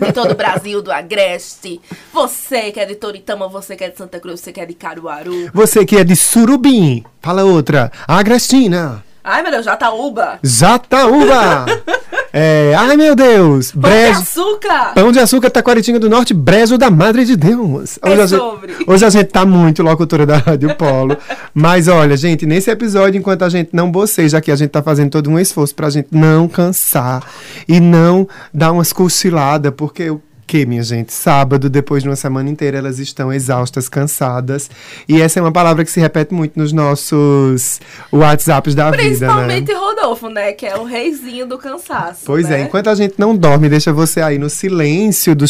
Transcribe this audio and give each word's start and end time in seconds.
de 0.01 0.13
todo 0.13 0.33
o 0.33 0.35
Brasil, 0.35 0.83
do 0.83 0.91
Agreste. 0.91 1.81
Você 2.13 2.73
que 2.73 2.81
é 2.81 2.87
de 2.87 2.95
Toritama, 2.95 3.49
você 3.49 3.77
que 3.77 3.85
é 3.85 3.91
de 3.91 3.99
Santa 3.99 4.19
Cruz, 4.19 4.41
você 4.41 4.53
que 4.53 4.61
é 4.61 4.67
de 4.67 4.75
Caruaru. 4.75 5.51
Você 5.53 5.85
que 5.85 5.97
é 5.97 6.05
de 6.05 6.17
Surubim, 6.17 7.05
fala 7.21 7.45
outra. 7.45 7.93
Agrestina. 8.09 9.05
Ai, 9.29 9.43
meu 9.43 9.51
Deus, 9.51 9.65
Jataúba. 9.65 10.39
Jataúba. 10.41 11.67
é, 12.33 12.73
ai, 12.79 12.97
meu 12.97 13.17
Deus. 13.17 13.73
Pão 13.73 13.91
de 13.91 14.07
açúcar. 14.07 14.95
Pão 14.95 15.11
de 15.11 15.19
açúcar, 15.19 15.51
Taquaritinga 15.51 15.99
do 15.99 16.09
Norte, 16.09 16.33
Brejo 16.33 16.79
da 16.79 16.89
Madre 16.93 17.25
de 17.25 17.35
Deus. 17.35 17.99
É 18.05 18.13
a 18.13 18.17
gente, 18.25 18.39
sobre. 18.39 18.77
hoje 18.87 19.05
a 19.05 19.11
gente 19.11 19.27
tá 19.27 19.45
muito 19.45 19.83
locutora 19.83 20.25
da 20.25 20.37
Rádio 20.37 20.77
Polo. 20.77 21.17
mas 21.53 21.89
olha, 21.89 22.17
gente, 22.17 22.47
nesse 22.47 22.71
episódio, 22.71 23.19
enquanto 23.19 23.43
a 23.43 23.49
gente 23.49 23.71
não 23.73 23.91
boceja 23.91 24.39
aqui, 24.39 24.53
a 24.53 24.57
gente 24.57 24.71
tá 24.71 24.81
fazendo 24.81 25.11
todo 25.11 25.29
um 25.29 25.41
esforço 25.41 25.75
pra 25.75 25.91
gente 25.91 26.07
não 26.13 26.47
cansar 26.47 27.25
e 27.67 27.81
não 27.81 28.29
dar 28.55 28.71
umas 28.71 28.93
cochiladas, 28.93 29.73
porque 29.77 30.09
o 30.09 30.23
que, 30.47 30.65
minha 30.65 30.83
gente? 30.83 31.13
Sábado, 31.13 31.69
depois 31.69 32.03
de 32.03 32.09
uma 32.09 32.17
semana 32.17 32.49
inteira, 32.49 32.79
elas 32.79 32.99
estão 32.99 33.33
exaustas, 33.33 33.89
cansadas. 33.89 34.71
E 35.09 35.21
essa 35.21 35.39
é 35.39 35.43
uma 35.43 35.53
palavra 35.53 35.85
que 35.85 35.91
se 35.91 36.01
repete 36.01 36.33
muito 36.33 36.59
nos 36.59 36.73
nossos 36.73 37.81
WhatsApps 38.13 38.75
da 38.75 38.91
vida, 38.91 38.99
né? 38.99 39.09
Principalmente 39.09 39.73
Rodolfo, 39.73 40.29
né? 40.29 40.53
Que 40.53 40.67
é 40.67 40.77
o 40.77 40.85
reizinho 40.85 41.47
do 41.47 41.59
cansaço. 41.59 42.23
Pois 42.25 42.49
né? 42.49 42.61
é, 42.61 42.65
enquanto 42.65 42.89
a 42.89 42.95
gente 42.95 43.15
não 43.19 43.37
dorme, 43.37 43.69
deixa 43.69 43.93
você 43.93 44.21
aí 44.21 44.39
no 44.39 44.49
silêncio 44.49 45.35
do 45.35 45.47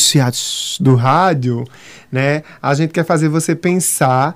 do 0.80 0.94
rádio, 0.94 1.64
né? 2.10 2.42
A 2.62 2.74
gente 2.74 2.90
quer 2.92 3.04
fazer 3.04 3.28
você 3.28 3.54
pensar. 3.54 4.34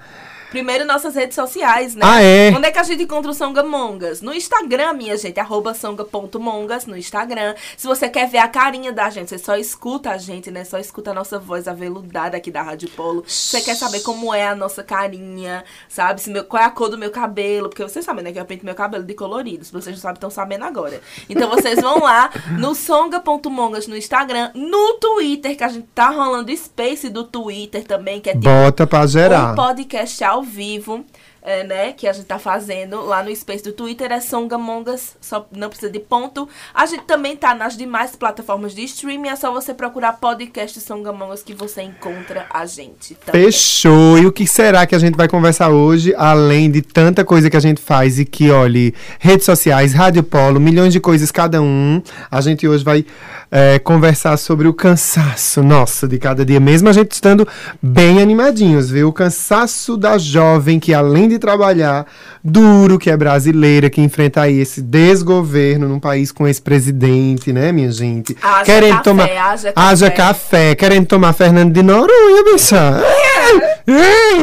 Primeiro, 0.50 0.84
nossas 0.84 1.14
redes 1.14 1.34
sociais, 1.34 1.94
né? 1.94 2.02
Ah, 2.04 2.22
é? 2.22 2.50
Onde 2.50 2.66
é 2.66 2.70
que 2.72 2.78
a 2.78 2.82
gente 2.82 3.02
encontra 3.04 3.30
o 3.30 3.34
Songamongas? 3.34 4.20
No 4.20 4.34
Instagram, 4.34 4.94
minha 4.94 5.16
gente, 5.16 5.38
arroba 5.38 5.74
songa.mongas 5.74 6.86
no 6.86 6.96
Instagram. 6.96 7.54
Se 7.76 7.86
você 7.86 8.08
quer 8.08 8.28
ver 8.28 8.38
a 8.38 8.48
carinha 8.48 8.92
da 8.92 9.08
gente, 9.10 9.28
você 9.30 9.38
só 9.38 9.56
escuta 9.56 10.10
a 10.10 10.18
gente, 10.18 10.50
né? 10.50 10.64
Só 10.64 10.78
escuta 10.78 11.12
a 11.12 11.14
nossa 11.14 11.38
voz 11.38 11.68
aveludada 11.68 12.36
aqui 12.36 12.50
da 12.50 12.62
Rádio 12.62 12.88
Polo. 12.90 13.22
Você 13.26 13.60
quer 13.60 13.76
saber 13.76 14.00
como 14.00 14.34
é 14.34 14.48
a 14.48 14.54
nossa 14.54 14.82
carinha, 14.82 15.64
sabe? 15.88 16.20
Se 16.20 16.30
meu, 16.30 16.44
qual 16.44 16.62
é 16.62 16.66
a 16.66 16.70
cor 16.70 16.88
do 16.88 16.98
meu 16.98 17.10
cabelo, 17.10 17.68
porque 17.68 17.82
vocês 17.82 18.04
sabem, 18.04 18.24
né? 18.24 18.32
Que 18.32 18.40
eu 18.40 18.44
pinto 18.44 18.64
meu 18.64 18.74
cabelo 18.74 19.04
de 19.04 19.14
colorido. 19.14 19.64
Se 19.64 19.72
vocês 19.72 19.94
não 19.94 20.00
sabem, 20.02 20.14
estão 20.14 20.30
sabendo 20.30 20.64
agora. 20.64 21.00
Então 21.28 21.48
vocês 21.48 21.80
vão 21.80 22.00
lá 22.00 22.30
no 22.58 22.74
songa.mongas 22.74 23.86
no 23.86 23.96
Instagram, 23.96 24.50
no 24.54 24.94
Twitter, 24.94 25.56
que 25.56 25.64
a 25.64 25.68
gente 25.68 25.86
tá 25.94 26.10
rolando 26.10 26.54
space 26.56 27.08
do 27.08 27.24
Twitter 27.24 27.84
também, 27.84 28.20
que 28.20 28.30
é 28.30 28.32
tipo 28.32 28.44
Bota 28.44 28.86
pra 28.86 29.06
gerar. 29.06 29.52
um 29.52 29.54
podcast 29.54 30.24
ao 30.24 30.39
vivo, 30.42 31.04
é, 31.42 31.64
né? 31.64 31.92
Que 31.92 32.06
a 32.06 32.12
gente 32.12 32.26
tá 32.26 32.38
fazendo 32.38 33.00
lá 33.02 33.22
no 33.22 33.34
Space 33.34 33.62
do 33.62 33.72
Twitter. 33.72 34.12
É 34.12 34.20
Songamongas, 34.20 35.16
só 35.20 35.46
não 35.54 35.68
precisa 35.68 35.90
de 35.90 35.98
ponto. 35.98 36.48
A 36.74 36.86
gente 36.86 37.04
também 37.04 37.36
tá 37.36 37.54
nas 37.54 37.76
demais 37.76 38.14
plataformas 38.16 38.74
de 38.74 38.82
streaming. 38.84 39.28
É 39.28 39.36
só 39.36 39.52
você 39.52 39.72
procurar 39.72 40.14
podcast 40.14 40.80
Songamongas 40.80 41.42
que 41.42 41.54
você 41.54 41.82
encontra 41.82 42.46
a 42.50 42.66
gente. 42.66 43.14
também. 43.14 43.44
Fechou. 43.44 44.18
E 44.18 44.26
o 44.26 44.32
que 44.32 44.46
será 44.46 44.86
que 44.86 44.94
a 44.94 44.98
gente 44.98 45.16
vai 45.16 45.28
conversar 45.28 45.70
hoje, 45.70 46.14
além 46.16 46.70
de 46.70 46.82
tanta 46.82 47.24
coisa 47.24 47.48
que 47.48 47.56
a 47.56 47.60
gente 47.60 47.80
faz 47.80 48.18
e 48.18 48.24
que, 48.24 48.50
olhe, 48.50 48.94
redes 49.18 49.46
sociais, 49.46 49.92
Rádio 49.92 50.22
Polo, 50.22 50.60
milhões 50.60 50.92
de 50.92 51.00
coisas 51.00 51.30
cada 51.30 51.60
um. 51.62 52.02
A 52.30 52.40
gente 52.40 52.66
hoje 52.68 52.84
vai 52.84 53.04
é, 53.50 53.78
conversar 53.78 54.36
sobre 54.36 54.68
o 54.68 54.74
cansaço, 54.74 55.62
nossa, 55.62 56.06
de 56.06 56.18
cada 56.18 56.44
dia, 56.44 56.60
mesmo 56.60 56.88
a 56.88 56.92
gente 56.92 57.12
estando 57.12 57.46
bem 57.82 58.22
animadinhos, 58.22 58.90
viu? 58.90 59.08
O 59.08 59.12
cansaço 59.12 59.96
da 59.96 60.16
jovem 60.18 60.78
que, 60.78 60.94
além 60.94 61.28
de 61.30 61.38
trabalhar 61.38 62.06
duro, 62.42 62.98
que 62.98 63.10
é 63.10 63.16
brasileira, 63.16 63.88
que 63.88 64.00
enfrenta 64.00 64.42
aí 64.42 64.60
esse 64.60 64.82
desgoverno 64.82 65.88
num 65.88 66.00
país 66.00 66.30
com 66.32 66.46
esse 66.46 66.60
presidente, 66.60 67.52
né, 67.52 67.72
minha 67.72 67.90
gente? 67.90 68.36
Haja 68.42 68.64
querendo 68.64 68.96
café, 68.96 69.02
tomar. 69.02 69.24
haja 69.24 69.72
haja 69.74 70.10
café. 70.10 70.20
café, 70.20 70.74
querendo 70.74 71.06
tomar 71.06 71.32
Fernando 71.32 71.72
de 71.72 71.82
Noronha, 71.82 72.44
bicha. 72.44 73.02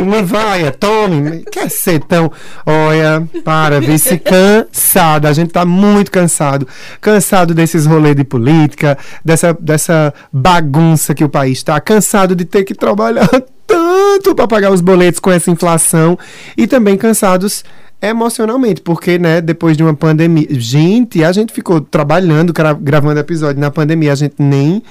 Uma 0.02 0.22
vaia, 0.24 0.72
tome. 0.72 1.44
Quer 1.52 1.70
ser 1.70 2.00
tão. 2.02 2.32
Olha, 2.66 3.28
para, 3.44 3.80
ver 3.80 3.98
se 3.98 4.18
cansada. 4.18 5.30
A 5.30 5.34
gente 5.34 5.52
tá 5.52 5.66
muito 5.66 6.12
cansado. 6.12 6.68
Cansado 7.00 7.54
desses 7.54 7.86
rolês 7.86 8.16
de 8.16 8.24
política, 8.24 8.98
dessa, 9.24 9.54
dessa 9.54 10.14
bagunça 10.32 11.14
que 11.14 11.24
o 11.24 11.30
país 11.30 11.64
tá. 11.64 11.80
Cansado 11.80 12.36
de 12.36 12.46
ter 12.46 12.64
que 12.64 12.74
trabalhar 12.74 13.30
tanto 13.68 14.34
para 14.34 14.48
pagar 14.48 14.72
os 14.72 14.82
boletos 14.82 15.20
com 15.20 15.30
essa 15.30 15.52
inflação. 15.52 16.18
E 16.58 16.66
também 16.66 16.98
cansados 16.98 17.64
emocionalmente, 18.02 18.82
porque, 18.82 19.20
né, 19.20 19.42
depois 19.42 19.76
de 19.76 19.84
uma 19.84 19.94
pandemia. 19.94 20.48
Gente, 20.52 21.24
a 21.24 21.32
gente 21.32 21.52
ficou 21.52 21.82
trabalhando, 21.82 22.54
gra- 22.54 22.74
gravando 22.74 23.20
episódio 23.20 23.60
na 23.60 23.70
pandemia, 23.70 24.14
a 24.14 24.16
gente 24.16 24.36
nem. 24.40 24.82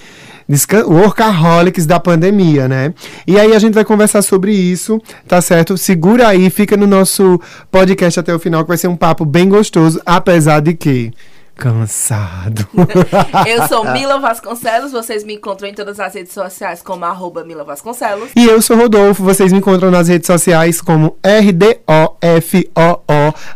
Workaholics 0.87 1.87
da 1.87 1.99
pandemia, 1.99 2.69
né? 2.69 2.95
E 3.27 3.37
aí 3.37 3.53
a 3.53 3.59
gente 3.59 3.75
vai 3.75 3.85
conversar 3.85 4.23
sobre 4.23 4.53
isso, 4.53 5.03
tá 5.27 5.41
certo? 5.41 5.77
Segura 5.77 6.29
aí, 6.29 6.49
fica 6.51 6.77
no 6.77 6.87
nosso 6.87 7.41
podcast 7.69 8.21
até 8.21 8.33
o 8.33 8.39
final, 8.39 8.63
que 8.63 8.69
vai 8.69 8.77
ser 8.77 8.87
um 8.87 8.95
papo 8.97 9.25
bem 9.25 9.49
gostoso, 9.49 10.01
apesar 10.07 10.61
de 10.61 10.75
que. 10.75 11.13
Cansado. 11.57 12.69
Eu 13.49 13.67
sou 13.67 13.91
Mila 13.91 14.21
Vasconcelos. 14.21 14.93
Vocês 14.93 15.25
me 15.25 15.35
encontram 15.35 15.69
em 15.69 15.75
todas 15.75 15.99
as 15.99 16.15
redes 16.15 16.33
sociais 16.33 16.83
como 16.83 17.05
arroba 17.07 17.43
Mila 17.45 17.65
Vasconcelos. 17.65 18.29
E 18.37 18.45
eu 18.45 18.61
sou 18.61 18.77
Rodolfo, 18.77 19.25
vocês 19.25 19.51
me 19.53 19.59
encontram 19.59 19.91
nas 19.91 20.09
redes 20.09 20.27
sociais 20.27 20.83
como 20.83 21.17
R-D-O-F-O-O, 21.23 21.75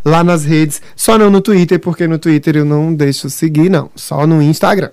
lá 0.04 0.24
nas 0.24 0.44
redes, 0.44 0.80
só 0.96 1.18
não 1.18 1.28
no 1.30 1.42
Twitter, 1.42 1.78
porque 1.78 2.06
no 2.06 2.18
Twitter 2.18 2.56
eu 2.56 2.64
não 2.64 2.94
deixo 2.94 3.28
seguir, 3.28 3.68
não, 3.68 3.90
só 3.94 4.26
no 4.26 4.40
Instagram. 4.40 4.90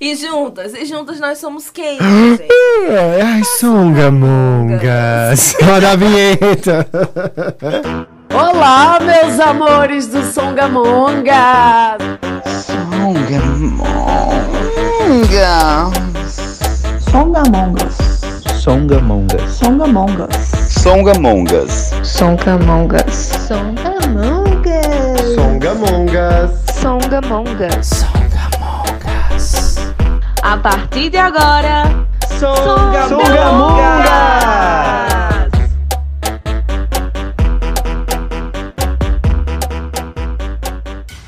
E 0.00 0.14
juntas, 0.14 0.74
e 0.74 0.84
juntas 0.84 1.18
nós 1.20 1.38
somos 1.38 1.70
quem, 1.70 1.96
gente? 1.98 2.44
Ai, 3.24 3.42
songamongas. 3.58 5.54
Roda 5.62 5.92
a 5.92 5.96
vinheta. 5.96 6.86
Olá, 8.34 8.98
meus 9.00 9.38
amores 9.38 10.06
do 10.06 10.22
Songamonga! 10.24 11.98
Songamongas. 17.10 17.96
Songamongas. 18.60 19.48
Songamongas. 19.52 20.28
Songamongas. 20.82 21.88
Songamongas. 23.48 24.90
Songamongas. 25.32 26.50
Songamongas. 26.80 28.06
A 30.42 30.60
partir 30.60 31.10
de 31.10 31.18
agora, 31.18 32.06
Songamongas. 32.38 33.12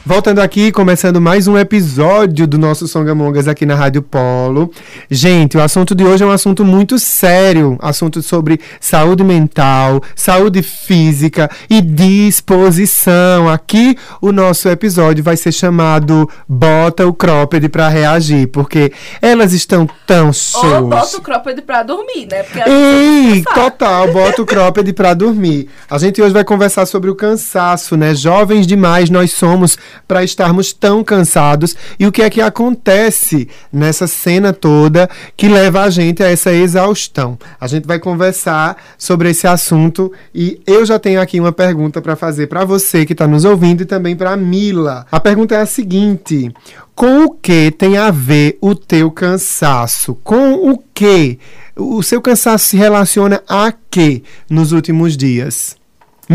Voltando 0.07 0.41
aqui, 0.41 0.71
começando 0.71 1.19
mais 1.19 1.49
um 1.49 1.57
episódio 1.57 2.47
do 2.47 2.59
nosso 2.59 2.87
Songamongas 2.87 3.49
aqui 3.49 3.65
na 3.65 3.75
Rádio 3.75 4.03
Polo. 4.03 4.71
Gente, 5.11 5.57
o 5.57 5.63
assunto 5.63 5.95
de 5.95 6.05
hoje 6.05 6.23
é 6.23 6.27
um 6.27 6.31
assunto 6.31 6.63
muito 6.63 6.99
sério, 6.99 7.79
assunto 7.81 8.21
sobre 8.21 8.61
saúde 8.79 9.25
mental, 9.25 10.03
saúde 10.15 10.61
física 10.61 11.51
e 11.71 11.81
disposição. 11.81 13.49
Aqui 13.49 13.97
o 14.21 14.31
nosso 14.31 14.69
episódio 14.69 15.25
vai 15.25 15.39
ser 15.39 15.53
chamado 15.53 16.29
Bota 16.47 17.07
o 17.07 17.15
Cropped 17.15 17.67
pra 17.71 17.89
reagir, 17.89 18.49
porque 18.49 18.93
elas 19.23 19.55
estão 19.55 19.89
tão 20.07 20.27
Ou 20.27 20.33
shows. 20.35 20.91
bota 20.91 21.17
o 21.17 21.23
cropped 21.23 21.63
pra 21.63 21.83
dormir, 21.83 22.29
né? 22.31 22.43
Porque 22.43 22.69
Ei, 22.69 23.43
total, 23.55 24.13
bota 24.13 24.43
o 24.43 24.45
cropped 24.45 24.93
pra 24.93 25.15
dormir. 25.15 25.71
A 25.89 25.97
gente 25.97 26.21
hoje 26.21 26.35
vai 26.35 26.45
conversar 26.45 26.85
sobre 26.85 27.09
o 27.09 27.15
cansaço, 27.15 27.97
né? 27.97 28.15
Jovens 28.15 28.67
demais 28.67 29.09
nós 29.09 29.33
somos 29.33 29.79
para 30.07 30.25
estarmos 30.25 30.73
tão 30.73 31.03
cansados 31.03 31.77
e 31.99 32.07
o 32.07 32.13
que 32.13 32.23
é 32.23 32.31
que 32.31 32.41
acontece 32.41 33.49
nessa 33.73 34.07
cena 34.07 34.53
toda 34.53 35.09
que 35.37 35.49
leva 35.49 35.83
a 35.83 35.91
gente 35.91 36.23
a 36.23 36.31
essa 36.31 36.53
exaustão. 36.53 37.39
A 37.61 37.67
gente 37.67 37.87
vai 37.87 37.99
conversar 37.99 38.77
sobre 38.99 39.31
esse 39.31 39.47
assunto 39.47 40.13
e 40.35 40.61
eu 40.67 40.85
já 40.85 40.99
tenho 40.99 41.21
aqui 41.21 41.41
uma 41.41 41.53
pergunta 41.53 42.01
para 42.01 42.17
fazer 42.17 42.47
para 42.47 42.65
você 42.65 43.05
que 43.05 43.13
está 43.13 43.27
nos 43.27 43.45
ouvindo 43.45 43.83
e 43.83 43.87
também 43.87 44.17
para 44.17 44.37
Mila. 44.37 45.07
A 45.11 45.21
pergunta 45.21 45.55
é 45.55 45.61
a 45.61 45.67
seguinte: 45.67 46.53
com 46.95 47.25
o 47.25 47.31
que 47.31 47.71
tem 47.71 47.97
a 47.97 48.11
ver 48.11 48.57
o 48.61 48.75
teu 48.75 49.11
cansaço? 49.11 50.15
Com 50.23 50.71
o 50.71 50.79
que? 50.95 51.39
O 51.77 52.03
seu 52.03 52.23
cansaço 52.23 52.69
se 52.69 52.77
relaciona 52.77 53.43
a 53.49 53.73
quê 53.91 54.23
nos 54.49 54.71
últimos 54.71 55.17
dias? 55.17 55.77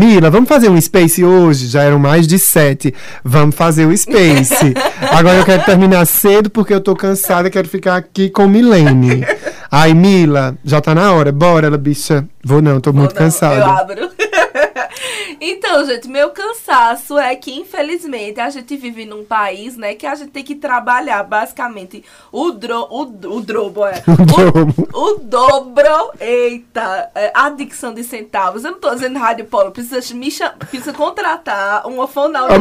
Mila, 0.00 0.30
vamos 0.30 0.48
fazer 0.48 0.70
um 0.70 0.80
space 0.80 1.22
hoje? 1.22 1.66
Já 1.66 1.82
eram 1.82 1.98
mais 1.98 2.26
de 2.26 2.38
sete. 2.38 2.94
Vamos 3.22 3.54
fazer 3.54 3.84
o 3.84 3.94
space. 3.94 4.72
Agora 5.12 5.36
eu 5.36 5.44
quero 5.44 5.62
terminar 5.62 6.06
cedo 6.06 6.48
porque 6.48 6.72
eu 6.72 6.80
tô 6.80 6.96
cansada, 6.96 7.50
quero 7.50 7.68
ficar 7.68 7.96
aqui 7.96 8.30
com 8.30 8.48
Milene. 8.48 9.22
Ai, 9.70 9.92
Mila, 9.92 10.56
já 10.64 10.80
tá 10.80 10.94
na 10.94 11.12
hora. 11.12 11.30
Bora, 11.30 11.66
ela, 11.66 11.76
bicha. 11.76 12.26
Vou 12.42 12.62
não, 12.62 12.80
tô 12.80 12.92
muito 12.92 13.10
não, 13.14 13.20
Eu 13.20 13.24
cansada. 13.26 13.64
abro. 13.66 14.10
então, 15.40 15.84
gente, 15.86 16.08
meu 16.08 16.30
cansaço 16.30 17.18
é 17.18 17.34
que, 17.36 17.52
infelizmente, 17.52 18.40
a 18.40 18.48
gente 18.50 18.76
vive 18.76 19.04
num 19.04 19.24
país, 19.24 19.76
né, 19.76 19.94
que 19.94 20.06
a 20.06 20.14
gente 20.14 20.30
tem 20.30 20.42
que 20.42 20.54
trabalhar 20.54 21.22
basicamente 21.22 22.02
o, 22.32 22.50
dro, 22.50 22.86
o, 22.90 23.02
o 23.02 23.40
drobo, 23.40 23.84
é. 23.86 24.02
O, 24.92 24.98
o 25.14 25.18
dobro. 25.18 26.12
Eita, 26.18 27.10
é, 27.14 27.30
a 27.34 27.50
dicção 27.50 27.92
de 27.92 28.02
centavos. 28.04 28.64
Eu 28.64 28.72
não 28.72 28.80
tô 28.80 28.90
dizendo 28.94 29.18
Rádio 29.18 29.44
Polo, 29.44 29.70
precisa, 29.70 30.14
me 30.14 30.30
cham- 30.30 30.52
precisa 30.58 30.92
contratar 30.92 31.86
uma 31.86 32.06
fonoaudióloga. 32.08 32.58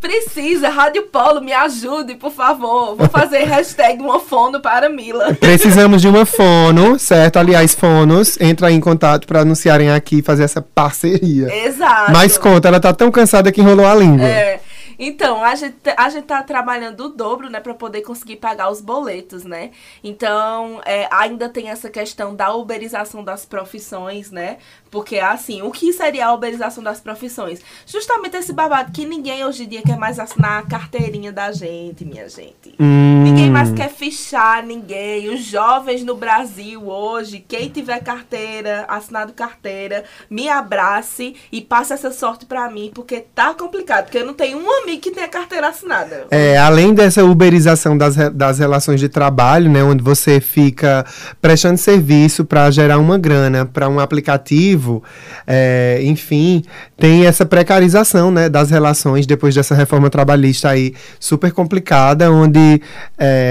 Precisa, 0.00 0.68
Rádio 0.68 1.04
Polo, 1.04 1.40
me 1.40 1.52
ajude, 1.52 2.14
por 2.14 2.32
favor. 2.32 2.96
Vou 2.96 3.08
fazer 3.08 3.44
hashtag 3.44 4.02
uma 4.02 4.18
fono 4.20 4.60
para 4.60 4.88
Mila. 4.88 5.34
Precisamos 5.34 6.00
de 6.02 6.08
uma 6.08 6.24
fono, 6.26 6.98
certo? 6.98 7.38
Aliás, 7.38 7.74
fonos, 7.74 8.37
entra 8.40 8.70
em 8.70 8.80
contato 8.80 9.26
para 9.26 9.40
anunciarem 9.40 9.90
aqui 9.90 10.18
e 10.18 10.22
fazer 10.22 10.44
essa 10.44 10.60
parceria. 10.62 11.52
Exato. 11.66 12.12
Mas 12.12 12.38
conta, 12.38 12.68
ela 12.68 12.80
tá 12.80 12.92
tão 12.92 13.10
cansada 13.10 13.50
que 13.52 13.60
enrolou 13.60 13.86
a 13.86 13.94
língua. 13.94 14.26
É. 14.26 14.60
Então, 14.98 15.44
a 15.44 15.54
gente, 15.54 15.76
a 15.96 16.10
gente 16.10 16.24
tá 16.24 16.42
trabalhando 16.42 17.04
o 17.04 17.08
dobro, 17.08 17.48
né, 17.48 17.60
pra 17.60 17.72
poder 17.72 18.02
conseguir 18.02 18.36
pagar 18.36 18.68
os 18.68 18.80
boletos, 18.80 19.44
né? 19.44 19.70
Então, 20.02 20.80
é, 20.84 21.06
ainda 21.12 21.48
tem 21.48 21.68
essa 21.70 21.88
questão 21.88 22.34
da 22.34 22.52
uberização 22.52 23.22
das 23.22 23.44
profissões, 23.44 24.32
né? 24.32 24.56
Porque, 24.90 25.18
assim, 25.18 25.62
o 25.62 25.70
que 25.70 25.92
seria 25.92 26.26
a 26.26 26.34
uberização 26.34 26.82
das 26.82 27.00
profissões? 27.00 27.60
Justamente 27.86 28.36
esse 28.36 28.52
babado 28.52 28.90
que 28.90 29.06
ninguém 29.06 29.44
hoje 29.44 29.64
em 29.64 29.68
dia 29.68 29.82
quer 29.82 29.96
mais 29.96 30.18
assinar 30.18 30.58
a 30.58 30.66
carteirinha 30.66 31.30
da 31.30 31.52
gente, 31.52 32.04
minha 32.04 32.28
gente. 32.28 32.74
Hum. 32.80 33.22
Ninguém 33.22 33.47
mais 33.58 33.72
quer 33.72 33.90
fichar 33.90 34.64
ninguém. 34.64 35.28
Os 35.34 35.44
jovens 35.44 36.04
no 36.04 36.14
Brasil 36.14 36.86
hoje, 36.86 37.44
quem 37.46 37.68
tiver 37.68 37.98
carteira, 38.00 38.84
assinado 38.86 39.32
carteira, 39.32 40.04
me 40.30 40.48
abrace 40.48 41.34
e 41.50 41.60
passe 41.60 41.92
essa 41.92 42.12
sorte 42.12 42.46
pra 42.46 42.70
mim, 42.70 42.92
porque 42.94 43.24
tá 43.34 43.52
complicado. 43.54 44.04
Porque 44.04 44.18
eu 44.18 44.26
não 44.26 44.34
tenho 44.34 44.58
um 44.58 44.82
amigo 44.82 45.00
que 45.00 45.10
tenha 45.10 45.26
carteira 45.26 45.68
assinada. 45.68 46.26
É, 46.30 46.56
além 46.56 46.94
dessa 46.94 47.24
uberização 47.24 47.98
das, 47.98 48.14
das 48.32 48.60
relações 48.60 49.00
de 49.00 49.08
trabalho, 49.08 49.68
né, 49.68 49.82
onde 49.82 50.04
você 50.04 50.40
fica 50.40 51.04
prestando 51.42 51.78
serviço 51.78 52.44
para 52.44 52.70
gerar 52.70 52.98
uma 52.98 53.18
grana 53.18 53.66
para 53.66 53.88
um 53.88 53.98
aplicativo, 53.98 55.02
é, 55.44 55.98
enfim, 56.02 56.62
tem 56.96 57.26
essa 57.26 57.44
precarização, 57.44 58.30
né, 58.30 58.48
das 58.48 58.70
relações 58.70 59.26
depois 59.26 59.52
dessa 59.52 59.74
reforma 59.74 60.08
trabalhista 60.08 60.68
aí 60.68 60.94
super 61.18 61.50
complicada, 61.50 62.30
onde 62.30 62.80
é, 63.18 63.47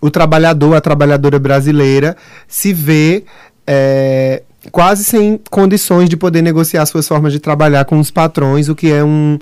o 0.00 0.10
trabalhador, 0.10 0.74
a 0.74 0.80
trabalhadora 0.80 1.38
brasileira 1.38 2.16
se 2.46 2.72
vê 2.72 3.24
é, 3.66 4.42
quase 4.70 5.04
sem 5.04 5.40
condições 5.50 6.08
de 6.08 6.16
poder 6.16 6.42
negociar 6.42 6.84
suas 6.86 7.06
formas 7.06 7.32
de 7.32 7.38
trabalhar 7.38 7.84
com 7.84 7.98
os 7.98 8.10
patrões, 8.10 8.68
o 8.68 8.74
que 8.74 8.90
é 8.90 9.02
um, 9.02 9.38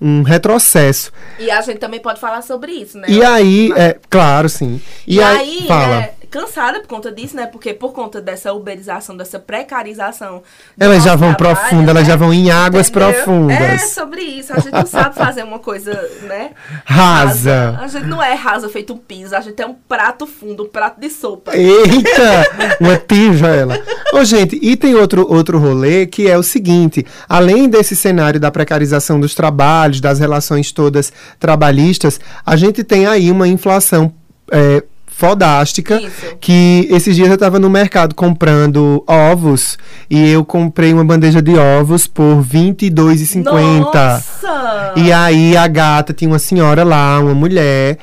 um 0.00 0.22
retrocesso. 0.22 1.12
E 1.38 1.50
a 1.50 1.60
gente 1.60 1.78
também 1.78 2.00
pode 2.00 2.20
falar 2.20 2.42
sobre 2.42 2.72
isso, 2.72 2.98
né? 2.98 3.06
E 3.08 3.22
aí, 3.22 3.72
é, 3.76 3.96
claro, 4.08 4.48
sim. 4.48 4.80
E, 5.06 5.20
aí, 5.20 5.64
fala. 5.66 5.96
é, 5.96 6.14
cansada 6.36 6.80
por 6.80 6.88
conta 6.88 7.10
disso, 7.10 7.34
né? 7.34 7.46
Porque 7.46 7.72
por 7.72 7.92
conta 7.92 8.20
dessa 8.20 8.52
uberização, 8.52 9.16
dessa 9.16 9.38
precarização. 9.38 10.42
Elas 10.78 11.02
já 11.02 11.16
vão 11.16 11.34
trabalho, 11.34 11.58
profundo, 11.58 11.88
elas 11.88 12.02
né? 12.02 12.10
já 12.10 12.16
vão 12.16 12.32
em 12.32 12.50
águas 12.50 12.90
Entendeu? 12.90 13.12
profundas. 13.12 13.58
É 13.58 13.78
sobre 13.78 14.20
isso. 14.20 14.52
A 14.52 14.58
gente 14.58 14.72
não 14.72 14.84
sabe 14.84 15.14
fazer 15.14 15.42
uma 15.44 15.58
coisa, 15.58 15.92
né? 16.22 16.50
Rasa. 16.84 17.78
A 17.80 17.86
gente 17.86 18.06
não 18.06 18.22
é 18.22 18.34
rasa 18.34 18.68
feito 18.68 18.92
um 18.92 18.98
piso, 18.98 19.34
a 19.34 19.40
gente 19.40 19.60
é 19.62 19.66
um 19.66 19.74
prato 19.74 20.26
fundo, 20.26 20.64
um 20.64 20.68
prato 20.68 21.00
de 21.00 21.08
sopa. 21.08 21.56
Eita! 21.56 22.76
Uma 22.80 22.98
tigela. 22.98 23.80
Ô, 24.12 24.22
gente, 24.22 24.58
e 24.60 24.76
tem 24.76 24.94
outro, 24.94 25.26
outro 25.32 25.58
rolê 25.58 26.06
que 26.06 26.28
é 26.28 26.36
o 26.36 26.42
seguinte: 26.42 27.06
além 27.26 27.66
desse 27.66 27.96
cenário 27.96 28.38
da 28.38 28.50
precarização 28.50 29.18
dos 29.18 29.34
trabalhos, 29.34 30.00
das 30.00 30.18
relações 30.18 30.70
todas 30.70 31.10
trabalhistas, 31.40 32.20
a 32.44 32.56
gente 32.56 32.84
tem 32.84 33.06
aí 33.06 33.30
uma 33.30 33.48
inflação. 33.48 34.12
É, 34.52 34.82
Fodástica, 35.16 35.98
Isso. 35.98 36.36
que 36.38 36.86
esses 36.90 37.16
dias 37.16 37.30
eu 37.30 37.38
tava 37.38 37.58
no 37.58 37.70
mercado 37.70 38.14
comprando 38.14 39.02
ovos 39.06 39.78
e 40.10 40.30
eu 40.30 40.44
comprei 40.44 40.92
uma 40.92 41.02
bandeja 41.02 41.40
de 41.40 41.56
ovos 41.56 42.06
por 42.06 42.42
R$22,50. 42.42 43.42
Nossa! 43.42 44.92
E 44.94 45.10
aí 45.10 45.56
a 45.56 45.66
gata 45.68 46.12
tinha 46.12 46.30
uma 46.30 46.38
senhora 46.38 46.84
lá, 46.84 47.18
uma 47.18 47.34
mulher, 47.34 47.96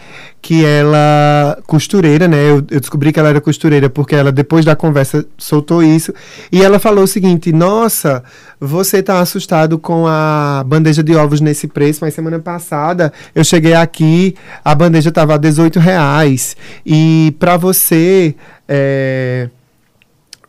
que 0.44 0.66
ela 0.66 1.58
costureira, 1.66 2.28
né? 2.28 2.38
Eu, 2.50 2.58
eu 2.70 2.80
descobri 2.82 3.14
que 3.14 3.20
ela 3.20 3.30
era 3.30 3.40
costureira 3.40 3.90
porque 3.90 4.14
ela 4.14 4.30
depois 4.30 4.66
da 4.66 4.76
conversa 4.76 5.26
soltou 5.38 5.82
isso 5.82 6.14
e 6.52 6.62
ela 6.62 6.80
falou 6.80 7.06
o 7.06 7.08
seguinte: 7.08 7.54
"Nossa, 7.54 8.22
você 8.60 9.02
tá 9.02 9.22
assustado 9.22 9.80
com 9.80 10.06
a 10.06 10.62
bandeja 10.68 11.02
de 11.02 11.16
ovos 11.16 11.40
nesse 11.40 11.66
preço, 11.66 12.00
mas 12.02 12.14
semana 12.14 12.40
passada 12.40 13.14
eu 13.34 13.42
cheguei 13.42 13.74
aqui, 13.74 14.36
a 14.66 14.76
bandeja 14.76 15.14
tava 15.14 15.34
a 15.36 15.38
18 15.38 15.80
reais 15.80 16.58
e 16.86 17.34
para 17.40 17.56
você 17.56 18.36
é, 18.68 19.48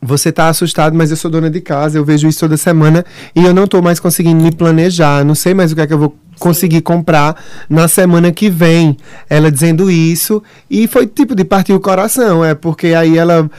você 0.05 0.31
tá 0.31 0.49
assustado, 0.49 0.95
mas 0.95 1.11
eu 1.11 1.17
sou 1.17 1.29
dona 1.29 1.49
de 1.49 1.59
casa, 1.59 1.97
eu 1.97 2.05
vejo 2.05 2.27
isso 2.27 2.39
toda 2.39 2.57
semana 2.57 3.05
e 3.35 3.43
eu 3.43 3.53
não 3.53 3.67
tô 3.67 3.81
mais 3.81 3.99
conseguindo 3.99 4.41
me 4.41 4.51
planejar, 4.51 5.25
não 5.25 5.35
sei 5.35 5.53
mais 5.53 5.71
o 5.71 5.75
que 5.75 5.81
é 5.81 5.87
que 5.87 5.93
eu 5.93 5.99
vou 5.99 6.15
conseguir 6.39 6.81
comprar 6.81 7.35
na 7.69 7.87
semana 7.87 8.31
que 8.31 8.49
vem. 8.49 8.97
Ela 9.29 9.51
dizendo 9.51 9.89
isso 9.89 10.43
e 10.69 10.87
foi 10.87 11.07
tipo 11.07 11.35
de 11.35 11.43
partir 11.43 11.73
o 11.73 11.79
coração, 11.79 12.43
é 12.43 12.53
porque 12.53 12.87
aí 12.87 13.17
ela 13.17 13.49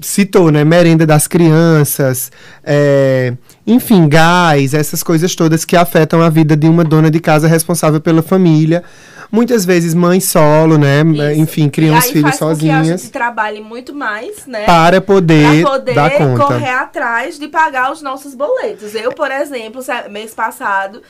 citou, 0.00 0.50
né, 0.50 0.64
merenda 0.64 1.04
das 1.04 1.26
crianças, 1.26 2.30
é, 2.64 3.34
enfim, 3.66 4.08
gás, 4.08 4.72
essas 4.72 5.02
coisas 5.02 5.34
todas 5.34 5.64
que 5.64 5.76
afetam 5.76 6.22
a 6.22 6.28
vida 6.28 6.56
de 6.56 6.68
uma 6.68 6.84
dona 6.84 7.10
de 7.10 7.20
casa 7.20 7.48
responsável 7.48 8.00
pela 8.00 8.22
família. 8.22 8.84
Muitas 9.30 9.64
vezes 9.64 9.92
mãe 9.94 10.20
solo, 10.20 10.78
né, 10.78 11.02
Isso. 11.02 11.40
enfim, 11.40 11.68
criam 11.68 11.94
e 11.94 11.98
os 11.98 12.06
filhos 12.06 12.30
que 12.32 12.36
sozinhas 12.38 12.86
gente 12.86 13.10
trabalhe 13.10 13.60
muito 13.60 13.94
mais, 13.94 14.46
né? 14.46 14.64
para 14.64 15.00
poder, 15.00 15.62
Pra 15.62 15.70
poder 15.72 15.94
dar 15.94 16.10
conta. 16.12 16.44
correr 16.44 16.70
atrás 16.70 17.38
de 17.38 17.46
pagar 17.48 17.92
os 17.92 18.00
nossos 18.00 18.34
boletos. 18.34 18.94
Eu, 18.94 19.12
por 19.12 19.30
exemplo, 19.30 19.82
mês 20.10 20.32
passado, 20.34 21.02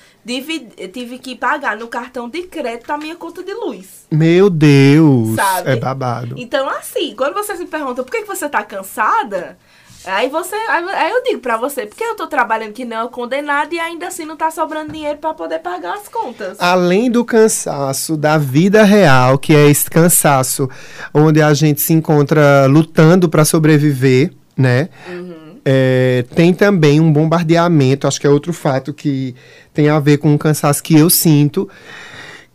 tive 0.93 1.19
que 1.19 1.37
pagar 1.37 1.77
no 1.77 1.87
cartão 1.87 2.29
de 2.29 2.43
crédito 2.43 2.91
a 2.91 2.99
minha 2.99 3.15
conta 3.15 3.43
de 3.43 3.55
luz. 3.55 4.07
Meu 4.11 4.51
Deus, 4.51 5.37
Sabe? 5.37 5.71
é 5.71 5.77
babado. 5.77 6.35
Então, 6.37 6.69
assim, 6.69 7.15
quando 7.17 7.35
você 7.35 7.57
se 7.57 7.67
pergunta 7.67 8.03
por 8.03 8.11
que, 8.11 8.23
que 8.23 8.27
você 8.29 8.49
tá 8.49 8.63
cansada, 8.63 9.57
aí 10.05 10.29
você. 10.29 10.55
Aí, 10.55 11.11
eu 11.11 11.23
digo 11.23 11.41
pra 11.41 11.57
você, 11.57 11.87
porque 11.87 12.05
eu 12.05 12.15
tô 12.15 12.27
trabalhando 12.27 12.73
que 12.73 12.85
não 12.85 13.07
é 13.07 13.09
condenada 13.09 13.75
e 13.75 13.79
ainda 13.79 14.09
assim 14.09 14.25
não 14.25 14.37
tá 14.37 14.51
sobrando 14.51 14.93
dinheiro 14.93 15.19
pra 15.19 15.35
poder 15.35 15.59
pagar 15.59 15.95
as 15.95 16.09
contas. 16.09 16.57
Além 16.61 17.11
do 17.11 17.25
cansaço 17.25 18.17
da 18.17 18.39
vida 18.39 18.83
real, 18.85 19.39
que 19.39 19.55
é 19.55 19.69
esse 19.69 19.91
cansaço 19.91 20.69
onde 21.13 21.43
a 21.43 21.53
gente 21.55 21.81
se 21.81 21.93
encontra 21.93 22.67
lutando 22.67 23.29
para 23.29 23.45
sobreviver, 23.45 24.33
né? 24.57 24.89
Uhum. 25.09 25.61
é, 25.65 26.25
tem 26.35 26.53
também 26.53 27.01
um 27.01 27.13
bombardeamento, 27.13 28.07
acho 28.07 28.21
que 28.21 28.27
é 28.27 28.31
outro 28.31 28.53
fato 28.53 28.93
que 28.93 29.35
tem 29.73 29.89
a 29.89 30.01
ver 30.01 30.19
com 30.19 30.33
um 30.33 30.39
cansaço 30.39 30.83
que 30.83 30.99
eu 30.99 31.09
sinto, 31.09 31.69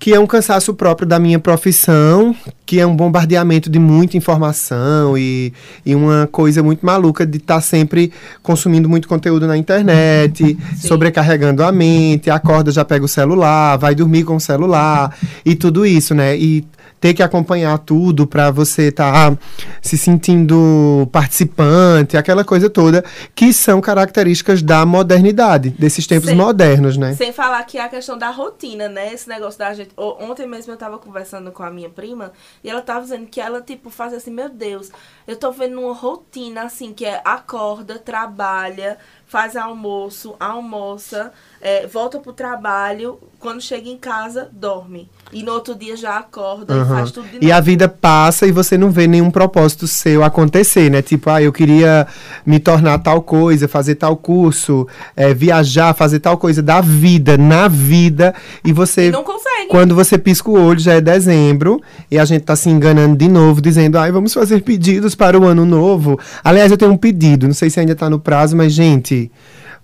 que 0.04 0.14
é 0.14 0.20
um 0.20 0.28
cansaço 0.28 0.74
próprio 0.74 1.08
da 1.08 1.18
minha 1.18 1.40
profissão, 1.40 2.36
que 2.66 2.78
é 2.78 2.86
um 2.86 2.94
bombardeamento 2.94 3.70
de 3.70 3.80
muita 3.80 4.18
informação 4.18 5.18
e, 5.18 5.54
e 5.86 5.96
uma 5.96 6.28
coisa 6.30 6.62
muito 6.62 6.86
maluca 6.86 7.26
de 7.26 7.38
estar 7.38 7.62
sempre 7.62 8.12
consumindo 8.42 8.90
muito 8.90 9.08
conteúdo 9.08 9.48
na 9.48 9.56
internet, 9.56 10.58
sobrecarregando 10.76 11.64
a 11.64 11.72
mente, 11.72 12.30
acorda, 12.30 12.70
já 12.70 12.84
pega 12.84 13.06
o 13.06 13.08
celular, 13.08 13.78
vai 13.78 13.96
dormir 13.96 14.26
com 14.26 14.36
o 14.36 14.42
celular 14.42 15.16
e 15.46 15.56
tudo 15.56 15.86
isso, 15.86 16.14
né? 16.14 16.36
E 16.38 16.66
ter 17.04 17.14
que 17.14 17.22
acompanhar 17.22 17.78
tudo 17.80 18.26
para 18.26 18.50
você 18.50 18.84
estar 18.84 19.38
se 19.82 19.98
sentindo 19.98 21.06
participante, 21.12 22.16
aquela 22.16 22.46
coisa 22.46 22.70
toda, 22.70 23.04
que 23.36 23.52
são 23.52 23.82
características 23.82 24.62
da 24.62 24.86
modernidade, 24.86 25.72
desses 25.72 26.08
tempos 26.08 26.30
Sim. 26.30 26.36
modernos, 26.36 26.96
né? 26.96 27.14
Sem 27.14 27.34
falar 27.34 27.62
que 27.64 27.78
a 27.78 27.90
questão 27.90 28.18
da 28.18 28.30
rotina, 28.30 28.88
né? 28.88 29.14
Esse 29.14 29.28
negócio 29.28 29.60
da 29.60 29.74
gente. 29.74 29.90
Ontem 29.98 30.48
mesmo 30.48 30.72
eu 30.72 30.78
tava 30.78 30.98
conversando 30.98 31.52
com 31.52 31.62
a 31.62 31.70
minha 31.70 31.90
prima 31.90 32.32
e 32.64 32.70
ela 32.70 32.82
tava 32.82 33.02
dizendo 33.02 33.28
que 33.28 33.42
ela, 33.42 33.60
tipo, 33.60 33.90
faz 33.90 34.14
assim, 34.14 34.32
meu 34.32 34.48
Deus, 34.48 34.90
eu 35.28 35.36
tô 35.36 35.52
vendo 35.52 35.82
uma 35.82 35.94
rotina 35.94 36.64
assim, 36.64 36.94
que 36.94 37.04
é 37.04 37.22
acorda, 37.26 38.00
trabalha, 38.00 38.98
faz 39.26 39.58
almoço, 39.58 40.38
almoça, 40.40 41.34
é, 41.66 41.88
volta 41.88 42.20
pro 42.20 42.34
trabalho, 42.34 43.18
quando 43.40 43.62
chega 43.62 43.88
em 43.90 43.98
casa, 43.98 44.50
dorme. 44.52 45.10
E 45.32 45.42
no 45.44 45.54
outro 45.54 45.74
dia 45.74 45.96
já 45.96 46.18
acorda 46.18 46.74
e 46.76 46.78
Aham. 46.78 46.96
faz 46.96 47.12
tudo 47.12 47.28
de 47.30 47.38
E 47.46 47.52
a 47.52 47.56
novo. 47.56 47.66
vida 47.66 47.88
passa 47.88 48.46
e 48.46 48.52
você 48.52 48.78
não 48.78 48.92
vê 48.92 49.08
nenhum 49.08 49.32
propósito 49.32 49.88
seu 49.88 50.24
acontecer, 50.26 50.92
né? 50.92 51.02
Tipo, 51.02 51.30
ah, 51.30 51.42
eu 51.42 51.54
queria 51.54 52.06
me 52.46 52.60
tornar 52.60 53.00
tal 53.00 53.22
coisa, 53.22 53.68
fazer 53.70 53.96
tal 53.96 54.18
curso, 54.18 54.86
eh, 55.16 55.34
viajar, 55.34 55.94
fazer 55.96 56.20
tal 56.20 56.38
coisa 56.38 56.62
da 56.62 56.82
vida, 56.82 57.38
na 57.38 57.70
vida, 57.70 58.36
e 58.64 58.74
você. 58.74 59.08
E 59.08 59.12
não 59.12 59.24
consegue. 59.24 59.70
Quando 59.70 59.96
você 59.96 60.18
pisca 60.18 60.52
o 60.52 60.62
olho, 60.62 60.80
já 60.80 60.94
é 60.96 61.02
dezembro, 61.02 61.82
e 62.12 62.20
a 62.20 62.26
gente 62.26 62.42
tá 62.44 62.56
se 62.58 62.70
enganando 62.70 63.16
de 63.16 63.30
novo, 63.30 63.62
dizendo, 63.62 63.98
ai, 63.98 64.12
vamos 64.12 64.34
fazer 64.34 64.62
pedidos 64.62 65.16
para 65.16 65.40
o 65.40 65.46
ano 65.46 65.66
novo. 65.66 66.20
Aliás, 66.44 66.70
eu 66.70 66.78
tenho 66.78 66.92
um 66.92 66.98
pedido, 66.98 67.48
não 67.48 67.54
sei 67.54 67.70
se 67.70 67.80
ainda 67.80 67.96
tá 67.96 68.10
no 68.10 68.20
prazo, 68.20 68.56
mas, 68.58 68.74
gente, 68.74 69.32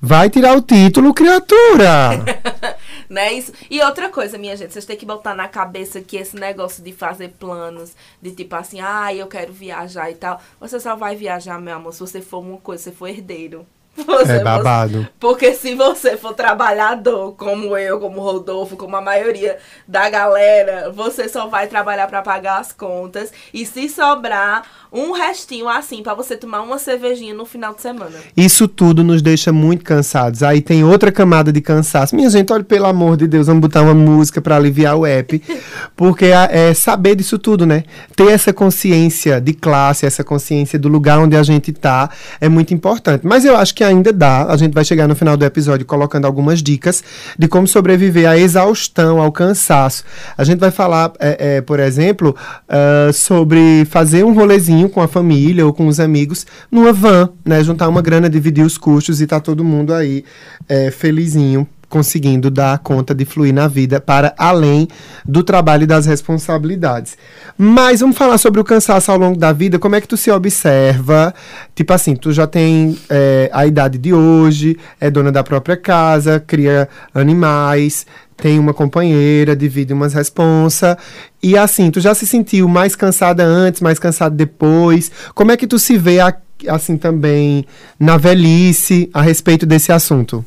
vai 0.01 0.29
tirar 0.29 0.55
o 0.57 0.61
título, 0.61 1.13
criatura! 1.13 2.11
Né? 3.09 3.33
Isso. 3.33 3.51
E 3.71 3.81
outra 3.81 4.09
coisa, 4.09 4.37
minha 4.37 4.55
gente, 4.55 4.71
vocês 4.71 4.85
têm 4.85 4.95
que 4.95 5.03
botar 5.03 5.33
na 5.33 5.47
cabeça 5.47 5.99
que 5.99 6.15
esse 6.15 6.35
negócio 6.35 6.83
de 6.83 6.93
fazer 6.93 7.29
planos, 7.39 7.93
de 8.21 8.29
tipo 8.33 8.55
assim, 8.55 8.79
ah, 8.81 9.11
eu 9.11 9.25
quero 9.25 9.51
viajar 9.51 10.11
e 10.11 10.13
tal, 10.13 10.39
você 10.59 10.79
só 10.79 10.95
vai 10.95 11.15
viajar, 11.15 11.59
meu 11.59 11.75
amor, 11.75 11.91
se 11.91 12.01
você 12.01 12.21
for 12.21 12.37
uma 12.37 12.57
coisa, 12.57 12.83
se 12.83 12.89
você 12.91 12.95
for 12.95 13.07
herdeiro. 13.07 13.65
Você- 14.05 14.33
É 14.33 14.43
babado. 14.43 15.09
Porque 15.19 15.53
se 15.55 15.73
você 15.75 16.15
for 16.15 16.33
trabalhador, 16.33 17.33
como 17.33 17.75
eu, 17.75 17.99
como 17.99 18.21
Rodolfo, 18.21 18.77
como 18.77 18.95
a 18.95 19.01
maioria 19.01 19.57
da 19.85 20.07
galera, 20.09 20.89
você 20.91 21.27
só 21.27 21.47
vai 21.47 21.67
trabalhar 21.67 22.07
pra 22.07 22.21
pagar 22.21 22.59
as 22.59 22.71
contas. 22.71 23.33
E 23.53 23.65
se 23.65 23.89
sobrar 23.89 24.63
um 24.91 25.11
restinho 25.11 25.69
assim, 25.69 26.01
pra 26.01 26.15
você 26.15 26.35
tomar 26.35 26.61
uma 26.61 26.79
cervejinha 26.79 27.33
no 27.33 27.45
final 27.45 27.75
de 27.75 27.81
semana. 27.81 28.11
Isso 28.35 28.67
tudo 28.67 29.03
nos 29.03 29.21
deixa 29.21 29.51
muito 29.53 29.83
cansados. 29.83 30.41
Aí 30.41 30.61
tem 30.61 30.83
outra 30.83 31.11
camada 31.11 31.51
de 31.51 31.61
cansaço. 31.61 32.15
Minha 32.15 32.29
gente, 32.29 32.51
olha, 32.51 32.63
pelo 32.63 32.87
amor 32.87 33.15
de 33.15 33.27
Deus, 33.27 33.47
vamos 33.47 33.61
botar 33.61 33.83
uma 33.83 33.93
música 33.93 34.41
para 34.41 34.55
aliviar 34.55 34.95
o 34.95 35.05
app. 35.05 35.41
Porque 35.95 36.25
é, 36.25 36.69
é 36.69 36.73
saber 36.73 37.15
disso 37.15 37.37
tudo, 37.37 37.65
né? 37.65 37.83
Ter 38.15 38.29
essa 38.29 38.51
consciência 38.51 39.39
de 39.39 39.53
classe, 39.53 40.05
essa 40.05 40.23
consciência 40.23 40.79
do 40.79 40.89
lugar 40.89 41.19
onde 41.19 41.35
a 41.35 41.43
gente 41.43 41.71
tá, 41.71 42.09
é 42.41 42.49
muito 42.49 42.73
importante. 42.73 43.27
Mas 43.27 43.45
eu 43.45 43.55
acho 43.55 43.75
que 43.75 43.83
ainda 43.83 44.11
dá. 44.11 44.45
A 44.45 44.57
gente 44.57 44.73
vai 44.73 44.83
chegar 44.83 45.07
no 45.07 45.15
final 45.15 45.37
do 45.37 45.45
episódio 45.45 45.85
colocando 45.85 46.25
algumas 46.25 46.63
dicas 46.63 47.03
de 47.37 47.47
como 47.47 47.67
sobreviver 47.67 48.27
à 48.27 48.37
exaustão, 48.37 49.21
ao 49.21 49.31
cansaço. 49.31 50.03
A 50.35 50.43
gente 50.43 50.59
vai 50.59 50.71
falar, 50.71 51.11
é, 51.19 51.57
é, 51.57 51.61
por 51.61 51.79
exemplo, 51.79 52.35
ah, 52.67 53.11
sobre 53.13 53.85
fazer 53.85 54.23
um 54.23 54.33
rolezinho 54.33 54.78
com 54.87 55.01
a 55.01 55.07
família 55.07 55.65
ou 55.65 55.73
com 55.73 55.87
os 55.87 55.99
amigos 55.99 56.45
numa 56.71 56.93
van, 56.93 57.29
né? 57.43 57.63
Juntar 57.63 57.89
uma 57.89 58.01
grana, 58.01 58.29
dividir 58.29 58.63
os 58.63 58.77
custos 58.77 59.19
e 59.19 59.27
tá 59.27 59.39
todo 59.39 59.63
mundo 59.63 59.93
aí 59.93 60.23
é, 60.67 60.91
felizinho 60.91 61.67
conseguindo 61.89 62.51
dar 62.51 62.77
conta 62.79 63.15
de 63.15 63.25
fluir 63.25 63.53
na 63.53 63.67
vida 63.67 63.99
para 63.99 64.33
além 64.37 64.87
do 65.25 65.43
trabalho 65.43 65.83
e 65.83 65.87
das 65.87 66.05
responsabilidades. 66.05 67.17
Mas 67.57 67.99
vamos 67.99 68.17
falar 68.17 68.37
sobre 68.37 68.61
o 68.61 68.63
cansaço 68.63 69.11
ao 69.11 69.17
longo 69.17 69.37
da 69.37 69.51
vida. 69.51 69.79
Como 69.79 69.95
é 69.95 70.01
que 70.01 70.07
tu 70.07 70.15
se 70.15 70.29
observa? 70.29 71.33
Tipo 71.75 71.91
assim, 71.93 72.15
tu 72.15 72.31
já 72.31 72.45
tem 72.45 72.97
é, 73.09 73.49
a 73.51 73.65
idade 73.65 73.97
de 73.97 74.13
hoje, 74.13 74.77
é 75.01 75.09
dona 75.09 75.31
da 75.31 75.43
própria 75.43 75.75
casa, 75.75 76.39
cria 76.39 76.87
animais, 77.13 78.05
tem 78.37 78.59
uma 78.59 78.73
companheira, 78.73 79.55
divide 79.55 79.91
umas 79.91 80.13
responsa. 80.13 80.97
E 81.41 81.57
assim, 81.57 81.89
tu 81.89 81.99
já 81.99 82.13
se 82.13 82.27
sentiu 82.27 82.67
mais 82.67 82.95
cansada 82.95 83.43
antes, 83.43 83.81
mais 83.81 83.97
cansada 83.97 84.35
depois? 84.35 85.11
Como 85.33 85.51
é 85.51 85.57
que 85.57 85.67
tu 85.67 85.79
se 85.79 85.97
vê 85.97 86.19
assim 86.67 86.97
também 86.97 87.65
na 87.99 88.15
velhice 88.15 89.09
a 89.13 89.21
respeito 89.21 89.65
desse 89.65 89.91
assunto? 89.91 90.45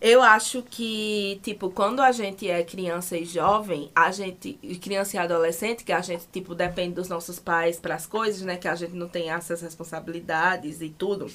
Eu 0.00 0.22
acho 0.22 0.62
que, 0.62 1.38
tipo, 1.42 1.70
quando 1.70 2.00
a 2.00 2.10
gente 2.10 2.48
é 2.48 2.64
criança 2.64 3.18
e 3.18 3.26
jovem, 3.26 3.90
a 3.94 4.10
gente, 4.10 4.54
criança 4.80 5.16
e 5.16 5.18
adolescente, 5.18 5.84
que 5.84 5.92
a 5.92 6.00
gente, 6.00 6.26
tipo, 6.32 6.54
depende 6.54 6.94
dos 6.94 7.08
nossos 7.08 7.38
pais 7.38 7.78
para 7.78 7.96
as 7.96 8.06
coisas, 8.06 8.40
né? 8.40 8.56
Que 8.56 8.66
a 8.66 8.74
gente 8.74 8.94
não 8.94 9.08
tem 9.08 9.30
essas 9.30 9.60
responsabilidades 9.60 10.80
e 10.80 10.88
tudo. 10.88 11.30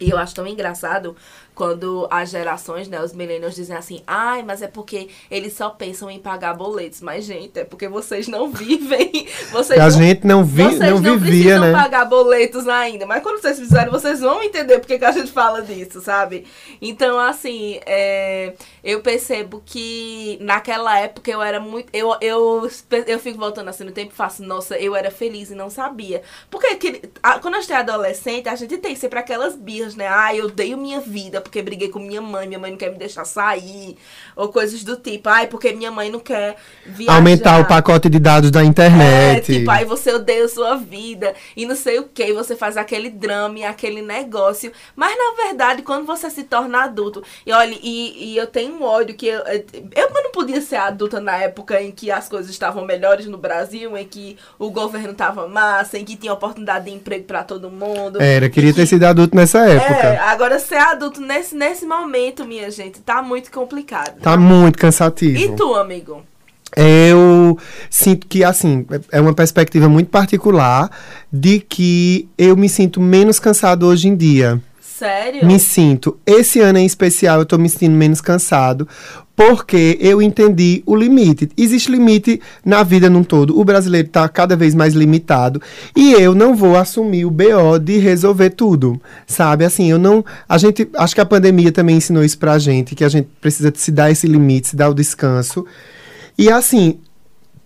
E 0.00 0.08
eu 0.08 0.16
acho 0.16 0.34
tão 0.34 0.46
engraçado 0.46 1.14
quando 1.60 2.08
as 2.10 2.30
gerações, 2.30 2.88
né, 2.88 3.02
os 3.02 3.12
millennials 3.12 3.54
dizem 3.54 3.76
assim, 3.76 4.02
ai, 4.06 4.42
mas 4.42 4.62
é 4.62 4.66
porque 4.66 5.08
eles 5.30 5.52
só 5.52 5.68
pensam 5.68 6.10
em 6.10 6.18
pagar 6.18 6.54
boletos. 6.54 7.02
Mas, 7.02 7.26
gente, 7.26 7.60
é 7.60 7.64
porque 7.64 7.86
vocês 7.86 8.28
não 8.28 8.48
vivem. 8.50 9.26
Vocês 9.52 9.78
a 9.78 9.84
não- 9.84 9.90
gente 9.90 10.26
não, 10.26 10.42
vi, 10.42 10.62
vocês 10.62 10.78
não 10.78 11.00
não 11.00 11.18
vivia, 11.18 11.20
precisam 11.20 11.60
né? 11.60 11.72
pagar 11.72 12.06
boletos 12.06 12.66
ainda. 12.66 13.04
Mas 13.04 13.22
quando 13.22 13.42
vocês 13.42 13.58
fizerem, 13.58 13.90
vocês 13.90 14.20
vão 14.20 14.42
entender 14.42 14.78
porque 14.78 14.98
que 14.98 15.04
a 15.04 15.12
gente 15.12 15.30
fala 15.30 15.60
disso, 15.60 16.00
sabe? 16.00 16.46
Então, 16.80 17.18
assim, 17.18 17.78
é, 17.84 18.54
eu 18.82 19.02
percebo 19.02 19.62
que 19.62 20.38
naquela 20.40 20.98
época 20.98 21.30
eu 21.30 21.42
era 21.42 21.60
muito. 21.60 21.90
Eu, 21.92 22.16
eu, 22.22 22.70
eu 23.06 23.18
fico 23.18 23.38
voltando 23.38 23.68
assim 23.68 23.84
no 23.84 23.92
tempo 23.92 24.12
e 24.14 24.16
faço, 24.16 24.42
nossa, 24.42 24.78
eu 24.78 24.96
era 24.96 25.10
feliz 25.10 25.50
e 25.50 25.54
não 25.54 25.68
sabia. 25.68 26.22
Porque 26.50 27.02
quando 27.42 27.56
a 27.56 27.60
gente 27.60 27.72
é 27.74 27.76
adolescente, 27.76 28.48
a 28.48 28.54
gente 28.54 28.78
tem 28.78 28.96
sempre 28.96 29.18
aquelas 29.18 29.54
birras, 29.54 29.94
né? 29.94 30.08
Ah, 30.08 30.34
eu 30.34 30.48
dei 30.48 30.74
minha 30.74 31.00
vida 31.00 31.42
porque 31.50 31.60
briguei 31.62 31.88
com 31.88 31.98
minha 31.98 32.22
mãe, 32.22 32.46
minha 32.46 32.60
mãe 32.60 32.70
não 32.70 32.78
quer 32.78 32.92
me 32.92 32.96
deixar 32.96 33.24
sair. 33.24 33.98
Ou 34.40 34.48
coisas 34.48 34.82
do 34.84 34.96
tipo, 34.96 35.28
ai, 35.28 35.46
porque 35.46 35.72
minha 35.72 35.90
mãe 35.90 36.10
não 36.10 36.18
quer 36.20 36.56
viajar. 36.86 37.14
Aumentar 37.16 37.60
o 37.60 37.66
pacote 37.66 38.08
de 38.08 38.18
dados 38.18 38.50
da 38.50 38.62
É, 38.62 38.64
internet. 38.64 39.52
tipo, 39.58 39.70
aí 39.70 39.84
você 39.84 40.12
odeia 40.12 40.44
a 40.44 40.48
sua 40.48 40.76
vida 40.76 41.34
e 41.56 41.66
não 41.66 41.76
sei 41.76 41.98
o 41.98 42.04
que, 42.04 42.32
você 42.32 42.56
faz 42.56 42.76
aquele 42.76 43.10
drama 43.10 43.58
e 43.58 43.64
aquele 43.64 44.02
negócio. 44.02 44.72
Mas 44.96 45.14
na 45.16 45.44
verdade, 45.44 45.82
quando 45.82 46.06
você 46.06 46.30
se 46.30 46.44
torna 46.44 46.84
adulto, 46.84 47.22
e 47.44 47.52
olha, 47.52 47.76
e, 47.82 48.32
e 48.32 48.36
eu 48.36 48.46
tenho 48.46 48.74
um 48.74 48.82
ódio 48.82 49.14
que 49.14 49.26
eu, 49.26 49.40
eu 49.94 50.10
não 50.14 50.30
podia 50.32 50.60
ser 50.60 50.76
adulta 50.76 51.20
na 51.20 51.36
época 51.36 51.80
em 51.82 51.90
que 51.90 52.10
as 52.10 52.28
coisas 52.28 52.50
estavam 52.50 52.84
melhores 52.84 53.26
no 53.26 53.36
Brasil, 53.36 53.96
em 53.96 54.06
que 54.06 54.36
o 54.58 54.70
governo 54.70 55.12
tava 55.14 55.46
massa, 55.48 55.98
em 55.98 56.04
que 56.04 56.16
tinha 56.16 56.32
oportunidade 56.32 56.86
de 56.86 56.92
emprego 56.92 57.24
pra 57.24 57.42
todo 57.44 57.70
mundo. 57.70 58.20
Era, 58.22 58.48
queria 58.48 58.72
ter 58.72 58.86
sido 58.86 59.04
adulto 59.04 59.36
nessa 59.36 59.58
É, 59.68 59.76
época. 59.76 60.22
agora 60.24 60.58
ser 60.58 60.76
adulto 60.76 61.20
nesse, 61.20 61.54
nesse 61.54 61.84
momento, 61.84 62.44
minha 62.44 62.70
gente, 62.70 63.00
tá 63.00 63.20
muito 63.22 63.50
complicado. 63.50 64.20
Tá 64.20 64.29
muito 64.38 64.78
cansativo. 64.78 65.38
E 65.38 65.56
tu, 65.56 65.74
amigo? 65.74 66.22
Eu 66.76 67.58
sinto 67.88 68.28
que, 68.28 68.44
assim, 68.44 68.86
é 69.10 69.20
uma 69.20 69.34
perspectiva 69.34 69.88
muito 69.88 70.08
particular 70.08 70.90
de 71.32 71.58
que 71.58 72.28
eu 72.38 72.56
me 72.56 72.68
sinto 72.68 73.00
menos 73.00 73.40
cansado 73.40 73.86
hoje 73.86 74.08
em 74.08 74.14
dia. 74.14 74.60
Sério? 75.00 75.46
Me 75.46 75.58
sinto. 75.58 76.18
Esse 76.26 76.60
ano 76.60 76.78
em 76.78 76.84
especial, 76.84 77.38
eu 77.38 77.46
tô 77.46 77.56
me 77.56 77.70
sentindo 77.70 77.96
menos 77.96 78.20
cansado, 78.20 78.86
porque 79.34 79.96
eu 79.98 80.20
entendi 80.20 80.82
o 80.84 80.94
limite. 80.94 81.48
Existe 81.56 81.90
limite 81.90 82.38
na 82.62 82.82
vida 82.82 83.08
num 83.08 83.24
todo. 83.24 83.58
O 83.58 83.64
brasileiro 83.64 84.08
tá 84.08 84.28
cada 84.28 84.54
vez 84.54 84.74
mais 84.74 84.92
limitado. 84.92 85.58
E 85.96 86.12
eu 86.12 86.34
não 86.34 86.54
vou 86.54 86.76
assumir 86.76 87.24
o 87.24 87.30
BO 87.30 87.78
de 87.82 87.96
resolver 87.96 88.50
tudo. 88.50 89.00
Sabe? 89.26 89.64
Assim, 89.64 89.90
eu 89.90 89.98
não. 89.98 90.22
A 90.46 90.58
gente. 90.58 90.86
Acho 90.94 91.14
que 91.14 91.22
a 91.22 91.24
pandemia 91.24 91.72
também 91.72 91.96
ensinou 91.96 92.22
isso 92.22 92.38
pra 92.38 92.58
gente, 92.58 92.94
que 92.94 93.02
a 93.02 93.08
gente 93.08 93.30
precisa 93.40 93.72
se 93.74 93.90
dar 93.90 94.10
esse 94.10 94.26
limite, 94.26 94.68
se 94.68 94.76
dar 94.76 94.90
o 94.90 94.94
descanso. 94.94 95.64
E 96.36 96.50
assim, 96.50 96.98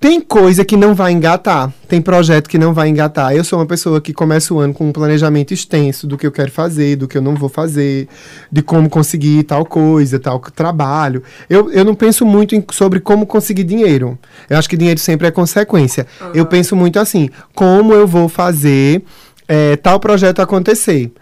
tem 0.04 0.20
coisa 0.20 0.66
que 0.66 0.76
não 0.76 0.94
vai 0.94 1.12
engatar, 1.12 1.72
tem 1.88 1.98
projeto 1.98 2.46
que 2.46 2.58
não 2.58 2.74
vai 2.74 2.90
engatar. 2.90 3.34
Eu 3.34 3.42
sou 3.42 3.58
uma 3.58 3.64
pessoa 3.64 4.02
que 4.02 4.12
começa 4.12 4.52
o 4.52 4.58
ano 4.58 4.74
com 4.74 4.86
um 4.86 4.92
planejamento 4.92 5.54
extenso 5.54 6.06
do 6.06 6.18
que 6.18 6.26
eu 6.26 6.30
quero 6.30 6.52
fazer, 6.52 6.96
do 6.96 7.08
que 7.08 7.16
eu 7.16 7.22
não 7.22 7.34
vou 7.34 7.48
fazer, 7.48 8.06
de 8.52 8.60
como 8.60 8.90
conseguir 8.90 9.44
tal 9.44 9.64
coisa, 9.64 10.18
tal 10.18 10.38
trabalho. 10.40 11.22
Eu, 11.48 11.70
eu 11.72 11.86
não 11.86 11.94
penso 11.94 12.26
muito 12.26 12.54
em- 12.54 12.62
sobre 12.70 13.00
como 13.00 13.24
conseguir 13.24 13.64
dinheiro. 13.64 14.18
Eu 14.50 14.58
acho 14.58 14.68
que 14.68 14.76
dinheiro 14.76 15.00
sempre 15.00 15.26
é 15.26 15.30
consequência. 15.30 16.06
Eu 16.34 16.44
penso 16.44 16.76
muito 16.76 16.98
assim, 17.00 17.30
como 17.54 17.94
eu 17.94 18.06
vou 18.06 18.28
fazer 18.28 19.02
eh, 19.48 19.76
tal 19.76 19.98
projeto 19.98 20.40
acontecer. 20.40 21.12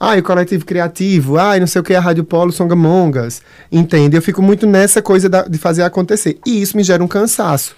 Ah, 0.00 0.16
o 0.16 0.22
coletivo 0.22 0.64
criativo, 0.64 1.38
ah, 1.38 1.58
não 1.58 1.66
sei 1.66 1.80
o 1.80 1.84
que, 1.84 1.92
a 1.94 2.00
Rádio 2.00 2.22
Polo, 2.22 2.52
Songamongas. 2.52 3.42
Entende? 3.70 4.16
Eu 4.16 4.22
fico 4.22 4.40
muito 4.40 4.66
nessa 4.66 5.02
coisa 5.02 5.28
da- 5.28 5.42
de 5.42 5.58
fazer 5.58 5.82
acontecer. 5.82 6.38
E 6.46 6.62
isso 6.62 6.76
me 6.76 6.84
gera 6.84 7.02
um 7.02 7.08
cansaço. 7.08 7.74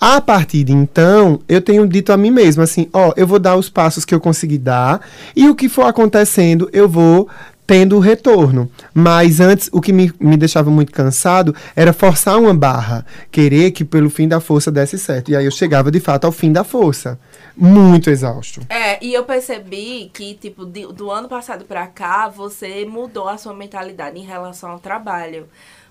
A 0.00 0.20
partir 0.20 0.64
de 0.64 0.72
então, 0.72 1.40
eu 1.48 1.60
tenho 1.60 1.86
dito 1.86 2.12
a 2.12 2.16
mim 2.16 2.30
mesmo 2.30 2.62
assim: 2.62 2.88
ó, 2.92 3.12
eu 3.16 3.26
vou 3.26 3.38
dar 3.38 3.54
os 3.56 3.68
passos 3.68 4.04
que 4.04 4.14
eu 4.14 4.18
conseguir 4.20 4.58
dar, 4.58 5.00
e 5.36 5.48
o 5.48 5.54
que 5.54 5.68
for 5.68 5.84
acontecendo, 5.86 6.68
eu 6.72 6.88
vou 6.88 7.28
tendo 7.70 7.94
o 7.96 8.00
retorno. 8.00 8.68
Mas 8.92 9.38
antes, 9.38 9.70
o 9.72 9.80
que 9.80 9.92
me, 9.92 10.12
me 10.18 10.36
deixava 10.36 10.68
muito 10.72 10.90
cansado 10.90 11.54
era 11.76 11.92
forçar 11.92 12.36
uma 12.36 12.52
barra, 12.52 13.06
querer 13.30 13.70
que 13.70 13.84
pelo 13.84 14.10
fim 14.10 14.26
da 14.26 14.40
força 14.40 14.72
desse 14.72 14.98
certo. 14.98 15.30
E 15.30 15.36
aí 15.36 15.44
eu 15.44 15.52
chegava 15.52 15.88
de 15.88 16.00
fato 16.00 16.24
ao 16.24 16.32
fim 16.32 16.50
da 16.50 16.64
força. 16.64 17.16
Muito 17.56 18.10
exausto. 18.10 18.60
É, 18.68 18.98
e 19.04 19.14
eu 19.14 19.22
percebi 19.22 20.10
que, 20.12 20.34
tipo, 20.34 20.66
de- 20.66 20.92
do 20.92 21.12
ano 21.12 21.28
passado 21.28 21.64
pra 21.64 21.86
cá, 21.86 22.28
você 22.28 22.84
mudou 22.84 23.28
a 23.28 23.38
sua 23.38 23.54
mentalidade 23.54 24.18
em 24.18 24.24
relação 24.24 24.70
ao 24.70 24.80
trabalho. 24.80 25.46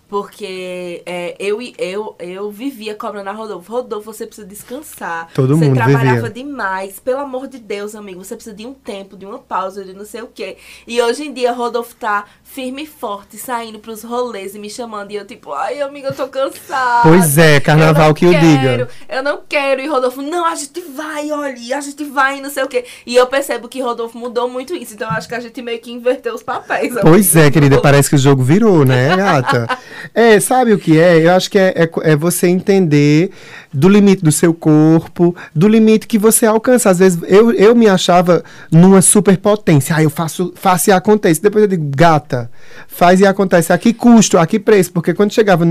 Porque 0.10 1.04
é, 1.06 1.36
eu, 1.40 1.60
eu, 1.78 2.16
eu 2.18 2.50
vivia 2.50 2.96
cobrando 2.96 3.30
a 3.30 3.34
Rodolfo. 3.34 3.72
Rodolfo, 3.72 4.12
você 4.12 4.26
precisa 4.26 4.48
descansar. 4.48 5.32
Todo 5.36 5.56
você 5.56 5.66
mundo 5.66 5.76
trabalhava 5.76 6.28
vivia. 6.28 6.44
demais. 6.44 7.00
Pelo 7.00 7.20
amor 7.20 7.48
de 7.48 7.60
Deus, 7.60 7.94
amigo. 7.94 8.24
Você 8.24 8.36
precisa 8.36 8.56
de 8.56 8.66
um 8.66 8.74
tempo, 8.74 9.16
de 9.16 9.26
uma 9.26 9.38
pausa, 9.38 9.86
de 9.86 9.94
não 9.94 10.06
sei 10.06 10.24
o 10.24 10.28
quê. 10.28 10.58
E 10.88 11.00
hoje 11.00 11.26
em 11.26 11.32
dia, 11.32 11.52
Rodolfo 11.52 11.96
tá 11.96 12.26
firme 12.54 12.84
e 12.84 12.88
forte, 12.88 13.38
saindo 13.38 13.80
pros 13.80 14.04
rolês 14.04 14.56
e 14.56 14.60
me 14.60 14.70
chamando. 14.70 15.12
E 15.12 15.16
eu, 15.16 15.26
tipo, 15.26 15.54
ai, 15.54 15.82
amiga, 15.82 16.08
eu 16.08 16.16
tô 16.16 16.28
cansada. 16.28 17.04
Pois 17.04 17.38
é, 17.38 17.60
carnaval 17.60 18.14
que 18.14 18.26
eu 18.26 18.32
quero, 18.32 18.46
diga. 18.46 18.90
Eu 19.08 19.24
não 19.24 19.42
quero. 19.48 19.82
E 19.82 19.88
Rodolfo, 19.88 20.22
não, 20.22 20.46
a 20.46 20.56
gente 20.56 20.82
vai, 20.82 21.32
olha, 21.32 21.78
a 21.78 21.82
gente 21.82 22.04
vai, 22.06 22.42
não 22.42 22.50
sei 22.50 22.64
o 22.64 22.68
quê. 22.68 22.86
E 23.06 23.16
eu 23.16 23.28
percebo 23.28 23.68
que 23.68 23.82
Rodolfo 23.82 24.18
mudou 24.18 24.50
muito 24.50 24.76
isso. 24.76 24.96
Então 24.96 25.08
eu 25.08 25.14
acho 25.14 25.28
que 25.28 25.36
a 25.36 25.40
gente 25.40 25.62
meio 25.62 25.80
que 25.80 25.92
inverteu 25.92 26.34
os 26.34 26.42
papéis. 26.42 26.96
Pois 27.02 27.36
é, 27.36 27.52
querida, 27.52 27.80
parece 27.80 28.10
que 28.10 28.16
o 28.16 28.20
jogo 28.20 28.42
virou, 28.42 28.84
né, 28.84 29.16
gata? 29.16 29.68
É, 30.14 30.40
sabe 30.40 30.74
o 30.74 30.80
que 30.80 31.00
é? 31.00 31.26
Eu 31.26 31.32
acho 31.34 31.52
que 31.52 31.58
é, 31.58 31.74
é, 31.76 32.12
é 32.12 32.16
você 32.16 32.48
entender 32.48 33.32
do 33.72 33.88
limite 33.88 34.24
do 34.24 34.32
seu 34.32 34.54
corpo, 34.54 35.36
do 35.54 35.68
limite 35.68 36.08
que 36.08 36.18
você 36.18 36.46
alcança. 36.46 36.90
Às 36.90 37.00
vezes 37.00 37.20
eu, 37.28 37.52
eu 37.52 37.76
me 37.76 37.88
achava 37.88 38.44
numa 38.72 39.02
superpotência. 39.02 39.96
Ah, 39.96 40.04
eu 40.04 40.10
faço, 40.10 40.54
faço 40.56 40.90
e 40.90 40.94
acontece. 40.94 41.42
Depois 41.42 41.64
eu 41.64 41.68
digo, 41.68 41.90
gata, 41.96 42.50
faz 42.88 43.20
e 43.20 43.26
acontece. 43.26 43.72
A 43.72 43.78
que 43.78 43.94
custo, 43.94 44.38
a 44.38 44.46
que 44.46 44.60
preço? 44.60 44.92
Porque 44.92 45.14
quando 45.14 45.34
chegava 45.34 45.66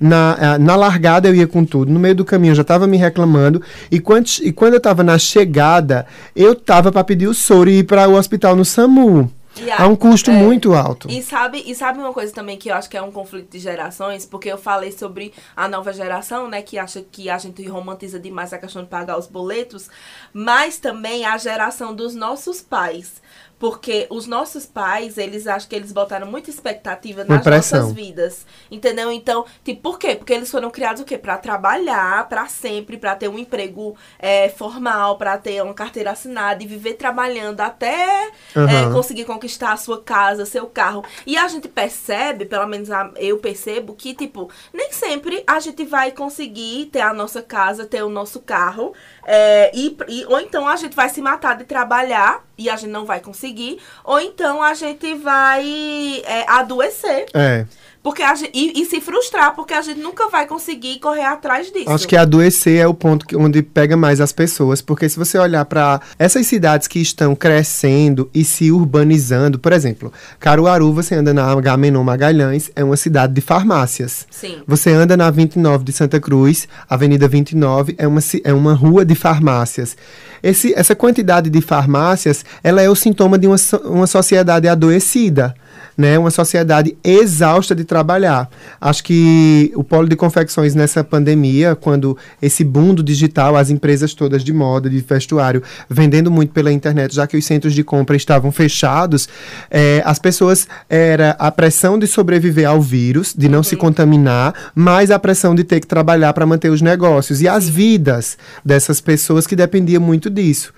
na, 0.00 0.36
ah, 0.40 0.58
na 0.58 0.76
largada 0.76 1.28
eu 1.28 1.34
ia 1.34 1.46
com 1.46 1.64
tudo. 1.64 1.92
No 1.92 1.98
meio 1.98 2.14
do 2.14 2.24
caminho 2.24 2.52
eu 2.52 2.56
já 2.56 2.62
estava 2.62 2.86
me 2.86 2.96
reclamando. 2.96 3.62
E 3.90 3.98
quando, 3.98 4.26
e 4.42 4.52
quando 4.52 4.74
eu 4.74 4.78
estava 4.78 5.02
na 5.02 5.18
chegada, 5.18 6.06
eu 6.34 6.54
tava 6.54 6.92
para 6.92 7.04
pedir 7.04 7.26
o 7.26 7.34
soro 7.34 7.68
e 7.68 7.78
ir 7.78 7.84
para 7.84 8.08
o 8.08 8.14
hospital 8.14 8.54
no 8.54 8.64
SAMU. 8.64 9.30
A- 9.76 9.82
Há 9.82 9.86
um 9.88 9.96
custo 9.96 10.30
é, 10.30 10.34
muito 10.34 10.72
alto. 10.74 11.08
E 11.10 11.22
sabe, 11.22 11.62
e 11.66 11.74
sabe 11.74 11.98
uma 11.98 12.12
coisa 12.12 12.32
também 12.32 12.56
que 12.56 12.70
eu 12.70 12.74
acho 12.74 12.88
que 12.88 12.96
é 12.96 13.02
um 13.02 13.10
conflito 13.10 13.50
de 13.50 13.58
gerações, 13.58 14.24
porque 14.24 14.48
eu 14.50 14.56
falei 14.56 14.92
sobre 14.92 15.32
a 15.56 15.68
nova 15.68 15.92
geração, 15.92 16.48
né, 16.48 16.62
que 16.62 16.78
acha 16.78 17.02
que 17.02 17.28
a 17.28 17.36
gente 17.36 17.66
romantiza 17.68 18.18
demais 18.18 18.52
a 18.52 18.58
questão 18.58 18.82
de 18.82 18.88
pagar 18.88 19.18
os 19.18 19.26
boletos, 19.26 19.90
mas 20.32 20.78
também 20.78 21.24
a 21.24 21.36
geração 21.36 21.94
dos 21.94 22.14
nossos 22.14 22.60
pais. 22.60 23.20
Porque 23.60 24.06
os 24.08 24.26
nossos 24.26 24.64
pais, 24.64 25.18
eles 25.18 25.46
acham 25.46 25.68
que 25.68 25.76
eles 25.76 25.92
botaram 25.92 26.26
muita 26.26 26.48
expectativa 26.48 27.24
nas 27.24 27.44
nossas 27.44 27.92
vidas. 27.92 28.46
Entendeu? 28.70 29.12
Então, 29.12 29.44
tipo, 29.62 29.82
por 29.82 29.98
quê? 29.98 30.16
Porque 30.16 30.32
eles 30.32 30.50
foram 30.50 30.70
criados 30.70 31.02
o 31.02 31.04
quê? 31.04 31.18
Pra 31.18 31.36
trabalhar, 31.36 32.26
pra 32.26 32.48
sempre, 32.48 32.96
pra 32.96 33.14
ter 33.14 33.28
um 33.28 33.38
emprego 33.38 33.94
é, 34.18 34.48
formal, 34.48 35.18
pra 35.18 35.36
ter 35.36 35.62
uma 35.62 35.74
carteira 35.74 36.10
assinada 36.10 36.62
e 36.62 36.66
viver 36.66 36.94
trabalhando 36.94 37.60
até 37.60 38.30
é, 38.56 38.58
Aham. 38.58 38.92
conseguir 38.94 39.26
conquistar 39.26 39.72
a 39.72 39.76
sua 39.76 40.00
casa, 40.00 40.46
seu 40.46 40.66
carro. 40.66 41.04
E 41.26 41.36
a 41.36 41.46
gente 41.46 41.68
percebe, 41.68 42.46
pelo 42.46 42.66
menos 42.66 42.88
eu 43.16 43.36
percebo, 43.38 43.94
que, 43.94 44.14
tipo, 44.14 44.50
nem 44.72 44.90
sempre 44.90 45.44
a 45.46 45.60
gente 45.60 45.84
vai 45.84 46.12
conseguir 46.12 46.86
ter 46.86 47.02
a 47.02 47.12
nossa 47.12 47.42
casa, 47.42 47.84
ter 47.84 48.02
o 48.02 48.08
nosso 48.08 48.40
carro. 48.40 48.94
É, 49.24 49.70
e, 49.74 49.96
e- 50.08 50.24
ou 50.26 50.40
então 50.40 50.66
a 50.66 50.76
gente 50.76 50.94
vai 50.94 51.08
se 51.08 51.20
matar 51.20 51.56
de 51.56 51.64
trabalhar 51.64 52.44
e 52.56 52.68
a 52.68 52.76
gente 52.76 52.90
não 52.90 53.04
vai 53.04 53.20
conseguir. 53.20 53.78
Ou 54.04 54.20
então 54.20 54.62
a 54.62 54.74
gente 54.74 55.14
vai 55.14 56.22
é, 56.24 56.44
adoecer. 56.48 57.26
É. 57.34 57.66
Porque 58.02 58.22
gente, 58.34 58.50
e, 58.54 58.80
e 58.80 58.86
se 58.86 58.98
frustrar, 59.00 59.54
porque 59.54 59.74
a 59.74 59.82
gente 59.82 60.00
nunca 60.00 60.28
vai 60.30 60.46
conseguir 60.46 60.98
correr 61.00 61.24
atrás 61.24 61.70
disso. 61.70 61.90
Acho 61.90 62.08
que 62.08 62.16
adoecer 62.16 62.80
é 62.80 62.86
o 62.86 62.94
ponto 62.94 63.26
que- 63.26 63.36
onde 63.36 63.62
pega 63.62 63.94
mais 63.96 64.22
as 64.22 64.32
pessoas, 64.32 64.80
porque 64.80 65.06
se 65.06 65.18
você 65.18 65.36
olhar 65.38 65.64
para 65.66 66.00
essas 66.18 66.46
cidades 66.46 66.88
que 66.88 66.98
estão 66.98 67.34
crescendo 67.36 68.30
e 68.32 68.42
se 68.42 68.72
urbanizando, 68.72 69.58
por 69.58 69.72
exemplo, 69.72 70.10
Caruaru, 70.38 70.92
você 70.94 71.14
anda 71.14 71.34
na 71.34 71.44
Agamenon 71.52 72.02
Magalhães, 72.02 72.70
é 72.74 72.82
uma 72.82 72.96
cidade 72.96 73.34
de 73.34 73.40
farmácias. 73.42 74.26
Sim. 74.30 74.62
Você 74.66 74.90
anda 74.90 75.14
na 75.14 75.30
29 75.30 75.84
de 75.84 75.92
Santa 75.92 76.18
Cruz, 76.18 76.66
Avenida 76.88 77.28
29, 77.28 77.94
é 77.98 78.06
uma, 78.08 78.20
é 78.44 78.52
uma 78.54 78.72
rua 78.72 79.04
de 79.04 79.14
farmácias. 79.14 79.94
Esse, 80.42 80.72
essa 80.74 80.94
quantidade 80.96 81.50
de 81.50 81.60
farmácias, 81.60 82.46
ela 82.64 82.80
é 82.80 82.88
o 82.88 82.94
sintoma 82.94 83.38
de 83.38 83.46
uma, 83.46 83.56
uma 83.84 84.06
sociedade 84.06 84.66
adoecida. 84.68 85.54
Né, 86.00 86.18
uma 86.18 86.30
sociedade 86.30 86.96
exausta 87.04 87.74
de 87.74 87.84
trabalhar. 87.84 88.48
Acho 88.80 89.04
que 89.04 89.70
o 89.74 89.84
polo 89.84 90.08
de 90.08 90.16
confecções 90.16 90.74
nessa 90.74 91.04
pandemia, 91.04 91.76
quando 91.76 92.16
esse 92.40 92.64
boom 92.64 92.94
do 92.94 93.02
digital, 93.02 93.54
as 93.54 93.68
empresas 93.68 94.14
todas 94.14 94.42
de 94.42 94.50
moda, 94.50 94.88
de 94.88 94.98
vestuário, 95.00 95.62
vendendo 95.90 96.30
muito 96.30 96.54
pela 96.54 96.72
internet, 96.72 97.14
já 97.14 97.26
que 97.26 97.36
os 97.36 97.44
centros 97.44 97.74
de 97.74 97.84
compra 97.84 98.16
estavam 98.16 98.50
fechados, 98.50 99.28
eh, 99.70 100.00
as 100.06 100.18
pessoas 100.18 100.66
era 100.88 101.32
a 101.38 101.50
pressão 101.50 101.98
de 101.98 102.06
sobreviver 102.06 102.66
ao 102.66 102.80
vírus, 102.80 103.34
de 103.36 103.46
não 103.46 103.62
se 103.62 103.76
contaminar, 103.76 104.54
mais 104.74 105.10
a 105.10 105.18
pressão 105.18 105.54
de 105.54 105.64
ter 105.64 105.80
que 105.80 105.86
trabalhar 105.86 106.32
para 106.32 106.46
manter 106.46 106.70
os 106.70 106.80
negócios 106.80 107.42
e 107.42 107.46
as 107.46 107.68
vidas 107.68 108.38
dessas 108.64 109.02
pessoas 109.02 109.46
que 109.46 109.54
dependiam 109.54 110.00
muito 110.00 110.30
disso. 110.30 110.72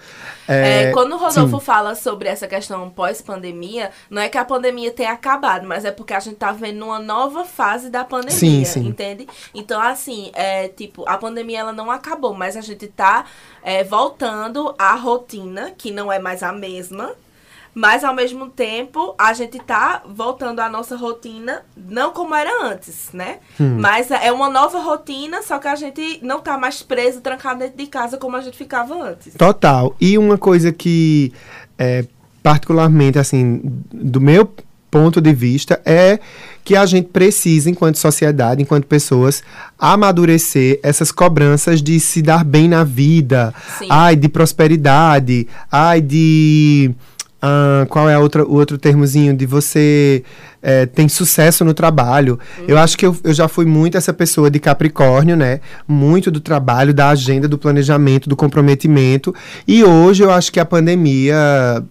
É, 0.48 0.82
Eh, 0.82 0.92
quando 0.92 1.12
o 1.14 1.16
Rodolfo 1.16 1.58
sim. 1.58 1.64
fala 1.64 1.94
sobre 1.94 2.28
essa 2.28 2.46
questão 2.48 2.88
pós-pandemia, 2.90 3.90
não 4.10 4.20
é 4.20 4.28
que 4.28 4.38
a 4.38 4.44
pandemia 4.44 4.90
tenha 4.90 5.12
acabado, 5.12 5.66
mas 5.66 5.84
é 5.84 5.90
porque 5.90 6.14
a 6.14 6.20
gente 6.20 6.36
tá 6.36 6.52
vendo 6.52 6.84
uma 6.84 6.98
nova 6.98 7.44
fase 7.44 7.90
da 7.90 8.04
pandemia, 8.04 8.38
Sim, 8.38 8.64
sim. 8.64 8.86
entende? 8.88 9.26
Então, 9.54 9.80
assim, 9.80 10.30
é 10.34 10.68
tipo, 10.68 11.08
a 11.08 11.16
pandemia 11.18 11.60
ela 11.60 11.72
não 11.72 11.90
acabou, 11.90 12.34
mas 12.34 12.56
a 12.56 12.60
gente 12.60 12.86
tá 12.88 13.24
é, 13.62 13.84
voltando 13.84 14.74
à 14.78 14.94
rotina, 14.94 15.70
que 15.76 15.90
não 15.90 16.10
é 16.12 16.18
mais 16.18 16.42
a 16.42 16.52
mesma. 16.52 17.12
Mas 17.74 18.04
ao 18.04 18.14
mesmo 18.14 18.48
tempo, 18.48 19.14
a 19.18 19.32
gente 19.32 19.58
tá 19.58 20.02
voltando 20.06 20.60
à 20.60 20.68
nossa 20.68 20.94
rotina, 20.94 21.62
não 21.74 22.12
como 22.12 22.34
era 22.34 22.66
antes, 22.66 23.08
né? 23.12 23.38
Hum. 23.58 23.78
Mas 23.80 24.10
é 24.10 24.30
uma 24.30 24.50
nova 24.50 24.78
rotina, 24.78 25.42
só 25.42 25.58
que 25.58 25.68
a 25.68 25.74
gente 25.74 26.20
não 26.22 26.40
tá 26.40 26.58
mais 26.58 26.82
preso, 26.82 27.22
trancado 27.22 27.60
dentro 27.60 27.78
de 27.78 27.86
casa 27.86 28.18
como 28.18 28.36
a 28.36 28.42
gente 28.42 28.58
ficava 28.58 28.94
antes. 29.02 29.34
Total. 29.34 29.96
E 29.98 30.18
uma 30.18 30.36
coisa 30.36 30.70
que, 30.70 31.32
é, 31.78 32.04
particularmente, 32.42 33.18
assim, 33.18 33.62
do 33.90 34.20
meu 34.20 34.52
ponto 34.90 35.22
de 35.22 35.32
vista, 35.32 35.80
é 35.86 36.20
que 36.62 36.76
a 36.76 36.84
gente 36.84 37.08
precisa, 37.08 37.70
enquanto 37.70 37.96
sociedade, 37.96 38.60
enquanto 38.60 38.86
pessoas, 38.86 39.42
amadurecer 39.78 40.78
essas 40.82 41.10
cobranças 41.10 41.82
de 41.82 41.98
se 41.98 42.20
dar 42.20 42.44
bem 42.44 42.68
na 42.68 42.84
vida, 42.84 43.54
Sim. 43.78 43.86
ai, 43.90 44.14
de 44.14 44.28
prosperidade, 44.28 45.48
ai, 45.70 46.02
de. 46.02 46.94
Ah, 47.44 47.84
qual 47.88 48.08
é 48.08 48.14
a 48.14 48.20
outra, 48.20 48.44
o 48.44 48.54
outro 48.54 48.78
termozinho? 48.78 49.36
De 49.36 49.46
você 49.46 50.22
é, 50.62 50.86
tem 50.86 51.08
sucesso 51.08 51.64
no 51.64 51.74
trabalho. 51.74 52.38
Eu 52.68 52.78
acho 52.78 52.96
que 52.96 53.04
eu, 53.04 53.16
eu 53.24 53.34
já 53.34 53.48
fui 53.48 53.64
muito 53.64 53.98
essa 53.98 54.12
pessoa 54.12 54.48
de 54.48 54.60
Capricórnio, 54.60 55.36
né? 55.36 55.58
Muito 55.88 56.30
do 56.30 56.38
trabalho, 56.38 56.94
da 56.94 57.08
agenda, 57.08 57.48
do 57.48 57.58
planejamento, 57.58 58.28
do 58.28 58.36
comprometimento. 58.36 59.34
E 59.66 59.82
hoje 59.82 60.22
eu 60.22 60.30
acho 60.30 60.52
que 60.52 60.60
a 60.60 60.64
pandemia. 60.64 61.34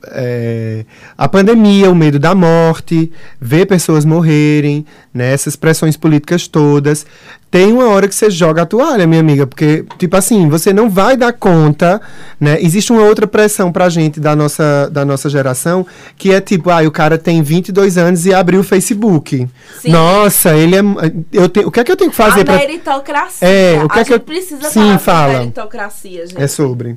é, 0.08 0.86
a 1.18 1.28
pandemia, 1.28 1.92
o 1.92 1.96
medo 1.96 2.18
da 2.18 2.34
morte, 2.34 3.12
ver 3.40 3.66
pessoas 3.66 4.06
morrerem, 4.06 4.86
né? 5.14 5.34
Essas 5.34 5.58
pressões 5.58 5.98
políticas 5.98 6.48
todas. 6.48 7.06
Tem 7.52 7.74
uma 7.74 7.90
hora 7.90 8.08
que 8.08 8.16
você 8.16 8.30
joga 8.32 8.62
a 8.62 8.66
toalha, 8.66 9.06
minha 9.06 9.20
amiga, 9.20 9.46
porque, 9.46 9.84
tipo 9.98 10.16
assim, 10.16 10.48
você 10.48 10.72
não 10.72 10.90
vai 10.90 11.18
dar 11.18 11.34
conta, 11.34 12.00
né? 12.40 12.58
Existe 12.62 12.94
uma 12.94 13.02
outra 13.04 13.28
pressão 13.28 13.74
pra 13.74 13.90
gente 13.90 14.22
da 14.22 14.34
nossa, 14.38 14.90
da 14.90 15.04
nossa 15.04 15.30
geração, 15.30 15.86
que 16.18 16.32
é 16.34 16.40
tipo, 16.40 16.70
ah, 16.70 16.82
o 16.88 16.92
cara 16.92 17.18
tem 17.18 17.44
22 17.44 17.98
anos 17.98 18.26
e 18.26 18.34
abriu 18.34 18.62
o 18.62 18.64
Facebook. 18.64 19.50
Sim. 19.82 19.92
Nossa, 19.92 20.56
ele 20.56 20.78
é. 20.78 20.82
Eu 21.34 21.50
tenho, 21.50 21.68
o 21.68 21.72
que 21.72 21.82
é 21.82 21.84
que 21.84 21.92
eu 21.92 21.98
tenho 21.98 22.10
que 22.10 22.16
fazer 22.16 22.42
a 22.42 22.46
pra. 22.46 22.56
meritocracia. 22.58 23.46
É, 23.46 23.84
o 23.84 23.90
que 23.90 24.00
a 24.00 24.02
é 24.02 24.06
que 24.06 24.14
eu- 24.14 24.20
precisa 24.22 24.70
Sim, 24.70 24.98
falar 24.98 25.00
fala. 25.00 25.40
meritocracia, 25.40 26.26
gente. 26.28 26.42
É 26.42 26.48
sobre. 26.48 26.96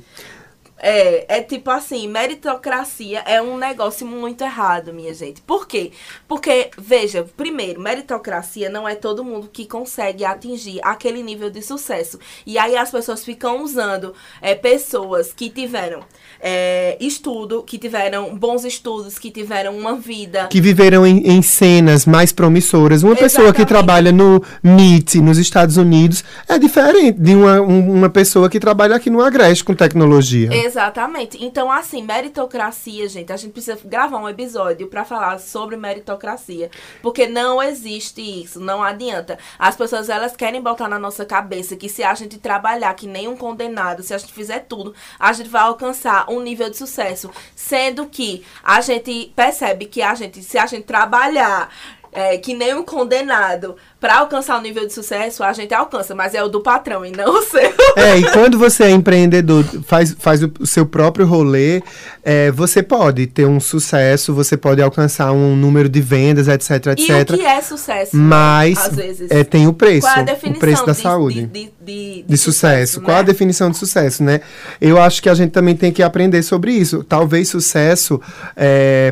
É, 0.76 1.38
é 1.38 1.42
tipo 1.42 1.70
assim, 1.70 2.08
meritocracia 2.08 3.20
é 3.20 3.40
um 3.40 3.56
negócio 3.56 4.06
muito 4.06 4.42
errado, 4.42 4.92
minha 4.92 5.14
gente. 5.14 5.40
Por 5.40 5.66
quê? 5.66 5.92
Porque, 6.26 6.70
veja, 6.76 7.24
primeiro, 7.36 7.80
meritocracia 7.80 8.68
não 8.68 8.86
é 8.88 8.94
todo 8.94 9.24
mundo 9.24 9.48
que 9.48 9.66
consegue 9.66 10.24
atingir 10.24 10.80
aquele 10.82 11.22
nível 11.22 11.48
de 11.48 11.62
sucesso. 11.62 12.18
E 12.44 12.58
aí 12.58 12.76
as 12.76 12.90
pessoas 12.90 13.24
ficam 13.24 13.62
usando 13.62 14.14
é, 14.42 14.54
pessoas 14.54 15.32
que 15.32 15.48
tiveram 15.48 16.04
é, 16.46 16.98
estudo, 17.00 17.62
que 17.62 17.78
tiveram 17.78 18.36
bons 18.36 18.64
estudos, 18.66 19.18
que 19.18 19.30
tiveram 19.30 19.74
uma 19.78 19.96
vida. 19.96 20.46
Que 20.48 20.60
viveram 20.60 21.06
em, 21.06 21.26
em 21.26 21.40
cenas 21.40 22.04
mais 22.04 22.32
promissoras. 22.32 23.02
Uma 23.02 23.16
pessoa 23.16 23.44
que 23.52 23.62
Exatamente. 23.62 23.68
trabalha 23.68 24.12
no 24.12 24.42
MIT, 24.62 25.22
nos 25.22 25.38
Estados 25.38 25.78
Unidos, 25.78 26.22
é 26.46 26.58
diferente 26.58 27.18
de 27.18 27.34
uma, 27.34 27.62
um- 27.62 27.90
uma 27.94 28.10
pessoa 28.10 28.50
que 28.50 28.60
trabalha 28.60 28.94
aqui 28.94 29.08
no 29.08 29.22
Agreste 29.22 29.64
com 29.64 29.74
tecnologia. 29.74 30.50
Exatamente. 30.54 31.42
Então, 31.42 31.72
assim, 31.72 32.02
meritocracia, 32.02 33.08
gente, 33.08 33.32
a 33.32 33.36
gente 33.38 33.52
precisa 33.52 33.78
gravar 33.82 34.18
um 34.18 34.28
episódio 34.28 34.86
pra 34.88 35.02
falar 35.04 35.38
sobre 35.40 35.76
meritocracia, 35.78 36.70
porque 37.00 37.26
não 37.26 37.62
existe 37.62 38.20
isso, 38.20 38.60
não 38.60 38.82
adianta. 38.82 39.38
As 39.58 39.74
pessoas 39.76 40.10
elas 40.10 40.36
querem 40.36 40.60
botar 40.60 40.88
na 40.88 40.98
nossa 40.98 41.24
cabeça 41.24 41.74
que 41.74 41.88
se 41.88 42.02
a 42.02 42.14
gente 42.14 42.36
trabalhar 42.38 42.92
que 42.94 43.06
nem 43.06 43.28
um 43.28 43.36
condenado, 43.36 44.02
se 44.02 44.12
a 44.12 44.18
gente 44.18 44.32
fizer 44.34 44.66
tudo, 44.68 44.92
a 45.18 45.32
gente 45.32 45.48
vai 45.48 45.62
alcançar 45.62 46.26
um 46.36 46.42
nível 46.42 46.70
de 46.70 46.76
sucesso, 46.76 47.30
sendo 47.54 48.06
que 48.06 48.44
a 48.62 48.80
gente 48.80 49.32
percebe 49.34 49.86
que 49.86 50.02
a 50.02 50.14
gente, 50.14 50.42
se 50.42 50.58
a 50.58 50.66
gente 50.66 50.84
trabalhar 50.84 51.70
é, 52.14 52.38
que 52.38 52.54
nem 52.54 52.72
um 52.74 52.84
condenado 52.84 53.76
pra 54.04 54.18
alcançar 54.18 54.58
o 54.58 54.60
nível 54.60 54.86
de 54.86 54.92
sucesso, 54.92 55.42
a 55.42 55.54
gente 55.54 55.72
alcança, 55.72 56.14
mas 56.14 56.34
é 56.34 56.44
o 56.44 56.48
do 56.48 56.60
patrão 56.60 57.06
e 57.06 57.10
não 57.10 57.38
o 57.38 57.42
seu. 57.42 57.72
É, 57.96 58.18
e 58.18 58.30
quando 58.32 58.58
você 58.58 58.84
é 58.84 58.90
empreendedor, 58.90 59.64
faz, 59.86 60.14
faz 60.18 60.42
o, 60.42 60.52
o 60.58 60.66
seu 60.66 60.84
próprio 60.84 61.24
rolê, 61.24 61.80
é, 62.24 62.50
você 62.50 62.82
pode 62.82 63.26
ter 63.28 63.46
um 63.46 63.60
sucesso, 63.60 64.34
você 64.34 64.56
pode 64.56 64.82
alcançar 64.82 65.32
um 65.32 65.54
número 65.54 65.88
de 65.88 66.00
vendas, 66.00 66.48
etc, 66.48 66.70
E 66.70 66.88
o 66.88 66.92
etc. 66.92 67.34
que 67.36 67.46
é 67.46 67.62
sucesso? 67.62 68.16
Mas 68.16 68.78
às 68.78 68.96
vezes. 68.96 69.30
é, 69.30 69.44
tem 69.44 69.68
o 69.68 69.72
preço, 69.72 70.06
Qual 70.06 70.16
é 70.16 70.18
a 70.18 70.22
o 70.22 70.26
definição 70.26 70.60
preço 70.60 70.86
da 70.86 70.92
de, 70.92 71.00
saúde. 71.00 71.46
De, 71.46 71.46
de, 71.46 71.72
de, 71.80 72.24
de 72.28 72.36
sucesso. 72.36 73.00
Qual 73.00 73.16
a 73.16 73.20
né? 73.20 73.26
definição 73.26 73.70
de 73.70 73.78
sucesso, 73.78 74.24
né? 74.24 74.40
Eu 74.80 75.00
acho 75.00 75.22
que 75.22 75.28
a 75.28 75.34
gente 75.34 75.52
também 75.52 75.76
tem 75.76 75.92
que 75.92 76.02
aprender 76.02 76.42
sobre 76.42 76.72
isso. 76.72 77.04
Talvez 77.04 77.48
sucesso, 77.48 78.20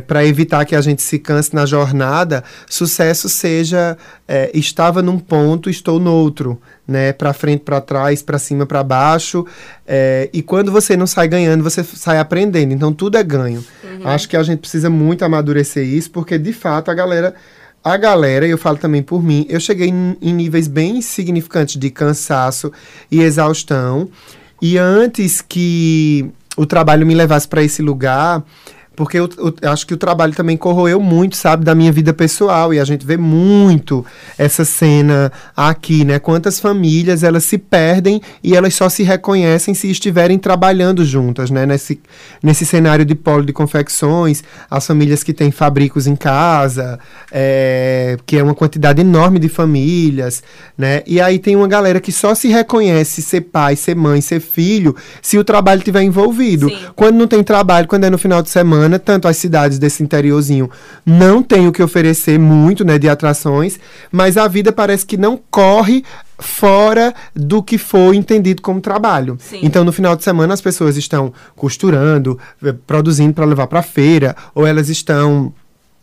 para 0.06 0.26
evitar 0.26 0.64
que 0.64 0.74
a 0.74 0.80
gente 0.80 1.02
se 1.02 1.18
canse 1.18 1.54
na 1.54 1.64
jornada, 1.64 2.42
sucesso 2.68 3.28
seja 3.28 3.96
é, 4.26 4.50
estava 4.82 5.00
num 5.00 5.18
ponto, 5.18 5.70
estou 5.70 6.00
no 6.00 6.12
outro, 6.12 6.60
né? 6.86 7.12
Para 7.12 7.32
frente, 7.32 7.60
para 7.60 7.80
trás, 7.80 8.20
para 8.20 8.36
cima, 8.36 8.66
para 8.66 8.82
baixo. 8.82 9.46
é, 9.86 10.28
e 10.32 10.42
quando 10.42 10.72
você 10.72 10.96
não 10.96 11.06
sai 11.06 11.28
ganhando, 11.28 11.62
você 11.62 11.84
sai 11.84 12.18
aprendendo. 12.18 12.72
Então 12.72 12.92
tudo 12.92 13.16
é 13.16 13.22
ganho. 13.22 13.64
Uhum. 13.84 14.08
Acho 14.08 14.28
que 14.28 14.36
a 14.36 14.42
gente 14.42 14.58
precisa 14.58 14.90
muito 14.90 15.24
amadurecer 15.24 15.86
isso, 15.86 16.10
porque 16.10 16.36
de 16.36 16.52
fato 16.52 16.90
a 16.90 16.94
galera 16.94 17.34
a 17.84 17.96
galera, 17.96 18.46
e 18.46 18.50
eu 18.50 18.58
falo 18.58 18.78
também 18.78 19.02
por 19.02 19.22
mim, 19.22 19.44
eu 19.48 19.58
cheguei 19.58 19.88
em, 19.88 20.16
em 20.22 20.32
níveis 20.32 20.68
bem 20.68 21.02
significantes 21.02 21.76
de 21.76 21.90
cansaço 21.90 22.72
e 23.10 23.20
exaustão. 23.20 24.08
E 24.60 24.78
antes 24.78 25.40
que 25.40 26.30
o 26.56 26.64
trabalho 26.64 27.04
me 27.04 27.14
levasse 27.14 27.48
para 27.48 27.62
esse 27.62 27.82
lugar, 27.82 28.44
porque 28.94 29.18
eu, 29.18 29.28
eu 29.60 29.70
acho 29.70 29.86
que 29.86 29.94
o 29.94 29.96
trabalho 29.96 30.34
também 30.34 30.56
corroeu 30.56 31.00
muito, 31.00 31.36
sabe, 31.36 31.64
da 31.64 31.74
minha 31.74 31.90
vida 31.90 32.12
pessoal. 32.12 32.74
E 32.74 32.78
a 32.78 32.84
gente 32.84 33.06
vê 33.06 33.16
muito 33.16 34.04
essa 34.36 34.64
cena 34.64 35.32
aqui, 35.56 36.04
né? 36.04 36.18
Quantas 36.18 36.60
famílias 36.60 37.22
elas 37.22 37.44
se 37.44 37.56
perdem 37.56 38.20
e 38.42 38.54
elas 38.54 38.74
só 38.74 38.88
se 38.88 39.02
reconhecem 39.02 39.74
se 39.74 39.90
estiverem 39.90 40.38
trabalhando 40.38 41.04
juntas, 41.04 41.50
né? 41.50 41.64
Nesse, 41.64 42.00
nesse 42.42 42.66
cenário 42.66 43.04
de 43.04 43.14
polo 43.14 43.44
de 43.44 43.52
confecções, 43.52 44.44
as 44.70 44.86
famílias 44.86 45.22
que 45.22 45.32
têm 45.32 45.50
fabricos 45.50 46.06
em 46.06 46.14
casa, 46.14 46.98
é, 47.30 48.16
que 48.26 48.36
é 48.36 48.42
uma 48.42 48.54
quantidade 48.54 49.00
enorme 49.00 49.38
de 49.38 49.48
famílias, 49.48 50.42
né? 50.76 51.02
E 51.06 51.20
aí 51.20 51.38
tem 51.38 51.56
uma 51.56 51.68
galera 51.68 52.00
que 52.00 52.12
só 52.12 52.34
se 52.34 52.48
reconhece 52.48 53.22
ser 53.22 53.42
pai, 53.42 53.74
ser 53.74 53.96
mãe, 53.96 54.20
ser 54.20 54.40
filho, 54.40 54.94
se 55.22 55.38
o 55.38 55.44
trabalho 55.44 55.78
estiver 55.78 56.02
envolvido. 56.02 56.68
Sim. 56.68 56.78
Quando 56.94 57.16
não 57.16 57.26
tem 57.26 57.42
trabalho, 57.42 57.88
quando 57.88 58.04
é 58.04 58.10
no 58.10 58.18
final 58.18 58.42
de 58.42 58.50
semana, 58.50 58.81
tanto 58.98 59.28
as 59.28 59.36
cidades 59.36 59.78
desse 59.78 60.02
interiorzinho 60.02 60.70
não 61.04 61.42
têm 61.42 61.68
o 61.68 61.72
que 61.72 61.82
oferecer 61.82 62.38
muito, 62.38 62.84
né, 62.84 62.98
de 62.98 63.08
atrações, 63.08 63.78
mas 64.10 64.36
a 64.36 64.46
vida 64.48 64.72
parece 64.72 65.04
que 65.04 65.16
não 65.16 65.38
corre 65.50 66.04
fora 66.38 67.14
do 67.34 67.62
que 67.62 67.78
foi 67.78 68.16
entendido 68.16 68.60
como 68.60 68.80
trabalho. 68.80 69.38
Sim. 69.40 69.60
Então, 69.62 69.84
no 69.84 69.92
final 69.92 70.16
de 70.16 70.24
semana, 70.24 70.52
as 70.52 70.60
pessoas 70.60 70.96
estão 70.96 71.32
costurando, 71.54 72.38
eh, 72.62 72.74
produzindo 72.86 73.32
para 73.32 73.44
levar 73.44 73.68
para 73.68 73.82
feira, 73.82 74.34
ou 74.54 74.66
elas 74.66 74.88
estão 74.88 75.54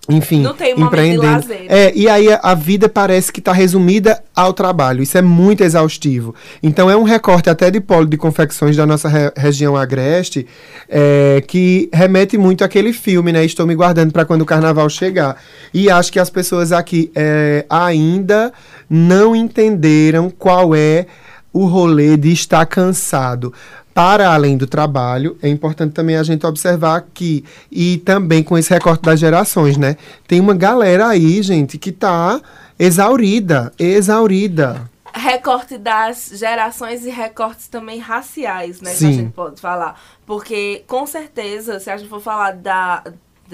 enfim, 0.10 0.42
Não 0.42 0.54
tem 0.54 0.72
empreendendo. 0.80 1.22
lazer. 1.22 1.66
É, 1.70 1.92
e 1.96 2.10
aí 2.10 2.32
a, 2.32 2.40
a 2.42 2.56
vida 2.56 2.90
parece 2.90 3.32
que 3.32 3.40
está 3.40 3.52
resumida 3.54 4.24
ao 4.36 4.52
trabalho. 4.54 5.04
Isso 5.04 5.18
é 5.18 5.22
muito 5.22 5.64
exaustivo. 5.64 6.34
Então 6.64 6.90
é 6.90 6.96
um 6.98 7.04
recorte 7.04 7.50
até 7.50 7.70
de 7.70 7.80
polo 7.80 8.06
de 8.08 8.18
confecções 8.18 8.76
da 8.76 8.86
nossa 8.86 9.08
re- 9.08 9.32
região 9.38 9.78
agreste 9.78 10.48
é, 10.90 11.44
que 11.48 11.90
remete 11.94 12.38
muito 12.38 12.64
àquele 12.64 12.92
filme, 12.92 13.32
né? 13.32 13.46
Estou 13.46 13.68
me 13.68 13.76
guardando 13.76 14.12
para 14.12 14.26
quando 14.26 14.42
o 14.42 14.46
carnaval 14.46 14.90
chegar. 14.90 15.36
E 15.74 15.90
acho 15.90 16.12
que 16.12 16.20
as 16.20 16.30
pessoas 16.30 16.72
aqui 16.72 17.12
é, 17.16 17.66
ainda 17.70 18.52
não 18.90 19.36
entenderam 19.36 20.30
qual 20.30 20.74
é 20.74 21.06
o 21.54 21.66
rolê 21.66 22.18
de 22.18 22.32
estar 22.32 22.66
cansado. 22.66 23.54
Para 24.00 24.34
além 24.34 24.56
do 24.56 24.66
trabalho, 24.66 25.38
é 25.44 25.50
importante 25.50 25.92
também 25.92 26.16
a 26.16 26.24
gente 26.24 26.46
observar 26.46 27.06
que, 27.14 27.44
e 27.70 27.98
também 27.98 28.42
com 28.42 28.58
esse 28.58 28.74
recorte 28.74 29.02
das 29.02 29.20
gerações, 29.20 29.76
né? 29.76 29.98
Tem 30.26 30.40
uma 30.40 30.56
galera 30.56 31.10
aí, 31.10 31.44
gente, 31.44 31.78
que 31.78 31.92
tá 31.92 32.40
exaurida, 32.80 33.74
exaurida. 33.78 34.90
Recorte 35.14 35.78
das 35.78 36.32
gerações 36.34 37.06
e 37.06 37.10
recortes 37.10 37.68
também 37.68 38.00
raciais, 38.00 38.80
né? 38.80 38.92
Que 38.92 38.96
a 38.96 39.10
Sim. 39.10 39.14
gente 39.16 39.34
pode 39.34 39.60
falar. 39.60 40.00
Porque, 40.26 40.82
com 40.88 41.06
certeza, 41.06 41.78
se 41.78 41.90
a 41.90 41.98
gente 41.98 42.08
for 42.08 42.22
falar 42.22 42.54
da, 42.54 43.04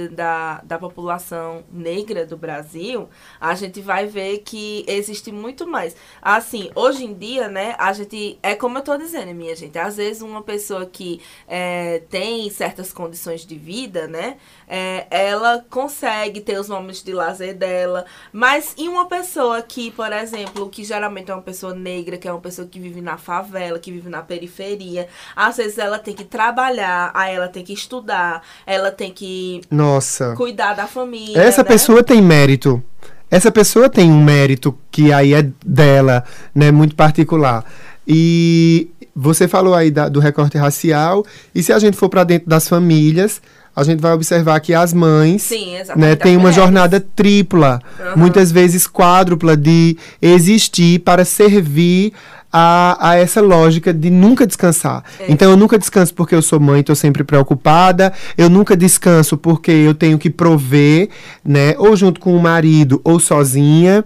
da- 0.09 0.61
da, 0.63 0.77
população 0.77 1.63
negra 1.71 2.25
do 2.25 2.37
Brasil, 2.37 3.09
a 3.39 3.55
gente 3.55 3.81
vai 3.81 4.05
ver 4.05 4.39
que 4.39 4.83
existe 4.87 5.31
muito 5.31 5.65
mais. 5.67 5.95
Assim, 6.21 6.69
hoje 6.75 7.05
em 7.05 7.13
dia, 7.13 7.47
né, 7.47 7.75
a 7.77 7.93
gente. 7.93 8.37
É 8.43 8.55
como 8.55 8.77
eu 8.77 8.81
tô 8.81 8.97
dizendo, 8.97 9.33
minha 9.33 9.55
gente. 9.55 9.77
Às 9.77 9.97
vezes, 9.97 10.21
uma 10.21 10.41
pessoa 10.41 10.85
que 10.85 11.21
é, 11.47 11.99
tem 12.09 12.49
certas 12.49 12.91
condições 12.91 13.45
de 13.45 13.55
vida, 13.55 14.07
né, 14.07 14.37
é, 14.67 15.07
ela 15.09 15.65
consegue 15.69 16.41
ter 16.41 16.59
os 16.59 16.69
momentos 16.69 17.03
de 17.03 17.13
lazer 17.13 17.55
dela. 17.55 18.05
Mas 18.31 18.73
e 18.77 18.87
uma 18.87 19.05
pessoa 19.07 19.61
que, 19.61 19.91
por 19.91 20.11
exemplo, 20.11 20.69
que 20.69 20.83
geralmente 20.83 21.31
é 21.31 21.33
uma 21.33 21.41
pessoa 21.41 21.73
negra, 21.73 22.17
que 22.17 22.27
é 22.27 22.31
uma 22.31 22.41
pessoa 22.41 22.67
que 22.67 22.79
vive 22.79 23.01
na 23.01 23.17
favela, 23.17 23.79
que 23.79 23.91
vive 23.91 24.09
na 24.09 24.21
periferia, 24.21 25.07
às 25.35 25.57
vezes 25.57 25.77
ela 25.77 25.99
tem 25.99 26.13
que 26.13 26.23
trabalhar, 26.23 27.11
aí 27.13 27.35
ela 27.35 27.47
tem 27.47 27.63
que 27.63 27.73
estudar, 27.73 28.43
ela 28.65 28.91
tem 28.91 29.11
que 29.11 29.61
Nossa. 29.85 30.33
cuidar 30.35 30.73
da 30.73 30.87
família. 30.87 31.39
Essa 31.41 31.63
né? 31.63 31.67
pessoa 31.69 32.03
tem 32.03 32.21
mérito. 32.21 32.81
Essa 33.29 33.51
pessoa 33.51 33.89
tem 33.89 34.11
um 34.11 34.23
mérito 34.23 34.77
que 34.91 35.11
aí 35.11 35.33
é 35.33 35.47
dela, 35.65 36.23
né, 36.53 36.71
muito 36.71 36.95
particular. 36.95 37.65
E 38.07 38.89
você 39.15 39.47
falou 39.47 39.73
aí 39.73 39.89
da- 39.89 40.09
do 40.09 40.19
recorte 40.19 40.57
racial, 40.57 41.25
e 41.53 41.63
se 41.63 41.73
a 41.73 41.79
gente 41.79 41.97
for 41.97 42.09
para 42.09 42.23
dentro 42.23 42.47
das 42.47 42.67
famílias, 42.67 43.41
a 43.75 43.83
gente 43.83 43.99
vai 43.99 44.13
observar 44.13 44.59
que 44.59 44.73
as 44.73 44.93
mães 44.93 45.43
Sim, 45.43 45.75
né, 45.95 46.15
tem 46.15 46.37
uma 46.37 46.51
jornada 46.51 46.99
tripla, 46.99 47.81
Aham. 47.99 48.15
muitas 48.15 48.51
vezes 48.51 48.87
quádrupla, 48.87 49.57
de 49.57 49.97
existir 50.21 50.99
para 50.99 51.25
servir 51.25 52.13
a, 52.57 53.09
a 53.09 53.15
essa 53.17 53.41
lógica 53.41 53.93
de 53.93 54.09
nunca 54.09 54.47
descansar. 54.47 55.03
É. 55.19 55.25
Então 55.29 55.51
eu 55.51 55.57
nunca 55.57 55.77
descanso 55.77 56.13
porque 56.13 56.33
eu 56.33 56.41
sou 56.41 56.57
mãe, 56.57 56.79
estou 56.79 56.95
sempre 56.95 57.21
preocupada, 57.21 58.13
eu 58.37 58.49
nunca 58.49 58.77
descanso 58.77 59.35
porque 59.35 59.71
eu 59.71 59.93
tenho 59.93 60.17
que 60.17 60.29
prover, 60.29 61.09
né, 61.43 61.75
ou 61.77 61.97
junto 61.97 62.19
com 62.21 62.33
o 62.33 62.41
marido 62.41 63.01
ou 63.03 63.19
sozinha. 63.19 64.05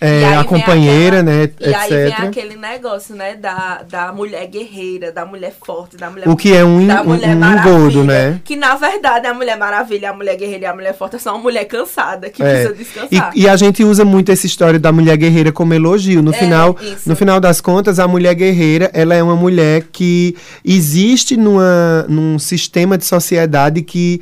É, 0.00 0.36
a 0.36 0.44
companheira, 0.44 1.20
aquela- 1.20 1.36
né, 1.38 1.50
E 1.60 1.74
aí 1.74 1.88
vem 1.90 2.06
etc. 2.08 2.20
aquele 2.24 2.56
negócio, 2.56 3.14
né, 3.16 3.34
da, 3.34 3.82
da 3.88 4.12
mulher 4.12 4.46
guerreira, 4.46 5.10
da 5.10 5.26
mulher 5.26 5.52
forte, 5.64 5.96
da 5.96 6.08
mulher 6.10 6.28
O 6.28 6.36
que 6.36 6.54
é 6.54 6.64
um, 6.64 6.86
da 6.86 7.02
um, 7.02 7.06
Mulher 7.06 7.36
um 7.36 7.52
engodo, 7.52 8.04
né? 8.04 8.40
Que 8.44 8.54
na 8.56 8.74
verdade 8.76 9.26
a 9.26 9.34
Mulher 9.34 9.56
Maravilha, 9.58 10.10
a 10.10 10.12
Mulher 10.12 10.36
Guerreira 10.36 10.64
e 10.64 10.66
a 10.66 10.74
Mulher 10.74 10.94
Forte 10.96 11.16
é 11.16 11.18
só 11.18 11.32
uma 11.34 11.42
mulher 11.42 11.64
cansada 11.64 12.30
que 12.30 12.42
É. 12.42 12.64
precisa 12.64 12.74
descansar. 12.74 13.32
E, 13.34 13.40
e 13.42 13.48
a 13.48 13.56
gente 13.56 13.82
usa 13.84 14.04
muito 14.04 14.30
essa 14.30 14.46
história 14.46 14.78
da 14.78 14.92
mulher 14.92 15.16
guerreira 15.16 15.50
como 15.50 15.74
elogio. 15.74 16.22
No 16.22 16.32
É, 16.32 16.38
final, 16.38 16.76
isso. 16.80 17.08
no 17.08 17.16
final 17.16 17.40
das 17.40 17.60
contas, 17.60 17.98
a 17.98 18.06
mulher 18.06 18.34
guerreira, 18.34 18.90
ela 18.94 19.14
é 19.14 19.22
uma 19.22 19.36
mulher 19.36 19.84
que 19.90 20.36
existe 20.64 21.36
numa, 21.36 22.04
num 22.08 22.38
sistema 22.38 22.96
de 22.98 23.04
sociedade 23.04 23.82
que 23.82 24.20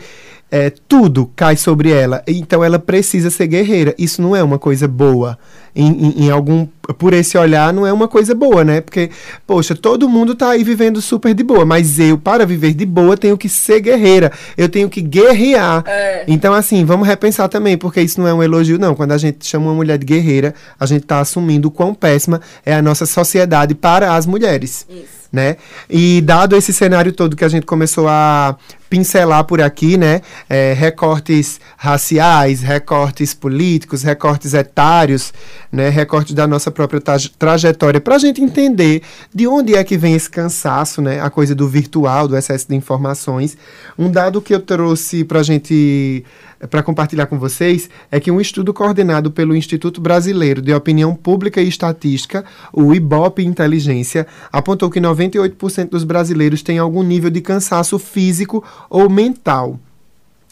é, 0.51 0.71
tudo 0.89 1.31
cai 1.35 1.57
sobre 1.57 1.91
ela. 1.91 2.23
Então 2.27 2.63
ela 2.63 2.79
precisa 2.79 3.31
ser 3.31 3.49
guerreira. 3.49 3.95
Isso 3.99 4.23
não 4.23 4.35
é 4.35 4.43
uma 4.43 4.59
coisa 4.59 4.87
boa 4.87 5.37
em, 5.77 6.07
em, 6.07 6.25
em 6.25 6.31
algum, 6.31 6.67
por 6.99 7.13
esse 7.13 7.37
olhar 7.37 7.73
não 7.73 7.87
é 7.87 7.93
uma 7.93 8.09
coisa 8.09 8.35
boa, 8.35 8.65
né? 8.65 8.81
Porque, 8.81 9.11
poxa, 9.47 9.75
todo 9.75 10.09
mundo 10.09 10.35
tá 10.35 10.51
aí 10.51 10.65
vivendo 10.65 11.03
super 11.03 11.35
de 11.35 11.43
boa, 11.43 11.67
mas 11.67 11.99
eu, 11.99 12.17
para 12.17 12.47
viver 12.47 12.73
de 12.73 12.87
boa, 12.87 13.17
tenho 13.17 13.37
que 13.37 13.49
ser 13.49 13.81
guerreira, 13.81 14.33
eu 14.57 14.69
tenho 14.69 14.89
que 14.89 15.03
guerrear. 15.03 15.85
É. 15.87 16.25
Então, 16.27 16.55
assim, 16.55 16.85
vamos 16.85 17.07
repensar 17.07 17.49
também, 17.49 17.77
porque 17.77 18.01
isso 18.01 18.19
não 18.19 18.27
é 18.27 18.33
um 18.33 18.43
elogio, 18.43 18.79
não. 18.79 18.95
Quando 18.95 19.13
a 19.13 19.19
gente 19.19 19.45
chama 19.47 19.67
uma 19.67 19.75
mulher 19.75 19.99
de 19.99 20.07
guerreira, 20.07 20.55
a 20.81 20.87
gente 20.87 21.05
tá 21.05 21.21
assumindo 21.21 21.69
o 21.69 21.71
quão 21.71 21.95
péssima 21.95 22.41
é 22.65 22.75
a 22.75 22.81
nossa 22.81 23.05
sociedade 23.05 23.75
para 23.75 24.15
as 24.17 24.25
mulheres. 24.25 24.87
Isso. 24.89 25.27
Né? 25.31 25.57
E 25.91 26.23
dado 26.23 26.57
esse 26.57 26.73
cenário 26.73 27.13
todo 27.13 27.37
que 27.37 27.45
a 27.45 27.49
gente 27.49 27.67
começou 27.67 28.09
a 28.09 28.57
pincelar 28.89 29.45
por 29.45 29.61
aqui, 29.61 29.97
né? 29.97 30.21
É, 30.49 30.73
recortes 30.73 31.61
raciais, 31.77 32.63
recortes 32.63 33.35
políticos, 33.35 34.03
recortes 34.03 34.55
etários, 34.55 35.33
né? 35.71 35.89
Recortes 35.89 36.35
da 36.35 36.47
nossa 36.47 36.71
própria 36.71 37.01
traje- 37.01 37.31
trajetória, 37.39 38.01
para 38.01 38.17
a 38.17 38.19
gente 38.19 38.41
entender 38.41 39.03
de 39.35 39.47
onde 39.47 39.75
é 39.75 39.83
que 39.85 39.97
vem 39.97 40.15
esse 40.15 40.31
cansaço, 40.31 41.03
né? 41.03 41.21
A 41.21 41.31
coisa 41.31 41.55
do 41.55 41.69
virtual, 41.69 42.29
do 42.29 42.37
excesso 42.37 42.69
de 42.69 42.75
informações. 42.75 43.57
Um 43.99 44.11
dado 44.11 44.41
que 44.41 44.55
eu 44.55 44.61
trouxe 44.61 45.25
para 45.25 45.41
a 45.41 45.43
gente 45.43 46.25
para 46.71 46.83
compartilhar 46.83 47.27
com 47.27 47.39
vocês 47.39 47.89
é 48.11 48.19
que 48.19 48.31
um 48.31 48.41
estudo 48.41 48.73
coordenado 48.73 49.31
pelo 49.31 49.55
Instituto 49.55 50.01
Brasileiro 50.01 50.63
de 50.63 50.73
Opinião 50.73 51.15
Pública 51.15 51.61
e 51.61 51.69
Estatística, 51.69 52.47
o 52.73 52.95
IBOP 52.95 53.45
Inteligência, 53.45 54.27
apontou 54.51 54.89
que 54.91 54.99
98% 54.99 55.91
dos 55.91 56.03
brasileiros 56.03 56.63
têm 56.63 56.79
algum 56.79 57.03
nível 57.03 57.29
de 57.29 57.43
cansaço 57.43 57.99
físico 57.99 58.65
ou 58.89 59.09
mental. 59.11 59.79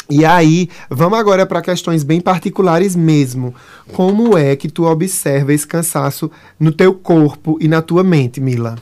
E 0.09 0.25
aí, 0.25 0.69
vamos 0.91 1.19
agora 1.19 1.47
para 1.47 1.63
questões 1.63 2.03
bem 2.03 2.21
particulares 2.21 2.95
mesmo. 2.95 3.55
Como 3.93 4.37
é 4.37 4.55
que 4.55 4.69
tu 4.69 4.85
observa 4.85 5.53
esse 5.53 5.67
cansaço 5.67 6.31
no 6.61 6.71
teu 6.71 6.93
corpo 6.93 7.57
e 7.61 7.69
na 7.69 7.81
tua 7.81 8.05
mente, 8.05 8.39
Mila? 8.39 8.77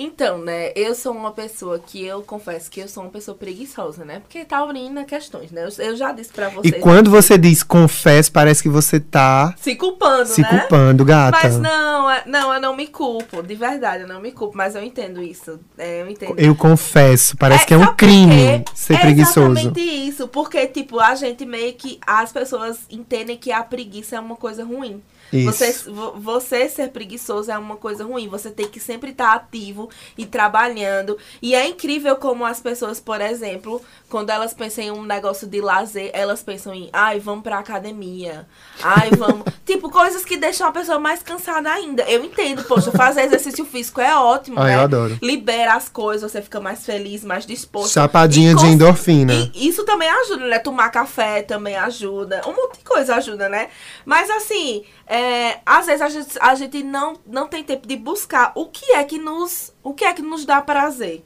Então, 0.00 0.38
né, 0.38 0.70
eu 0.76 0.94
sou 0.94 1.12
uma 1.12 1.32
pessoa 1.32 1.78
que 1.80 2.04
eu 2.04 2.22
confesso 2.22 2.70
que 2.70 2.78
eu 2.80 2.86
sou 2.86 3.02
uma 3.02 3.10
pessoa 3.10 3.36
preguiçosa, 3.36 4.04
né? 4.04 4.20
Porque 4.20 4.44
tá 4.44 4.58
abrindo 4.58 5.04
questões, 5.04 5.50
né? 5.50 5.64
Eu, 5.66 5.84
eu 5.86 5.96
já 5.96 6.12
disse 6.12 6.32
pra 6.32 6.48
E 6.48 6.54
vocês. 6.54 6.80
quando 6.82 7.10
você 7.10 7.36
diz 7.36 7.64
confesso, 7.64 8.30
parece 8.30 8.62
que 8.62 8.68
você 8.68 9.00
tá 9.00 9.52
Se 9.58 9.74
culpando, 9.74 10.26
se 10.26 10.40
né? 10.42 10.48
culpando, 10.48 11.04
gata. 11.04 11.36
Mas 11.42 11.58
não, 11.58 12.08
é- 12.08 12.22
não, 12.26 12.54
eu 12.54 12.60
não 12.60 12.76
me 12.76 12.86
culpo, 12.86 13.42
de 13.42 13.56
verdade, 13.56 14.04
eu 14.04 14.08
não 14.08 14.20
me 14.20 14.30
culpo, 14.30 14.56
mas 14.56 14.76
eu 14.76 14.82
entendo 14.84 15.20
isso. 15.20 15.58
é, 15.76 16.02
eu 16.02 16.08
entendo. 16.08 16.34
Eu 16.38 16.54
confesso, 16.54 17.36
parece 17.36 17.64
É, 17.64 17.66
que 17.66 17.74
é 17.74 17.78
um 17.78 17.94
crime 17.96 18.64
ser 18.74 18.94
é 18.94 18.98
preguiçoso. 18.98 19.50
exatamente 19.58 19.80
isso, 19.80 20.28
porque, 20.28 20.64
tipo, 20.68 21.00
a 21.00 21.16
gente 21.16 21.44
meio 21.44 21.74
que. 21.74 21.98
As 22.06 22.30
pessoas 22.30 22.78
entendem 22.88 23.36
que 23.36 23.50
a 23.50 23.64
preguiça 23.64 24.14
é 24.14 24.20
uma 24.20 24.36
coisa 24.36 24.64
ruim. 24.64 25.02
Isso. 25.32 25.52
Você, 25.52 25.72
vo- 25.90 26.12
você 26.16 26.68
ser 26.68 26.88
preguiçoso 26.90 27.50
é 27.50 27.58
uma 27.58 27.76
coisa 27.76 28.04
ruim. 28.04 28.28
Você 28.28 28.50
tem 28.50 28.66
que 28.68 28.80
sempre 28.80 29.10
estar 29.10 29.34
ativo 29.34 29.88
e 30.16 30.24
trabalhando. 30.24 31.16
E 31.42 31.54
é 31.54 31.66
incrível 31.66 32.16
como 32.16 32.44
as 32.44 32.60
pessoas, 32.60 32.98
por 33.00 33.20
exemplo, 33.20 33.80
quando 34.08 34.30
elas 34.30 34.54
pensam 34.54 34.84
em 34.84 34.90
um 34.90 35.02
negócio 35.04 35.46
de 35.46 35.60
lazer, 35.60 36.10
elas 36.14 36.42
pensam 36.42 36.72
em, 36.74 36.88
ai, 36.92 37.18
vamos 37.20 37.42
pra 37.42 37.58
academia. 37.58 38.46
Ai, 38.82 39.10
vamos. 39.10 39.44
tipo, 39.66 39.90
coisas 39.90 40.24
que 40.24 40.36
deixam 40.36 40.66
a 40.66 40.72
pessoa 40.72 40.98
mais 40.98 41.22
cansada 41.22 41.70
ainda. 41.70 42.02
Eu 42.04 42.24
entendo, 42.24 42.64
poxa, 42.64 42.90
fazer 42.92 43.22
exercício 43.22 43.64
físico 43.64 44.00
é 44.00 44.16
ótimo, 44.16 44.58
Ah, 44.58 44.64
né? 44.64 44.76
eu 44.76 44.80
adoro. 44.80 45.18
Libera 45.22 45.74
as 45.74 45.88
coisas, 45.88 46.30
você 46.32 46.40
fica 46.40 46.58
mais 46.60 46.86
feliz, 46.86 47.22
mais 47.24 47.44
disposto. 47.44 47.92
Chapadinha 47.92 48.54
de 48.54 48.66
endorfina. 48.66 49.32
e 49.54 49.68
isso 49.68 49.84
também 49.84 50.08
ajuda, 50.08 50.46
né? 50.48 50.58
Tomar 50.58 50.88
café 50.90 51.42
também 51.42 51.76
ajuda. 51.76 52.40
Um 52.46 52.52
monte 52.54 52.78
de 52.78 52.84
coisa 52.84 53.16
ajuda, 53.16 53.48
né? 53.48 53.68
Mas 54.04 54.30
assim, 54.30 54.84
é, 55.08 55.60
às 55.64 55.86
vezes 55.86 56.02
a 56.02 56.08
gente, 56.08 56.38
a 56.40 56.54
gente 56.54 56.82
não, 56.82 57.14
não 57.26 57.48
tem 57.48 57.64
tempo 57.64 57.88
de 57.88 57.96
buscar 57.96 58.52
o 58.54 58.66
que 58.66 58.92
é 58.92 59.02
que 59.04 59.18
nos, 59.18 59.72
o 59.82 59.94
que 59.94 60.04
é 60.04 60.12
que 60.12 60.22
nos 60.22 60.44
dá 60.44 60.60
prazer. 60.60 61.24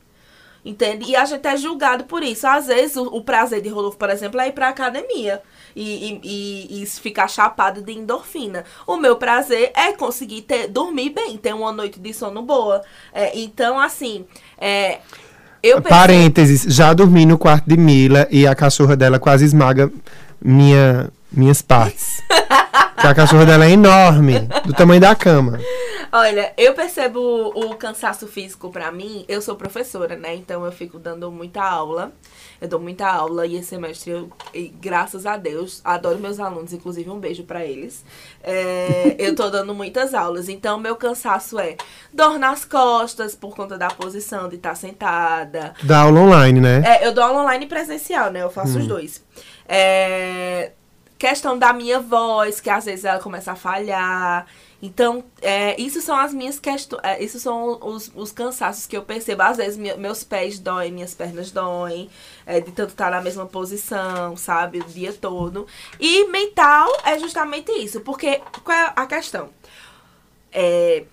Entende? 0.64 1.11
E 1.11 1.16
a 1.16 1.25
gente 1.25 1.45
é 1.45 1.57
julgado 1.57 2.05
por 2.05 2.23
isso. 2.23 2.47
Às 2.47 2.68
vezes, 2.68 2.97
o, 2.97 3.03
o 3.07 3.25
prazer 3.25 3.61
de 3.61 3.68
Rodolfo, 3.68 3.99
por 3.99 4.09
exemplo, 4.09 4.40
é 4.40 4.47
ir 4.47 4.53
pra 4.53 4.68
academia 4.68 5.42
e, 5.75 6.21
e, 6.23 6.83
e, 6.83 6.87
ficar 6.87 7.27
chapado 7.27 7.83
de 7.83 7.90
endorfina. 7.92 8.64
O 8.87 8.97
meu 8.97 9.16
prazer 9.16 9.73
é 9.75 9.90
conseguir 9.92 10.42
ter, 10.42 10.68
dormir 10.68 11.11
bem, 11.11 11.37
ter 11.37 11.53
uma 11.53 11.73
noite 11.73 11.99
de 11.99 12.14
sono 12.14 12.42
boa. 12.42 12.81
É, 13.12 13.37
então, 13.37 13.81
assim, 13.81 14.25
é, 14.57 15.01
eu 15.61 15.83
pensei- 15.83 15.99
Parênteses, 15.99 16.62
já 16.73 16.92
dormi 16.92 17.27
no 17.27 17.37
quarto 17.37 17.68
de 17.68 17.77
Mila 17.77 18.29
e 18.31 18.47
a 18.47 18.55
cachorra 18.55 18.95
dela 18.95 19.18
quase 19.18 19.45
esmaga 19.45 19.90
minha, 20.40 21.11
minhas 21.33 21.61
partes. 21.61 22.23
que 23.03 23.09
a 23.09 23.15
cachorra 23.15 23.45
dela 23.45 23.67
é 23.67 23.71
enorme, 23.73 24.49
do 24.65 24.73
tamanho 24.73 25.01
da 25.01 25.12
cama. 25.15 25.59
Olha, 26.12 26.53
eu 26.57 26.73
percebo 26.75 27.19
o 27.55 27.75
cansaço 27.75 28.29
físico 28.29 28.71
pra 28.71 28.93
mim. 28.93 29.25
Eu 29.27 29.43
sou 29.43 29.57
professora, 29.57 30.15
né? 30.15 30.35
Então 30.37 30.65
eu 30.65 30.71
fico 30.71 30.99
dando 30.99 31.31
muita 31.33 31.62
aula. 31.62 32.12
Eu 32.61 32.69
dou 32.69 32.79
muita 32.79 33.09
aula 33.09 33.45
e 33.45 33.57
esse 33.57 33.71
semestre 33.71 34.11
eu, 34.12 34.31
e 34.55 34.69
graças 34.69 35.27
a 35.27 35.37
Deus, 35.37 35.81
adoro 35.83 36.21
meus 36.21 36.38
alunos, 36.38 36.73
inclusive 36.73 37.11
um 37.11 37.19
beijo 37.19 37.43
pra 37.43 37.65
eles. 37.65 38.05
É, 38.43 39.17
eu 39.19 39.35
tô 39.35 39.49
dando 39.51 39.75
muitas 39.75 40.15
aulas, 40.15 40.49
então 40.49 40.79
meu 40.79 40.95
cansaço 40.95 41.59
é 41.59 41.77
dor 42.12 42.38
nas 42.38 42.65
costas 42.65 43.35
por 43.35 43.57
conta 43.57 43.77
da 43.77 43.88
posição 43.88 44.49
de 44.49 44.57
estar 44.57 44.77
sentada, 44.77 45.75
Tu 45.81 45.87
dá 45.87 46.03
aula 46.03 46.21
online, 46.21 46.61
né? 46.61 46.83
é, 46.87 47.07
eu 47.07 47.12
dou 47.12 47.25
aula 47.25 47.43
online 47.43 47.65
e 47.65 47.69
presencial, 47.69 48.31
né? 48.31 48.43
Eu 48.43 48.51
faço 48.51 48.79
os 48.79 48.87
dois. 48.87 49.25
É, 49.69 50.71
questão 51.28 51.56
da 51.56 51.72
minha 51.72 52.00
voz, 52.00 52.61
que 52.61 52.68
às 52.68 52.85
vezes 52.85 53.04
ela 53.04 53.20
começa 53.20 53.52
a 53.52 53.56
falhar. 53.56 54.44
Então, 54.82 55.22
é, 55.40 55.80
isso 55.80 56.00
são 56.02 56.16
as 56.16 56.35
minhas 56.35 56.58
questões. 56.58 57.00
É, 57.04 57.22
isso 57.22 57.38
são 57.38 57.78
os, 57.80 58.11
os 58.16 58.32
cansaços 58.32 58.87
que 58.88 58.96
eu 58.96 59.02
percebo. 59.04 59.42
Às 59.42 59.56
vezes 59.56 59.76
me- 59.78 59.94
meus 59.96 60.24
pés 60.24 60.58
doem, 60.58 60.90
minhas 60.90 61.14
pernas 61.14 61.52
doem, 61.52 62.11
é, 62.44 62.61
de 62.61 62.72
tanto 62.72 62.90
estar 62.90 63.11
na 63.12 63.20
mesma 63.22 63.46
posição, 63.46 64.37
sabe, 64.37 64.80
o 64.80 64.85
dia 64.85 65.12
todo. 65.12 65.64
E 66.00 66.26
mental 66.26 66.88
é 67.04 67.16
justamente 67.20 67.70
isso. 67.70 68.00
Porque 68.00 68.40
qual 68.64 68.76
é 68.76 68.92
a 68.96 69.06
questão? 69.06 69.50
É, 70.50 71.04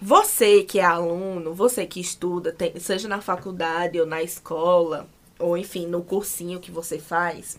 você 0.00 0.62
que 0.64 0.78
é 0.80 0.84
aluno, 0.84 1.54
você 1.54 1.86
que 1.86 2.00
estuda, 2.00 2.52
tem- 2.52 2.78
seja 2.80 3.08
na 3.08 3.20
faculdade 3.20 4.00
ou 4.00 4.06
na 4.06 4.22
escola, 4.22 5.06
ou 5.38 5.56
enfim, 5.56 5.86
no 5.86 6.02
cursinho 6.02 6.60
que 6.60 6.70
você 6.70 6.98
faz, 6.98 7.58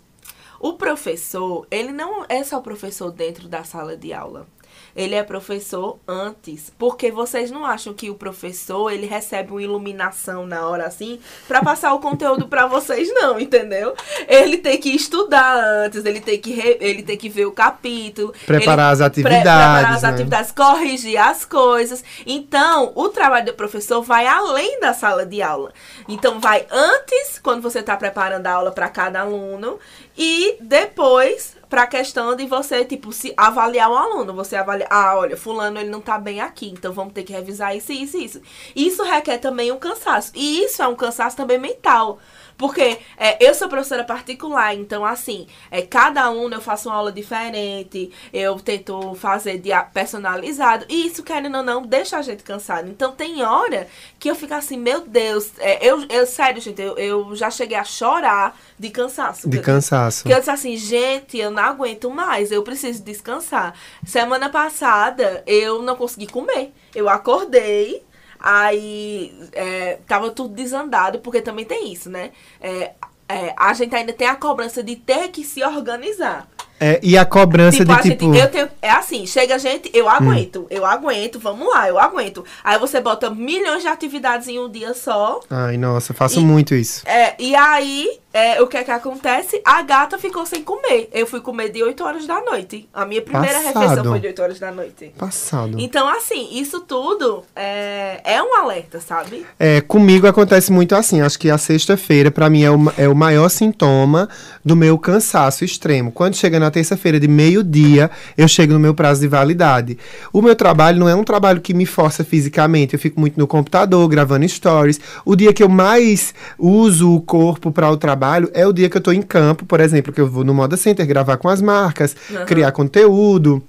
o 0.59 0.73
professor, 0.73 1.67
ele 1.69 1.91
não 1.91 2.25
é 2.29 2.43
só 2.43 2.59
professor 2.61 3.11
dentro 3.11 3.47
da 3.47 3.63
sala 3.63 3.95
de 3.95 4.13
aula. 4.13 4.47
Ele 4.95 5.13
é 5.15 5.23
professor 5.23 5.99
antes, 6.07 6.71
porque 6.77 7.11
vocês 7.11 7.51
não 7.51 7.65
acham 7.65 7.93
que 7.93 8.09
o 8.09 8.15
professor, 8.15 8.91
ele 8.91 9.05
recebe 9.05 9.51
uma 9.51 9.61
iluminação 9.61 10.45
na 10.47 10.67
hora 10.67 10.85
assim 10.85 11.19
pra 11.47 11.61
passar 11.61 11.93
o 11.93 11.99
conteúdo 11.99 12.47
pra 12.47 12.65
vocês 12.65 13.13
não, 13.13 13.39
entendeu? 13.39 13.93
Ele 14.27 14.57
tem 14.57 14.77
que 14.79 14.89
estudar 14.91 15.55
antes, 15.83 16.05
ele 16.05 16.21
tem 16.21 16.39
que 16.39 16.53
re- 16.53 16.77
ele 16.79 17.03
tem 17.03 17.17
que 17.17 17.27
ver 17.27 17.45
o 17.45 17.51
capítulo, 17.51 18.33
Preparar 18.45 18.91
as 18.93 18.99
pre- 18.99 19.05
atividades, 19.07 19.41
preparar 19.41 19.93
as 19.95 20.01
né? 20.03 20.09
atividades, 20.09 20.51
corrigir 20.51 21.17
as 21.17 21.43
coisas. 21.43 22.03
Então, 22.25 22.91
o 22.95 23.09
trabalho 23.09 23.47
do 23.47 23.53
professor 23.53 24.01
vai 24.01 24.25
além 24.25 24.79
da 24.79 24.93
sala 24.93 25.25
de 25.25 25.41
aula. 25.41 25.73
Então, 26.07 26.39
vai 26.39 26.65
antes, 26.71 27.37
quando 27.39 27.61
você 27.61 27.79
está 27.79 27.97
preparando 27.97 28.47
a 28.47 28.51
aula 28.53 28.71
para 28.71 28.87
cada 28.87 29.21
aluno, 29.21 29.77
e 30.17 30.55
depois 30.61 31.54
para 31.69 31.83
a 31.83 31.87
questão 31.87 32.35
de 32.35 32.45
você, 32.45 32.85
tipo, 32.85 33.11
se 33.11 33.33
avaliar 33.35 33.89
o 33.89 33.95
aluno. 33.95 34.33
Você 34.33 34.55
avaliar, 34.55 34.87
ah, 34.91 35.17
olha, 35.17 35.37
fulano 35.37 35.79
ele 35.79 35.89
não 35.89 36.01
tá 36.01 36.17
bem 36.17 36.41
aqui, 36.41 36.69
então 36.69 36.93
vamos 36.93 37.13
ter 37.13 37.23
que 37.23 37.33
revisar 37.33 37.75
isso, 37.75 37.91
isso, 37.91 38.17
isso. 38.17 38.41
Isso 38.75 39.03
requer 39.03 39.37
também 39.37 39.71
um 39.71 39.77
cansaço. 39.77 40.31
E 40.35 40.63
isso 40.63 40.81
é 40.81 40.87
um 40.87 40.95
cansaço 40.95 41.37
também 41.37 41.57
mental. 41.57 42.19
Porque 42.57 42.99
é, 43.17 43.45
eu 43.45 43.53
sou 43.53 43.67
professora 43.67 44.03
particular, 44.03 44.73
então 44.73 45.05
assim, 45.05 45.47
é, 45.69 45.81
cada 45.81 46.23
aluno 46.23 46.55
eu 46.55 46.61
faço 46.61 46.89
uma 46.89 46.95
aula 46.95 47.11
diferente, 47.11 48.11
eu 48.31 48.57
tento 48.59 49.13
fazer 49.15 49.57
de, 49.57 49.71
personalizado, 49.93 50.85
e 50.87 51.07
isso, 51.07 51.21
querendo 51.21 51.57
ou 51.57 51.63
não, 51.63 51.81
deixa 51.81 52.17
a 52.17 52.21
gente 52.21 52.43
cansado. 52.43 52.89
Então 52.89 53.11
tem 53.11 53.43
hora 53.43 53.87
que 54.17 54.29
eu 54.29 54.35
fico 54.35 54.53
assim, 54.53 54.77
meu 54.77 55.01
Deus, 55.01 55.51
é, 55.59 55.85
eu, 55.85 56.05
eu 56.09 56.25
sério, 56.25 56.61
gente, 56.61 56.81
eu, 56.81 56.97
eu 56.97 57.35
já 57.35 57.49
cheguei 57.49 57.77
a 57.77 57.83
chorar 57.83 58.57
de 58.79 58.89
cansaço. 58.89 59.49
De 59.49 59.59
cansaço. 59.59 60.23
que 60.23 60.33
eu 60.33 60.37
disse 60.37 60.51
assim, 60.51 60.77
gente, 60.77 61.37
eu 61.37 61.51
não 61.55 61.63
aguento 61.63 62.09
mais, 62.11 62.51
eu 62.51 62.61
preciso 62.61 63.01
descansar. 63.03 63.73
Semana 64.05 64.49
passada, 64.49 65.41
eu 65.47 65.81
não 65.81 65.95
consegui 65.95 66.27
comer. 66.27 66.71
Eu 66.93 67.09
acordei, 67.09 68.03
aí 68.39 69.33
é, 69.53 69.97
tava 70.07 70.29
tudo 70.31 70.53
desandado, 70.53 71.19
porque 71.19 71.41
também 71.41 71.65
tem 71.65 71.91
isso, 71.91 72.09
né? 72.09 72.31
É, 72.61 72.91
é, 73.27 73.53
a 73.57 73.73
gente 73.73 73.95
ainda 73.95 74.13
tem 74.13 74.27
a 74.27 74.35
cobrança 74.35 74.83
de 74.83 74.95
ter 74.95 75.29
que 75.29 75.43
se 75.43 75.63
organizar. 75.63 76.47
É, 76.77 76.99
e 77.01 77.17
a 77.17 77.23
cobrança 77.25 77.77
Tipo, 77.77 77.93
de 77.93 77.99
a 77.99 78.01
gente, 78.03 78.17
tipo. 78.19 78.35
eu 78.35 78.51
tenho, 78.51 78.69
é 78.81 78.89
assim, 78.91 79.25
chega 79.25 79.55
a 79.55 79.57
gente, 79.57 79.89
eu 79.93 80.09
aguento, 80.09 80.67
eu 80.69 80.85
aguento, 80.85 81.39
vamos 81.39 81.69
lá, 81.69 81.87
eu 81.87 81.97
aguento. 81.97 82.43
Aí 82.61 82.77
você 82.77 82.99
bota 82.99 83.29
milhões 83.29 83.81
de 83.81 83.87
atividades 83.87 84.49
em 84.49 84.59
um 84.59 84.69
dia 84.69 84.93
só, 84.93 85.39
Ai, 85.49 85.77
nossa, 85.77 86.13
faço 86.13 86.41
E- 86.41 86.43
muito 86.43 86.75
isso. 86.75 87.01
é, 87.07 87.33
e 87.39 87.55
aí 87.55 88.19
é, 88.35 88.61
o 88.61 88.67
que 88.67 88.75
é 88.75 88.83
que 88.83 88.91
acontece? 88.91 89.61
A 89.63 89.81
gata 89.81 90.17
ficou 90.17 90.45
sem 90.45 90.61
comer. 90.61 91.07
Eu 91.13 91.25
fui 91.25 91.39
comer 91.39 91.69
de 91.69 91.81
8 91.81 92.03
horas 92.03 92.27
da 92.27 92.41
noite. 92.41 92.85
A 92.93 93.05
minha 93.05 93.21
primeira 93.21 93.61
Passado. 93.61 93.79
refeição 93.79 94.03
foi 94.03 94.19
de 94.19 94.27
8 94.27 94.41
horas 94.41 94.59
da 94.59 94.71
noite. 94.73 95.13
Passado. 95.17 95.77
Então, 95.79 96.05
assim, 96.05 96.49
isso 96.51 96.81
tudo 96.81 97.43
é, 97.55 98.19
é 98.25 98.43
um 98.43 98.53
alerta, 98.57 98.99
sabe? 98.99 99.45
É, 99.57 99.79
comigo 99.79 100.27
acontece 100.27 100.69
muito 100.69 100.93
assim. 100.95 101.21
Acho 101.21 101.39
que 101.39 101.49
a 101.49 101.57
sexta-feira, 101.57 102.29
pra 102.29 102.49
mim, 102.49 102.63
é 102.63 102.69
o, 102.69 102.93
é 102.97 103.07
o 103.07 103.15
maior 103.15 103.47
sintoma 103.47 104.27
do 104.65 104.75
meu 104.75 104.97
cansaço 104.97 105.63
extremo. 105.63 106.11
Quando 106.11 106.35
chega 106.35 106.59
na 106.59 106.69
terça-feira 106.69 107.17
de 107.17 107.29
meio-dia, 107.29 108.11
eu 108.37 108.49
chego 108.49 108.73
no 108.73 108.79
meu 108.79 108.93
prazo 108.93 109.21
de 109.21 109.29
validade. 109.29 109.97
O 110.33 110.41
meu 110.41 110.57
trabalho 110.57 110.99
não 110.99 111.07
é 111.07 111.15
um 111.15 111.23
trabalho 111.23 111.61
que 111.61 111.73
me 111.73 111.85
força 111.85 112.21
fisicamente. 112.21 112.95
Eu 112.95 112.99
fico 112.99 113.17
muito 113.17 113.39
no 113.39 113.47
computador, 113.47 114.05
gravando 114.09 114.45
stories. 114.45 114.99
O 115.23 115.37
dia 115.37 115.53
que 115.53 115.63
eu 115.63 115.69
mais 115.69 116.33
uso 116.59 117.15
o 117.15 117.21
corpo 117.21 117.71
para 117.71 117.89
o 117.89 117.95
trabalho 117.95 118.24
é 118.53 118.65
o 118.65 118.73
dia 118.73 118.89
que 118.89 118.97
eu 118.97 119.01
tô 119.01 119.11
em 119.11 119.21
campo, 119.21 119.65
por 119.65 119.79
exemplo, 119.79 120.11
que 120.11 120.21
eu 120.21 120.27
vou 120.27 120.43
no 120.43 120.53
Moda 120.53 120.77
Center 120.77 121.05
gravar 121.05 121.37
com 121.37 121.49
as 121.49 121.61
marcas, 121.61 122.15
criar 122.45 122.71
conteúdo. 122.71 123.61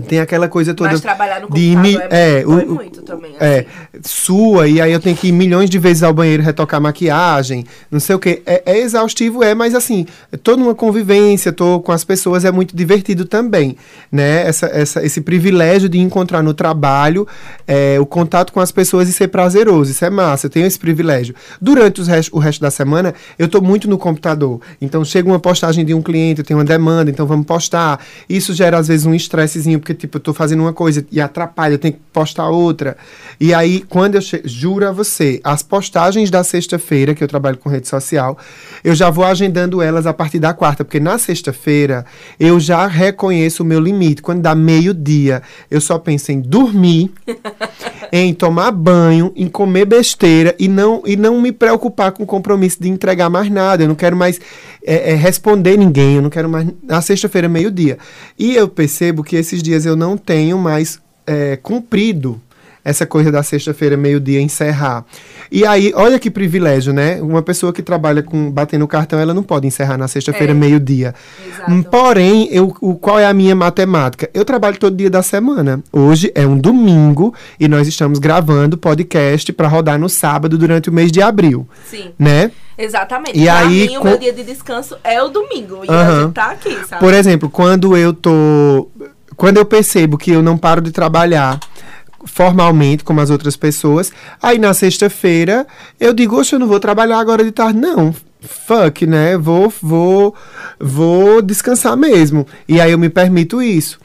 Tem 0.00 0.20
aquela 0.20 0.48
coisa 0.48 0.74
toda. 0.74 0.90
Mas 0.90 1.00
trabalhar 1.00 1.40
no 1.40 1.50
de 1.50 1.74
computador 1.74 1.86
imi- 1.90 1.98
é, 2.10 2.40
é, 2.40 2.46
o- 2.46 2.74
muito 2.74 3.02
também. 3.02 3.32
é, 3.40 3.58
assim. 3.94 4.00
sua, 4.04 4.68
e 4.68 4.80
aí 4.80 4.92
eu 4.92 5.00
tenho 5.00 5.16
que 5.16 5.28
ir 5.28 5.32
milhões 5.32 5.68
de 5.70 5.78
vezes 5.78 6.02
ao 6.02 6.12
banheiro 6.12 6.42
retocar 6.42 6.80
maquiagem, 6.80 7.64
não 7.90 8.00
sei 8.00 8.14
o 8.14 8.18
que. 8.18 8.42
É, 8.46 8.62
é 8.66 8.78
exaustivo, 8.78 9.42
é, 9.42 9.54
mas 9.54 9.74
assim, 9.74 10.06
tô 10.42 10.56
numa 10.56 10.74
convivência, 10.74 11.52
tô 11.52 11.80
com 11.80 11.92
as 11.92 12.04
pessoas, 12.04 12.44
é 12.44 12.50
muito 12.50 12.74
divertido 12.76 13.24
também, 13.24 13.76
né? 14.10 14.46
Essa, 14.46 14.66
essa, 14.66 15.04
esse 15.04 15.20
privilégio 15.20 15.88
de 15.88 15.98
encontrar 15.98 16.42
no 16.42 16.54
trabalho 16.54 17.26
é, 17.66 17.98
o 18.00 18.06
contato 18.06 18.52
com 18.52 18.60
as 18.60 18.72
pessoas 18.72 19.08
e 19.08 19.12
ser 19.12 19.28
prazeroso, 19.28 19.90
isso 19.90 20.04
é 20.04 20.10
massa, 20.10 20.46
eu 20.46 20.50
tenho 20.50 20.66
esse 20.66 20.78
privilégio. 20.78 21.34
Durante 21.60 22.00
os 22.00 22.08
resto, 22.08 22.34
o 22.36 22.38
resto 22.38 22.60
da 22.60 22.70
semana, 22.70 23.14
eu 23.38 23.48
tô 23.48 23.60
muito 23.60 23.88
no 23.88 23.98
computador, 23.98 24.60
então 24.80 25.04
chega 25.04 25.28
uma 25.28 25.40
postagem 25.40 25.84
de 25.84 25.94
um 25.94 26.02
cliente, 26.02 26.40
eu 26.40 26.44
tenho 26.44 26.58
uma 26.58 26.64
demanda, 26.64 27.10
então 27.10 27.26
vamos 27.26 27.46
postar. 27.46 28.00
Isso 28.28 28.52
gera 28.54 28.78
às 28.78 28.88
vezes 28.88 29.06
um 29.06 29.14
estressezinho, 29.14 29.78
porque 29.78 29.89
tipo, 29.94 30.16
eu 30.16 30.20
tô 30.20 30.32
fazendo 30.34 30.60
uma 30.60 30.72
coisa 30.72 31.04
e 31.10 31.20
atrapalha, 31.20 31.74
eu 31.74 31.78
tenho 31.78 31.94
que 31.94 32.00
postar 32.12 32.48
outra. 32.48 32.96
E 33.40 33.54
aí, 33.54 33.80
quando 33.82 34.16
eu 34.16 34.20
che... 34.20 34.42
juro 34.44 34.86
a 34.86 34.92
você, 34.92 35.40
as 35.42 35.62
postagens 35.62 36.30
da 36.30 36.44
sexta-feira, 36.44 37.14
que 37.14 37.22
eu 37.22 37.28
trabalho 37.28 37.58
com 37.58 37.68
rede 37.68 37.88
social, 37.88 38.38
eu 38.82 38.94
já 38.94 39.10
vou 39.10 39.24
agendando 39.24 39.80
elas 39.80 40.06
a 40.06 40.12
partir 40.12 40.38
da 40.38 40.52
quarta, 40.52 40.84
porque 40.84 41.00
na 41.00 41.18
sexta-feira 41.18 42.04
eu 42.38 42.60
já 42.60 42.86
reconheço 42.86 43.62
o 43.62 43.66
meu 43.66 43.80
limite. 43.80 44.22
Quando 44.22 44.42
dá 44.42 44.54
meio-dia, 44.54 45.42
eu 45.70 45.80
só 45.80 45.98
penso 45.98 46.32
em 46.32 46.40
dormir, 46.40 47.10
em 48.12 48.34
tomar 48.34 48.70
banho, 48.72 49.32
em 49.36 49.48
comer 49.48 49.84
besteira 49.84 50.54
e 50.58 50.68
não, 50.68 51.02
e 51.06 51.16
não 51.16 51.40
me 51.40 51.52
preocupar 51.52 52.12
com 52.12 52.22
o 52.22 52.26
compromisso 52.26 52.80
de 52.80 52.88
entregar 52.88 53.30
mais 53.30 53.50
nada. 53.50 53.84
Eu 53.84 53.88
não 53.88 53.94
quero 53.94 54.16
mais 54.16 54.40
é, 54.84 55.12
é, 55.12 55.14
responder 55.14 55.76
ninguém, 55.76 56.16
eu 56.16 56.22
não 56.22 56.30
quero 56.30 56.48
mais. 56.48 56.68
Na 56.82 57.00
sexta-feira, 57.00 57.48
meio-dia. 57.48 57.98
E 58.38 58.54
eu 58.54 58.68
percebo 58.68 59.22
que 59.22 59.36
esses 59.36 59.62
dias 59.62 59.84
eu 59.84 59.96
não 59.96 60.16
tenho 60.16 60.58
mais 60.58 61.00
é, 61.26 61.56
cumprido 61.56 62.40
essa 62.84 63.06
coisa 63.06 63.30
da 63.30 63.42
sexta-feira, 63.42 63.96
meio-dia, 63.96 64.40
encerrar. 64.40 65.04
E 65.52 65.66
aí, 65.66 65.92
olha 65.96 66.18
que 66.18 66.30
privilégio, 66.30 66.92
né? 66.92 67.20
Uma 67.20 67.42
pessoa 67.42 67.72
que 67.72 67.82
trabalha 67.82 68.22
com 68.22 68.50
batendo 68.50 68.86
cartão, 68.86 69.18
ela 69.18 69.34
não 69.34 69.42
pode 69.42 69.66
encerrar 69.66 69.96
na 69.98 70.06
sexta-feira, 70.06 70.52
É. 70.52 70.54
meio-dia. 70.54 71.12
Porém, 71.90 72.48
eu, 72.52 72.74
o, 72.80 72.94
qual 72.94 73.18
é 73.18 73.26
a 73.26 73.34
minha 73.34 73.54
matemática? 73.56 74.30
Eu 74.32 74.44
trabalho 74.44 74.78
todo 74.78 74.96
dia 74.96 75.10
da 75.10 75.22
semana. 75.22 75.82
Hoje 75.92 76.30
é 76.34 76.46
um 76.46 76.56
domingo 76.56 77.34
e 77.58 77.66
nós 77.68 77.88
estamos 77.88 78.18
gravando 78.18 78.78
podcast 78.78 79.52
para 79.52 79.68
rodar 79.68 79.98
no 79.98 80.08
sábado 80.08 80.56
durante 80.56 80.88
o 80.88 80.92
mês 80.92 81.10
de 81.10 81.20
abril, 81.20 81.66
Sim, 81.88 82.10
né? 82.18 82.50
exatamente. 82.78 83.38
E 83.38 83.44
pra 83.44 83.58
aí, 83.58 83.88
mim, 83.88 83.96
o 83.96 84.00
com- 84.00 84.08
meu 84.08 84.18
dia 84.18 84.32
de 84.32 84.42
descanso 84.44 84.96
é 85.04 85.22
o 85.22 85.28
domingo. 85.28 85.80
E 85.84 85.90
a 85.90 85.92
Aham. 85.94 86.22
gente 86.22 86.32
tá 86.32 86.50
aqui, 86.52 86.78
sabe? 86.88 87.00
Por 87.00 87.12
exemplo, 87.12 87.50
quando 87.50 87.96
eu 87.96 88.12
tô. 88.12 88.88
Quando 89.36 89.56
eu 89.56 89.64
percebo 89.64 90.18
que 90.18 90.30
eu 90.30 90.42
não 90.42 90.56
paro 90.58 90.80
de 90.82 90.92
trabalhar 90.92 91.58
formalmente, 92.24 93.04
como 93.04 93.20
as 93.20 93.30
outras 93.30 93.56
pessoas, 93.56 94.12
aí 94.42 94.58
na 94.58 94.74
sexta-feira 94.74 95.66
eu 95.98 96.12
digo, 96.12 96.36
oxe, 96.36 96.54
eu 96.54 96.58
não 96.58 96.66
vou 96.66 96.80
trabalhar 96.80 97.18
agora 97.18 97.44
de 97.44 97.52
tarde, 97.52 97.78
não. 97.78 98.14
Fuck, 98.40 99.06
né? 99.06 99.36
Vou, 99.36 99.72
vou, 99.82 100.34
vou 100.78 101.42
descansar 101.42 101.96
mesmo. 101.96 102.46
E 102.66 102.80
aí 102.80 102.92
eu 102.92 102.98
me 102.98 103.10
permito 103.10 103.60
isso. 103.60 103.99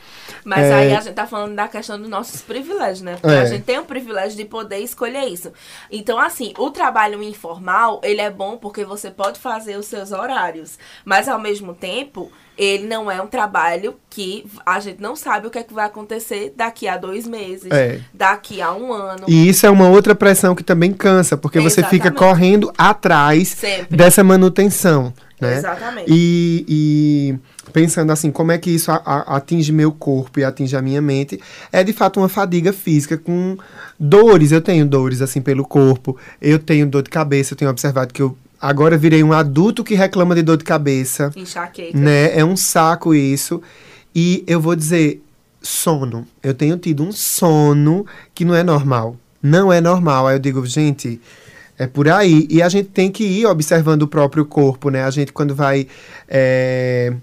Mas 0.45 0.65
É. 0.65 0.73
aí 0.75 0.95
a 0.95 1.01
gente 1.01 1.15
tá 1.15 1.25
falando 1.25 1.55
da 1.55 1.67
questão 1.67 1.99
dos 1.99 2.07
nossos 2.07 2.41
privilégios, 2.41 3.01
né? 3.01 3.17
Porque 3.19 3.35
É. 3.35 3.41
a 3.41 3.45
gente 3.45 3.63
tem 3.63 3.79
o 3.79 3.83
privilégio 3.85 4.37
de 4.37 4.45
poder 4.45 4.77
escolher 4.77 5.25
isso. 5.25 5.51
Então, 5.91 6.19
assim, 6.19 6.53
o 6.59 6.69
trabalho 6.69 7.21
informal, 7.23 7.99
ele 8.03 8.21
é 8.21 8.29
bom 8.29 8.55
porque 8.55 8.85
você 8.85 9.09
pode 9.09 9.39
fazer 9.39 9.75
os 9.77 9.87
seus 9.87 10.11
horários. 10.11 10.77
Mas, 11.03 11.27
ao 11.27 11.39
mesmo 11.39 11.73
tempo, 11.73 12.31
ele 12.57 12.85
não 12.87 13.09
é 13.09 13.19
um 13.21 13.27
trabalho 13.27 13.95
que 14.09 14.45
a 14.65 14.79
gente 14.79 15.01
não 15.01 15.15
sabe 15.15 15.47
o 15.47 15.49
que 15.49 15.57
é 15.57 15.63
que 15.63 15.73
vai 15.73 15.85
acontecer 15.87 16.53
daqui 16.55 16.87
a 16.87 16.95
dois 16.95 17.27
meses, 17.27 17.71
É. 17.71 17.99
daqui 18.13 18.61
a 18.61 18.71
um 18.71 18.93
ano. 18.93 19.25
E 19.27 19.49
isso 19.49 19.65
é 19.65 19.69
uma 19.69 19.89
outra 19.89 20.13
pressão 20.13 20.53
que 20.55 20.63
também 20.63 20.93
cansa, 20.93 21.35
porque 21.35 21.59
você 21.59 21.81
fica 21.83 22.09
Exatamente. 22.09 22.17
correndo 22.19 22.71
atrás 22.77 23.47
Sempre. 23.49 23.97
dessa 23.97 24.23
manutenção. 24.23 25.11
Né? 25.41 25.57
Exatamente. 25.57 26.05
E, 26.09 26.65
e 26.69 27.39
pensando 27.73 28.11
assim, 28.11 28.31
como 28.31 28.51
é 28.51 28.57
que 28.57 28.69
isso 28.69 28.91
a- 28.91 29.01
a- 29.05 29.35
atinge 29.37 29.71
meu 29.71 29.91
corpo 29.91 30.39
e 30.39 30.43
atinge 30.43 30.75
a 30.75 30.81
minha 30.81 31.01
mente, 31.01 31.39
é 31.71 31.83
de 31.83 31.91
fato 31.93 32.19
uma 32.19 32.29
fadiga 32.29 32.71
física 32.73 33.17
com 33.17 33.57
dores. 33.99 34.51
Eu 34.51 34.61
tenho 34.61 34.85
dores 34.85 35.21
assim 35.21 35.41
pelo 35.41 35.63
corpo, 35.65 36.17
eu 36.41 36.59
tenho 36.59 36.85
dor 36.87 37.03
de 37.03 37.09
cabeça, 37.09 37.53
eu 37.53 37.57
tenho 37.57 37.71
observado 37.71 38.13
que 38.13 38.21
eu 38.21 38.37
agora 38.61 38.97
virei 38.97 39.21
um 39.23 39.33
adulto 39.33 39.83
que 39.83 39.93
reclama 39.95 40.33
de 40.35 40.41
dor 40.41 40.57
de 40.57 40.63
cabeça, 40.63 41.31
Enxaqueca. 41.35 41.97
né? 41.97 42.37
É 42.37 42.43
um 42.43 42.55
saco 42.55 43.13
isso. 43.13 43.61
E 44.15 44.43
eu 44.47 44.61
vou 44.61 44.75
dizer, 44.75 45.21
sono. 45.61 46.25
Eu 46.41 46.53
tenho 46.53 46.77
tido 46.77 47.03
um 47.03 47.11
sono 47.11 48.05
que 48.33 48.45
não 48.45 48.55
é 48.55 48.63
normal. 48.63 49.17
Não 49.43 49.71
é 49.73 49.81
normal. 49.81 50.27
Aí 50.27 50.35
eu 50.35 50.39
digo, 50.39 50.65
gente, 50.65 51.19
é 51.77 51.85
por 51.85 52.07
aí. 52.07 52.47
E 52.49 52.61
a 52.61 52.69
gente 52.69 52.87
tem 52.89 53.11
que 53.11 53.23
ir 53.23 53.45
observando 53.45 54.03
o 54.03 54.07
próprio 54.07 54.45
corpo, 54.45 54.89
né? 54.89 55.03
A 55.03 55.11
gente, 55.11 55.33
quando 55.33 55.53
vai. 55.53 55.85
é, 56.27 57.13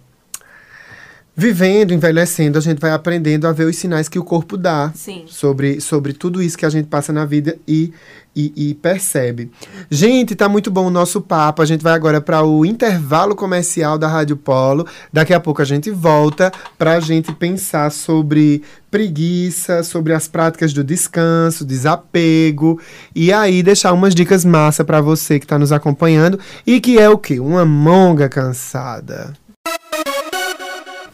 Vivendo, 1.34 1.94
envelhecendo, 1.94 2.58
a 2.58 2.60
gente 2.60 2.78
vai 2.78 2.90
aprendendo 2.90 3.46
a 3.46 3.52
ver 3.52 3.64
os 3.64 3.76
sinais 3.76 4.06
que 4.06 4.18
o 4.18 4.24
corpo 4.24 4.54
dá 4.54 4.92
Sim. 4.94 5.24
sobre, 5.26 5.80
sobre 5.80 6.12
tudo 6.12 6.42
isso 6.42 6.58
que 6.58 6.66
a 6.66 6.70
gente 6.70 6.88
passa 6.88 7.10
na 7.10 7.24
vida 7.24 7.56
e, 7.66 7.90
e, 8.36 8.52
e 8.54 8.74
percebe. 8.74 9.50
Gente, 9.90 10.34
tá 10.34 10.46
muito 10.46 10.70
bom 10.70 10.88
o 10.88 10.90
nosso 10.90 11.22
papo. 11.22 11.62
A 11.62 11.64
gente 11.64 11.82
vai 11.82 11.94
agora 11.94 12.20
para 12.20 12.44
o 12.44 12.66
intervalo 12.66 13.34
comercial 13.34 13.96
da 13.96 14.08
Rádio 14.08 14.36
Polo. 14.36 14.86
Daqui 15.10 15.32
a 15.32 15.40
pouco 15.40 15.62
a 15.62 15.64
gente 15.64 15.90
volta 15.90 16.52
para 16.76 16.92
a 16.92 17.00
gente 17.00 17.32
pensar 17.32 17.90
sobre 17.90 18.62
preguiça, 18.90 19.82
sobre 19.82 20.12
as 20.12 20.28
práticas 20.28 20.74
do 20.74 20.84
descanso, 20.84 21.64
desapego 21.64 22.78
e 23.14 23.32
aí 23.32 23.62
deixar 23.62 23.94
umas 23.94 24.14
dicas 24.14 24.44
massa 24.44 24.84
para 24.84 25.00
você 25.00 25.38
que 25.38 25.46
está 25.46 25.58
nos 25.58 25.72
acompanhando 25.72 26.38
e 26.66 26.78
que 26.78 26.98
é 26.98 27.08
o 27.08 27.16
quê? 27.16 27.40
Uma 27.40 27.64
monga 27.64 28.28
cansada. 28.28 29.32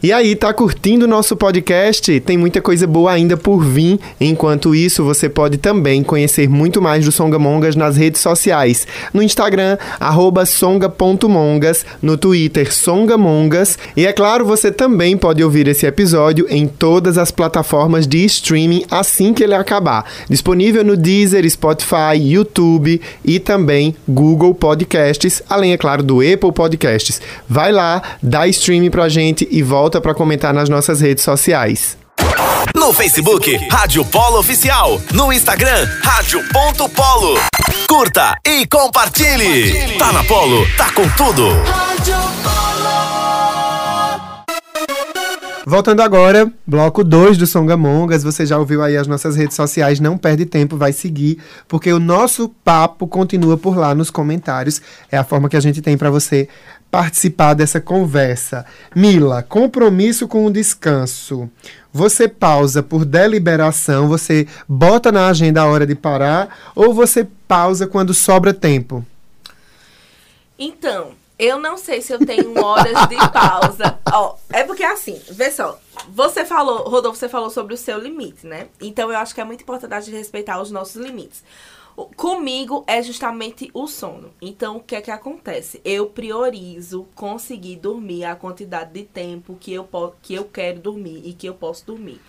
E 0.01 0.13
aí, 0.13 0.33
tá 0.33 0.53
curtindo 0.53 1.03
o 1.03 1.09
nosso 1.09 1.35
podcast? 1.35 2.21
Tem 2.21 2.37
muita 2.37 2.61
coisa 2.61 2.87
boa 2.87 3.11
ainda 3.11 3.35
por 3.35 3.61
vir. 3.61 3.99
Enquanto 4.17 4.73
isso, 4.73 5.03
você 5.03 5.27
pode 5.27 5.57
também 5.57 6.03
conhecer 6.03 6.47
muito 6.47 6.81
mais 6.81 7.03
do 7.03 7.11
Songamongas 7.11 7.75
nas 7.75 7.97
redes 7.97 8.21
sociais. 8.21 8.87
No 9.13 9.21
Instagram, 9.21 9.77
songa.mongas, 10.47 11.85
no 12.01 12.15
Twitter, 12.15 12.73
songamongas. 12.73 13.77
E 13.97 14.05
é 14.05 14.13
claro, 14.13 14.45
você 14.45 14.71
também 14.71 15.17
pode 15.17 15.43
ouvir 15.43 15.67
esse 15.67 15.85
episódio 15.85 16.47
em 16.49 16.65
todas 16.65 17.17
as 17.17 17.29
plataformas 17.29 18.07
de 18.07 18.23
streaming 18.23 18.85
assim 18.89 19.33
que 19.33 19.43
ele 19.43 19.53
acabar. 19.53 20.05
Disponível 20.29 20.85
no 20.85 20.95
Deezer, 20.95 21.47
Spotify, 21.49 22.15
YouTube 22.15 23.01
e 23.25 23.37
também 23.37 23.93
Google 24.07 24.55
Podcasts, 24.55 25.43
além, 25.49 25.73
é 25.73 25.77
claro, 25.77 26.01
do 26.01 26.21
Apple 26.21 26.53
Podcasts. 26.53 27.21
Vai 27.49 27.73
lá, 27.73 28.01
dá 28.23 28.47
streaming 28.47 28.91
pra 28.91 29.09
gente 29.09 29.45
e 29.51 29.61
volta 29.61 29.88
pra 29.97 30.13
comentar 30.13 30.53
nas 30.53 30.69
nossas 30.69 31.01
redes 31.01 31.23
sociais. 31.23 31.97
No 32.75 32.93
Facebook, 32.93 33.55
Rádio 33.71 34.05
Polo 34.05 34.39
Oficial. 34.39 35.01
No 35.13 35.33
Instagram, 35.33 35.87
Rádio.polo. 36.03 37.39
Curta 37.87 38.35
e 38.45 38.65
compartilhe. 38.67 39.97
Tá 39.97 40.13
na 40.13 40.23
Polo, 40.23 40.65
tá 40.77 40.91
com 40.91 41.07
tudo. 41.09 41.45
Voltando 45.65 46.01
agora, 46.01 46.51
bloco 46.65 47.03
2 47.03 47.37
do 47.37 47.45
Songamongas. 47.45 48.23
Você 48.23 48.43
já 48.43 48.57
ouviu 48.57 48.81
aí 48.81 48.97
as 48.97 49.05
nossas 49.05 49.35
redes 49.35 49.55
sociais, 49.55 49.99
não 49.99 50.17
perde 50.17 50.45
tempo, 50.45 50.75
vai 50.75 50.91
seguir, 50.91 51.37
porque 51.67 51.93
o 51.93 51.99
nosso 51.99 52.49
papo 52.63 53.07
continua 53.07 53.55
por 53.55 53.77
lá 53.77 53.93
nos 53.93 54.09
comentários. 54.09 54.81
É 55.11 55.17
a 55.17 55.23
forma 55.23 55.47
que 55.47 55.55
a 55.55 55.59
gente 55.59 55.79
tem 55.79 55.95
para 55.95 56.09
você 56.09 56.49
participar 56.91 57.53
dessa 57.53 57.79
conversa. 57.79 58.65
Mila, 58.95 59.43
compromisso 59.43 60.27
com 60.27 60.45
o 60.45 60.51
descanso. 60.51 61.49
Você 61.91 62.27
pausa 62.27 62.83
por 62.83 63.05
deliberação, 63.05 64.07
você 64.07 64.47
bota 64.67 65.11
na 65.11 65.27
agenda 65.27 65.61
a 65.61 65.65
hora 65.67 65.85
de 65.87 65.95
parar, 65.95 66.71
ou 66.75 66.93
você 66.93 67.27
pausa 67.47 67.87
quando 67.87 68.13
sobra 68.13 68.53
tempo? 68.53 69.05
Então, 70.57 71.13
Eu 71.39 71.57
não 71.57 71.77
sei 71.77 72.01
se 72.01 72.11
eu 72.11 72.19
tenho 72.19 72.61
horas 72.61 73.07
de 73.07 73.15
pausa. 73.31 73.97
Ó, 74.11 74.35
é 74.49 74.61
porque 74.65 74.83
assim, 74.83 75.21
vê 75.31 75.49
só. 75.49 75.79
Você 76.09 76.43
falou, 76.43 76.79
Rodolfo, 76.89 77.17
você 77.17 77.29
falou 77.29 77.49
sobre 77.49 77.73
o 77.73 77.77
seu 77.77 77.97
limite, 77.97 78.45
né? 78.45 78.67
Então 78.81 79.09
eu 79.09 79.17
acho 79.17 79.33
que 79.33 79.39
é 79.39 79.45
muito 79.45 79.61
importante 79.61 79.93
a 79.93 80.01
gente 80.01 80.17
respeitar 80.17 80.61
os 80.61 80.69
nossos 80.69 81.01
limites. 81.01 81.41
Comigo 82.15 82.83
é 82.87 83.01
justamente 83.01 83.69
o 83.73 83.87
sono. 83.87 84.31
Então, 84.41 84.77
o 84.77 84.83
que 84.83 84.95
é 84.95 85.01
que 85.01 85.11
acontece? 85.11 85.81
Eu 85.83 86.07
priorizo 86.07 87.07
conseguir 87.15 87.77
dormir 87.77 88.25
a 88.25 88.35
quantidade 88.35 88.93
de 88.93 89.03
tempo 89.03 89.57
que 89.59 89.73
eu, 89.73 89.87
que 90.21 90.33
eu 90.33 90.45
quero 90.45 90.79
dormir 90.79 91.21
e 91.25 91.33
que 91.33 91.47
eu 91.47 91.53
posso 91.53 91.85
dormir. 91.85 92.21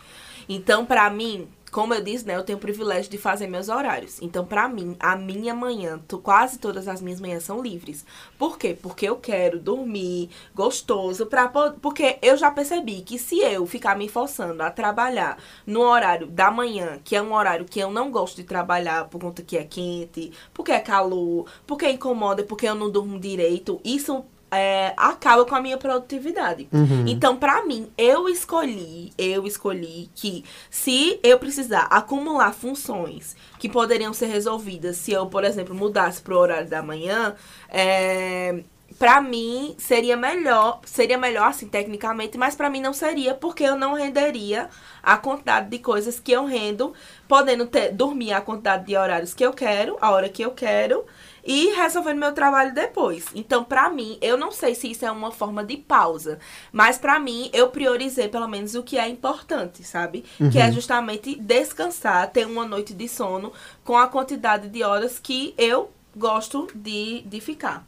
Então, 0.49 0.85
pra 0.85 1.09
mim, 1.11 1.49
como 1.71 1.95
eu 1.95 2.03
disse, 2.03 2.27
né, 2.27 2.37
eu 2.37 2.43
tenho 2.43 2.59
o 2.59 2.61
privilégio 2.61 3.11
de 3.11 3.19
fazer 3.19 3.47
meus 3.47 3.69
horários. 3.69 4.21
Então, 4.21 4.45
pra 4.45 4.69
mim, 4.69 4.97
a 4.99 5.17
minha 5.17 5.55
manhã, 5.55 6.01
quase 6.23 6.59
todas 6.59 6.89
as 6.89 7.01
minhas 7.01 7.21
manhãs 7.21 7.45
são 7.45 7.63
livres. 7.63 8.05
Por 8.39 8.59
quê? 8.59 8.77
Porque 8.81 9.09
eu 9.09 9.17
quero 9.17 9.59
dormir 9.59 10.31
gostoso 10.55 11.27
para 11.27 11.49
porque 11.81 12.19
eu 12.23 12.37
já 12.37 12.51
percebi 12.51 13.03
que 13.03 13.19
se 13.19 13.39
eu 13.41 13.67
ficar 13.67 13.97
me 13.97 14.09
forçando 14.09 14.63
a 14.63 14.71
trabalhar 14.71 15.39
no 15.67 15.81
horário 15.81 16.27
da 16.27 16.51
manhã, 16.51 16.99
que 17.05 17.17
é 17.17 17.23
um 17.23 17.35
horário 17.35 17.65
que 17.65 17.81
eu 17.81 17.91
não 17.91 18.11
gosto 18.11 18.37
de 18.37 18.45
trabalhar 18.45 19.09
por 19.09 19.21
conta 19.21 19.43
que 19.43 19.57
é 19.57 19.65
quente, 19.65 20.33
porque 20.53 20.73
é 20.73 20.81
calor, 20.81 21.47
porque 21.67 21.89
incomoda, 21.91 22.43
porque 22.43 22.69
eu 22.69 22.75
não 22.75 22.91
durmo 22.91 23.19
direito, 23.19 23.81
isso 23.85 24.25
é, 24.51 24.93
acaba 24.97 25.45
com 25.45 25.55
a 25.55 25.61
minha 25.61 25.77
produtividade. 25.77 26.69
Então, 27.09 27.37
pra 27.37 27.65
mim, 27.65 27.91
eu 27.97 28.29
escolhi, 28.29 29.13
eu 29.17 29.47
escolhi 29.47 30.11
que 30.15 30.45
se 30.71 31.19
eu 31.23 31.39
precisar 31.39 31.83
acumular 31.91 32.53
funções 32.53 33.37
que 33.59 33.69
poderiam 33.69 34.13
ser 34.13 34.27
resolvidas 34.27 34.97
se 34.97 35.13
eu, 35.13 35.27
por 35.27 35.45
exemplo, 35.45 35.75
mudasse 35.75 36.21
pro 36.21 36.39
horário 36.39 36.69
da 36.69 36.83
manhã, 36.83 37.35
é, 37.69 38.63
Pra 38.99 39.21
mim 39.21 39.75
seria 39.79 40.17
melhor, 40.17 40.81
seria 40.85 41.17
melhor 41.17 41.49
assim 41.49 41.69
tecnicamente, 41.69 42.37
mas 42.37 42.57
pra 42.57 42.69
mim 42.69 42.81
não 42.81 42.93
seria 42.93 43.35
porque 43.35 43.63
eu 43.63 43.77
não 43.77 43.95
renderia 43.95 44.69
a 45.03 45.17
quantidade 45.17 45.71
de 45.71 45.79
coisas 45.79 46.19
que 46.19 46.33
eu 46.33 46.45
rendo, 46.45 46.93
podendo 47.29 47.67
ter, 47.67 47.93
dormir 47.93 48.33
a 48.33 48.41
quantidade 48.41 48.85
de 48.87 48.97
horários 48.97 49.33
que 49.33 49.43
eu 49.43 49.53
quero, 49.53 49.97
a 50.01 50.11
hora 50.11 50.29
que 50.29 50.43
eu 50.43 50.51
quero 50.51 51.07
e 51.45 51.75
resolvendo 51.75 52.19
meu 52.19 52.33
trabalho 52.33 52.75
depois. 52.75 53.27
Então, 53.35 53.65
pra 53.65 53.89
mim, 53.91 54.19
eu 54.21 54.37
não 54.37 54.51
sei 54.51 54.75
se 54.75 54.91
isso 54.91 55.05
é 55.05 55.11
uma 55.11 55.31
forma 55.31 55.65
de 55.65 55.77
pausa, 55.77 56.39
mas 56.73 56.99
pra 56.99 57.19
mim 57.19 57.51
eu 57.53 57.69
priorizei 57.69 58.29
pelo 58.29 58.49
menos 58.49 58.75
o 58.75 58.83
que 58.83 58.99
é 58.99 59.09
importante, 59.09 59.83
sabe? 59.85 60.25
Que 60.51 60.59
é 60.59 60.71
justamente 60.73 61.35
descansar, 61.35 62.31
ter 62.31 62.47
uma 62.47 62.67
noite 62.67 62.95
de 62.95 63.09
sono 63.09 63.53
com 63.85 63.97
a 63.97 64.07
quantidade 64.07 64.69
de 64.69 64.83
horas 64.83 65.19
que 65.19 65.55
eu 65.57 65.91
gosto 66.17 66.69
de, 66.75 67.23
de 67.23 67.41
ficar. 67.41 67.87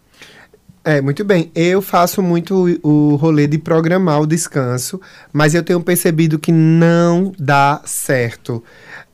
É, 0.84 1.00
muito 1.00 1.24
bem. 1.24 1.50
Eu 1.54 1.80
faço 1.80 2.20
muito 2.20 2.78
o 2.82 3.12
o 3.12 3.16
rolê 3.16 3.46
de 3.46 3.58
programar 3.58 4.20
o 4.20 4.26
descanso, 4.26 5.00
mas 5.32 5.54
eu 5.54 5.62
tenho 5.62 5.80
percebido 5.80 6.38
que 6.38 6.50
não 6.50 7.32
dá 7.38 7.80
certo. 7.84 8.64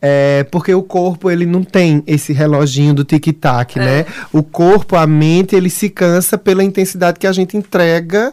É, 0.01 0.44
porque 0.51 0.72
o 0.72 0.82
corpo, 0.82 1.30
ele 1.30 1.44
não 1.44 1.64
tem 1.64 2.03
esse 2.07 2.32
reloginho 2.32 2.94
do 2.94 3.05
tic-tac, 3.05 3.78
né? 3.78 4.07
O 4.32 4.42
corpo, 4.42 4.94
a 4.96 5.07
mente, 5.07 5.57
ele 5.57 5.68
se 5.68 5.90
cansa 5.90 6.38
pela 6.38 6.62
intensidade 6.62 7.18
que 7.18 7.26
a 7.26 7.32
gente 7.32 7.57
entrega 7.57 8.32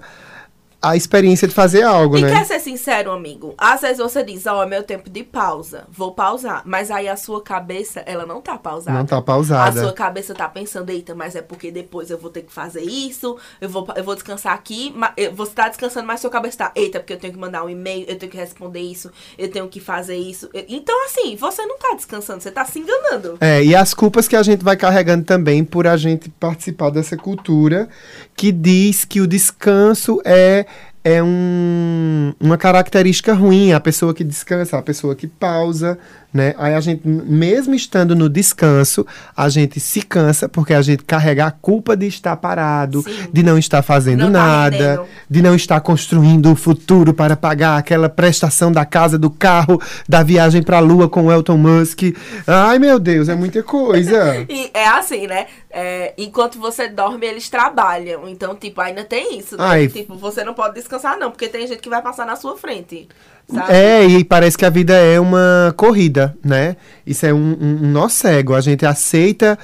a 0.90 0.96
experiência 0.96 1.48
de 1.48 1.54
fazer 1.54 1.84
algo, 1.84 2.18
E 2.18 2.22
né? 2.22 2.30
quer 2.32 2.46
ser 2.46 2.60
sincero, 2.60 3.12
amigo? 3.12 3.54
Às 3.58 3.82
vezes 3.82 3.98
você 3.98 4.24
diz, 4.24 4.46
ó, 4.46 4.64
é 4.64 4.66
meu 4.66 4.84
tempo 4.84 5.10
de 5.10 5.24
pausa, 5.24 5.86
vou 5.90 6.12
pausar. 6.14 6.62
Mas 6.66 6.92
aí 6.92 7.08
a 7.08 7.16
sua 7.16 7.42
cabeça, 7.42 8.02
ela 8.06 8.26
não 8.26 8.42
tá 8.42 8.58
pausada. 8.58 8.98
Não 8.98 9.06
tá 9.06 9.18
A 9.18 9.22
pausada. 9.22 9.82
sua 9.82 9.94
cabeça 9.94 10.34
tá 10.34 10.48
pensando, 10.48 10.90
eita, 10.90 11.16
mas 11.16 11.36
é 11.36 11.42
porque 11.42 11.72
depois 11.72 12.10
eu 12.10 12.18
vou 12.18 12.30
ter 12.30 12.42
que 12.44 12.54
fazer 12.54 12.82
isso, 12.84 13.38
eu 13.60 13.68
vou, 13.70 13.88
eu 13.96 14.04
vou 14.04 14.14
descansar 14.16 14.54
aqui, 14.54 14.94
você 15.36 15.52
tá 15.54 15.68
descansando, 15.70 16.06
mas 16.08 16.20
sua 16.20 16.30
cabeça 16.30 16.58
tá, 16.58 16.72
eita, 16.76 17.00
porque 17.00 17.14
eu 17.14 17.20
tenho 17.20 17.34
que 17.34 17.40
mandar 17.40 17.64
um 17.64 17.70
e-mail, 17.70 18.06
eu 18.08 18.18
tenho 18.18 18.32
que 18.32 18.38
responder 18.38 18.82
isso, 18.82 19.12
eu 19.38 19.50
tenho 19.50 19.68
que 19.68 19.80
fazer 19.80 20.16
isso. 20.16 20.50
Então, 20.68 21.06
assim, 21.06 21.36
você 21.36 21.66
não 21.66 21.78
tá 21.80 21.94
descansando, 21.96 22.42
você 22.42 22.52
tá 22.52 22.64
se 22.66 22.80
enganando. 22.80 23.38
É, 23.42 23.64
e 23.64 23.76
as 23.76 23.94
culpas 23.94 24.28
que 24.28 24.36
a 24.36 24.44
gente 24.44 24.64
vai 24.64 24.78
carregando 24.78 25.26
também 25.26 25.64
por 25.64 25.88
a 25.88 25.98
gente 25.98 26.30
participar 26.30 26.90
dessa 26.92 27.18
cultura 27.18 27.90
que 28.36 28.52
diz 28.52 29.06
que 29.06 29.22
o 29.22 29.28
descanso 29.28 30.22
é, 30.26 30.66
é 31.04 31.24
um, 31.24 32.34
uma 32.40 32.58
característica 32.58 33.34
ruim. 33.34 33.72
A 33.72 33.80
pessoa 33.80 34.14
que 34.14 34.24
descansa, 34.24 34.78
a 34.78 34.82
pessoa 34.82 35.16
que 35.16 35.28
pausa, 35.28 35.98
né? 36.36 36.54
Aí 36.58 36.74
a 36.74 36.82
gente, 36.82 37.08
mesmo 37.08 37.74
estando 37.74 38.14
no 38.14 38.28
descanso, 38.28 39.08
a 39.36 39.48
gente 39.48 39.80
se 39.80 40.02
cansa 40.02 40.50
porque 40.50 40.74
a 40.74 40.82
gente 40.82 41.06
carrega 41.06 41.46
a 41.46 41.52
culpa 41.52 41.96
de 41.96 42.08
estar 42.08 42.36
parado, 42.36 43.02
Sim. 43.04 43.30
de 43.32 43.42
não 43.42 43.58
estar 43.58 43.82
fazendo 43.82 44.26
Não 44.26 44.32
tá 44.34 44.40
nada, 44.40 44.76
rendendo. 44.76 45.06
de 45.30 45.42
não 45.42 45.56
estar 45.56 45.80
construindo 45.80 46.52
o 46.52 46.56
futuro 46.56 47.14
para 47.14 47.38
pagar 47.38 47.78
aquela 47.78 48.10
prestação 48.10 48.70
da 48.70 48.84
casa, 48.86 49.18
do 49.18 49.30
carro, 49.30 49.82
da 50.10 50.24
viagem 50.24 50.62
para 50.62 50.76
a 50.78 50.82
lua 50.82 51.08
com 51.08 51.24
o 51.28 51.32
Elton 51.32 51.56
Musk. 51.58 52.02
Ai, 52.46 52.80
meu 52.80 53.00
Deus, 53.00 53.30
é 53.30 53.36
muita 53.36 53.64
coisa. 53.64 54.46
E 54.56 54.70
é 54.74 54.88
assim, 54.88 55.28
né? 55.28 55.48
É, 55.70 56.14
enquanto 56.18 56.60
você 56.60 56.88
dorme, 56.88 57.26
eles 57.26 57.50
trabalham. 57.50 58.28
Então, 58.28 58.56
tipo, 58.56 58.80
ainda 58.82 59.04
tem 59.04 59.40
isso, 59.40 59.58
né? 59.58 59.64
Ai. 59.66 59.88
Tipo, 59.88 60.16
você 60.16 60.44
não 60.44 60.54
pode 60.54 60.76
descansar, 60.76 61.18
não, 61.18 61.32
porque 61.32 61.48
tem 61.48 61.66
gente 61.68 61.82
que 61.82 61.90
vai 61.90 62.02
passar 62.02 62.26
na 62.26 62.36
sua 62.36 62.58
frente. 62.58 63.08
Sabe? 63.48 63.74
É, 63.74 64.06
e 64.06 64.24
parece 64.24 64.58
que 64.58 64.66
a 64.66 64.70
vida 64.70 64.94
é 64.94 65.20
uma 65.20 65.74
corrida, 65.78 66.36
né? 66.44 66.76
Isso 67.06 67.26
é 67.26 67.34
um, 67.34 67.38
um, 67.60 67.80
um 67.84 67.92
nó 67.92 68.10
cego. 68.10 68.56
A 68.56 68.62
gente 68.62 68.86
aceita 68.86 69.58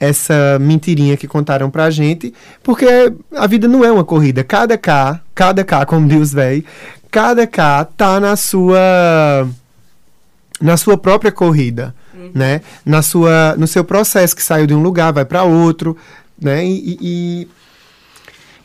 essa 0.00 0.58
mentirinha 0.60 1.16
que 1.16 1.26
contaram 1.26 1.70
pra 1.70 1.90
gente, 1.90 2.32
porque 2.62 2.86
a 3.34 3.46
vida 3.46 3.66
não 3.68 3.84
é 3.84 3.90
uma 3.92 4.04
corrida. 4.04 4.42
Cada 4.44 4.76
K, 4.78 5.20
cada 5.34 5.64
K, 5.64 5.84
como 5.86 6.08
Deus 6.08 6.32
véi, 6.32 6.64
cada 7.10 7.46
K 7.46 7.84
tá 7.96 8.20
na 8.20 8.36
sua 8.36 9.46
na 10.60 10.76
sua 10.78 10.96
própria 10.96 11.30
corrida, 11.30 11.94
né? 12.34 12.62
Na 12.84 13.02
sua, 13.02 13.54
no 13.58 13.66
seu 13.66 13.84
processo 13.84 14.34
que 14.34 14.42
saiu 14.42 14.66
de 14.66 14.74
um 14.74 14.82
lugar, 14.82 15.12
vai 15.12 15.24
para 15.24 15.42
outro, 15.44 15.96
né? 16.40 16.64
E, 16.64 16.96
e, 17.00 17.48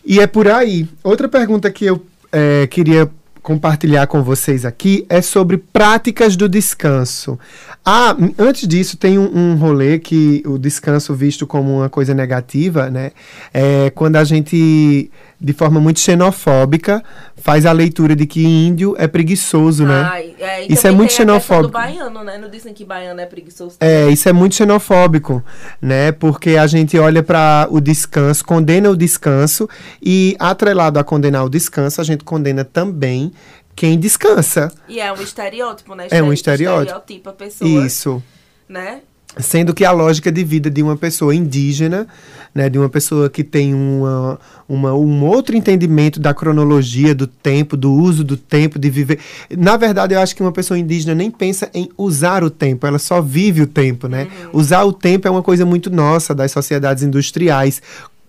e- 0.06 0.20
é 0.22 0.28
por 0.28 0.48
aí. 0.48 0.88
Outra 1.04 1.28
pergunta 1.28 1.70
que 1.70 1.86
eu 1.86 2.06
eh, 2.32 2.68
queria 2.68 3.10
compartilhar 3.42 4.08
com 4.08 4.22
vocês 4.22 4.66
aqui 4.66 5.06
é 5.10 5.22
sobre 5.22 5.58
práticas 5.58 6.36
do 6.36 6.48
descanso. 6.48 7.40
Ah, 7.84 8.16
antes 8.38 8.68
disso, 8.68 8.98
tem 8.98 9.18
um, 9.18 9.36
um 9.36 9.56
rolê 9.56 9.98
que 9.98 10.44
o 10.46 10.58
descanso 10.58 11.16
visto 11.16 11.48
como 11.48 11.78
uma 11.78 11.90
coisa 11.90 12.14
negativa, 12.14 12.90
né? 12.90 13.12
É 13.54 13.90
quando 13.90 14.18
a 14.18 14.24
gente, 14.24 15.10
de 15.44 15.54
forma 15.54 15.80
muito 15.80 16.00
xenofóbica, 16.00 17.04
faz 17.36 17.66
a 17.66 17.72
leitura 17.72 18.16
de 18.16 18.28
que 18.28 18.46
índio 18.46 18.96
é 19.00 19.08
preguiçoso, 19.08 19.84
né? 19.86 20.02
Ai, 20.12 20.36
é, 20.40 20.62
Isso 20.72 20.84
também 20.84 20.94
é 20.94 20.98
muito 20.98 21.14
xenofóbico. 21.14 21.68
do 21.70 21.74
baiano, 21.74 22.24
né? 22.24 22.38
Não 22.38 22.48
dizem 22.50 22.74
que 22.74 22.86
baiano 22.86 23.20
é 23.20 23.26
preguiçoso. 23.26 23.78
É, 23.80 24.08
isso 24.10 24.30
é 24.30 24.34
muito 24.34 24.54
xenofóbico, 24.54 25.44
né? 25.82 26.12
Porque 26.12 26.52
a 26.58 26.68
gente 26.68 26.98
olha 27.00 27.24
para 27.24 27.68
o 27.72 27.82
descanso, 27.82 28.46
condena 28.46 28.90
o 28.92 28.96
descanso 28.96 29.68
e 30.02 30.36
atrelado 30.40 31.00
a 31.00 31.04
condenar 31.04 31.44
o 31.44 31.50
descanso, 31.50 32.00
a 32.00 32.04
gente 32.04 32.24
condena 32.24 32.64
também 32.64 33.32
quem 33.76 33.98
descansa. 33.98 34.72
E 34.88 35.00
é 35.00 35.12
um 35.12 35.22
estereótipo, 35.22 35.96
né? 35.96 36.08
É 36.12 36.22
um 36.22 36.32
Estere- 36.32 36.64
estereótipo. 36.64 36.84
Estereotipa 37.00 37.30
a 37.32 37.34
pessoa, 37.34 37.86
Isso. 37.86 38.24
né? 38.70 39.00
Sendo 39.38 39.74
que 39.74 39.86
a 39.86 39.92
lógica 39.92 40.32
de 40.32 40.44
vida 40.44 40.70
de 40.70 40.84
uma 40.84 40.98
pessoa 40.98 41.34
indígena, 41.34 42.06
né, 42.54 42.70
de 42.70 42.78
uma 42.78 42.90
pessoa 42.90 43.30
que 43.30 43.46
tem 43.46 43.74
uma, 43.74 44.38
uma, 44.68 44.94
um 44.94 45.24
outro 45.26 45.56
entendimento 45.56 46.20
da 46.20 46.34
cronologia, 46.34 47.16
do 47.16 47.26
tempo, 47.26 47.78
do 47.78 47.94
uso 47.94 48.26
do 48.26 48.36
tempo, 48.36 48.78
de 48.78 48.90
viver. 48.90 49.20
Na 49.58 49.78
verdade, 49.78 50.14
eu 50.14 50.20
acho 50.20 50.36
que 50.36 50.42
uma 50.42 50.52
pessoa 50.52 50.78
indígena 50.78 51.16
nem 51.16 51.32
pensa 51.32 51.70
em 51.74 51.90
usar 51.98 52.44
o 52.44 52.50
tempo, 52.50 52.86
ela 52.86 53.00
só 53.00 53.22
vive 53.22 53.62
o 53.62 53.68
tempo, 53.68 54.08
né? 54.08 54.28
Usar 54.52 54.84
o 54.84 54.92
tempo 54.92 55.28
é 55.28 55.32
uma 55.32 55.42
coisa 55.42 55.66
muito 55.66 55.90
nossa 55.90 56.36
das 56.36 56.52
sociedades 56.52 57.02
industriais. 57.02 57.82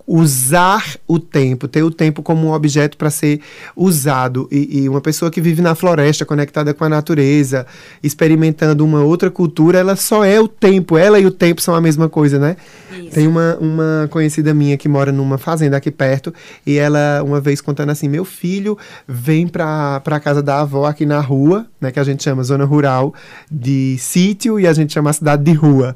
Usar 0.07 0.97
o 1.07 1.19
tempo, 1.19 1.69
ter 1.69 1.83
o 1.83 1.91
tempo 1.91 2.23
como 2.23 2.49
um 2.49 2.53
objeto 2.53 2.97
para 2.97 3.11
ser 3.11 3.41
usado. 3.77 4.49
E, 4.51 4.83
e 4.83 4.89
uma 4.89 5.01
pessoa 5.01 5.31
que 5.31 5.41
vive 5.41 5.63
na 5.63 5.75
floresta, 5.75 6.25
conectada 6.25 6.75
com 6.75 6.85
a 6.85 6.89
natureza, 6.89 7.67
experimentando 8.03 8.85
uma 8.85 9.03
outra 9.03 9.31
cultura, 9.31 9.79
ela 9.79 9.97
só 9.97 10.25
é 10.25 10.41
o 10.41 10.49
tempo. 10.49 10.99
Ela 10.99 11.21
e 11.21 11.27
o 11.27 11.31
tempo 11.31 11.61
são 11.61 11.75
a 11.75 11.81
mesma 11.81 12.09
coisa, 12.09 12.39
né? 12.39 12.57
Isso. 12.93 13.11
Tem 13.11 13.27
uma, 13.27 13.57
uma 13.59 14.09
conhecida 14.11 14.53
minha 14.53 14.77
que 14.77 14.89
mora 14.89 15.13
numa 15.13 15.39
fazenda 15.39 15.77
aqui 15.77 15.91
perto, 15.91 16.33
e 16.67 16.77
ela, 16.77 17.23
uma 17.25 17.41
vez 17.41 17.61
contando 17.61 17.91
assim: 17.91 18.09
meu 18.09 18.25
filho 18.25 18.77
vem 19.07 19.47
pra, 19.47 20.01
pra 20.01 20.21
casa 20.21 20.43
da 20.43 20.61
avó 20.61 20.87
aqui 20.87 21.07
na 21.07 21.21
rua, 21.21 21.67
né? 21.81 21.91
Que 21.91 22.01
a 22.01 22.05
gente 22.05 22.23
chama 22.23 22.43
zona 22.43 22.65
rural 22.65 23.15
de 23.51 23.97
sítio 23.99 24.59
e 24.59 24.67
a 24.67 24.73
gente 24.73 24.93
chama 24.93 25.11
a 25.11 25.13
cidade 25.13 25.43
de 25.43 25.53
rua. 25.53 25.95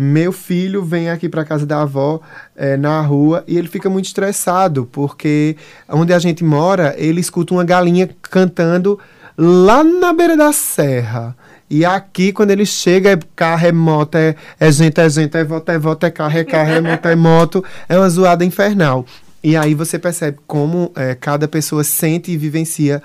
Meu 0.00 0.30
filho 0.30 0.84
vem 0.84 1.10
aqui 1.10 1.28
pra 1.28 1.44
casa 1.44 1.66
da 1.66 1.82
avó 1.82 2.20
eh, 2.54 2.76
na 2.76 3.00
rua 3.00 3.42
e 3.48 3.58
ele 3.58 3.66
fica 3.66 3.90
muito 3.90 4.04
estressado, 4.04 4.88
porque 4.92 5.56
onde 5.88 6.12
a 6.12 6.20
gente 6.20 6.44
mora, 6.44 6.94
ele 6.96 7.20
escuta 7.20 7.52
uma 7.52 7.64
galinha 7.64 8.08
cantando 8.22 8.96
lá 9.36 9.82
na 9.82 10.12
beira 10.12 10.36
da 10.36 10.52
serra. 10.52 11.36
E 11.68 11.84
aqui, 11.84 12.32
quando 12.32 12.52
ele 12.52 12.64
chega, 12.64 13.10
é 13.10 13.18
carro, 13.34 13.66
é 13.66 13.72
moto, 13.72 14.14
é, 14.14 14.36
é 14.60 14.70
gente, 14.70 15.00
é 15.00 15.10
gente, 15.10 15.36
é 15.36 15.42
voto, 15.42 15.68
é 15.72 15.78
voto, 15.78 16.06
é 16.06 16.10
carro, 16.12 16.38
é 16.38 16.44
carro, 16.44 16.70
é 16.70 16.80
moto, 16.80 17.06
é 17.06 17.16
moto. 17.16 17.64
É 17.88 17.98
uma 17.98 18.08
zoada 18.08 18.44
infernal. 18.44 19.04
E 19.42 19.56
aí 19.56 19.74
você 19.74 19.98
percebe 19.98 20.38
como 20.46 20.92
é, 20.94 21.16
cada 21.16 21.48
pessoa 21.48 21.82
sente 21.82 22.30
e 22.30 22.36
vivencia 22.36 23.02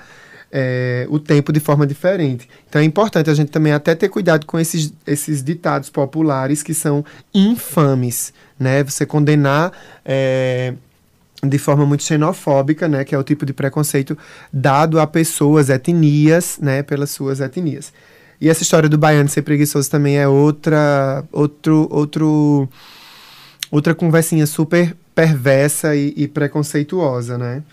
é, 0.56 1.08
o 1.10 1.18
tempo 1.18 1.52
de 1.52 1.60
forma 1.60 1.88
diferente. 1.88 2.48
Então 2.70 2.80
é 2.80 2.86
importante 2.86 3.28
a 3.28 3.34
gente 3.34 3.50
também 3.50 3.74
até 3.74 3.96
ter 3.96 4.08
cuidado 4.08 4.46
com 4.46 4.60
esses, 4.60 4.94
esses 5.08 5.44
ditados 5.44 5.90
populares 5.90 6.62
que 6.62 6.76
são 6.76 7.04
infames, 7.34 8.32
né? 8.60 8.84
Você 8.84 9.04
condenar 9.04 9.72
é, 10.06 10.76
de 11.44 11.58
forma 11.58 11.88
muito 11.88 12.04
xenofóbica, 12.04 12.88
né? 12.88 13.04
Que 13.04 13.16
é 13.16 13.18
o 13.18 13.24
tipo 13.24 13.48
de 13.48 13.54
preconceito 13.54 14.16
dado 14.52 15.00
a 15.00 15.08
pessoas, 15.08 15.72
etnias, 15.72 16.60
né? 16.62 16.84
Pelas 16.84 17.10
suas 17.10 17.42
etnias. 17.42 17.92
E 18.40 18.48
essa 18.48 18.62
história 18.62 18.88
do 18.88 18.98
baiano 18.98 19.30
ser 19.30 19.42
preguiçoso 19.42 19.90
também 19.90 20.20
é 20.20 20.28
outra, 20.28 21.24
outro, 21.32 21.88
outro, 21.90 22.70
outra 23.72 23.96
conversinha 23.96 24.46
super 24.46 24.96
perversa 25.16 25.96
e, 25.96 26.14
e 26.16 26.28
preconceituosa, 26.28 27.40
né? 27.40 27.64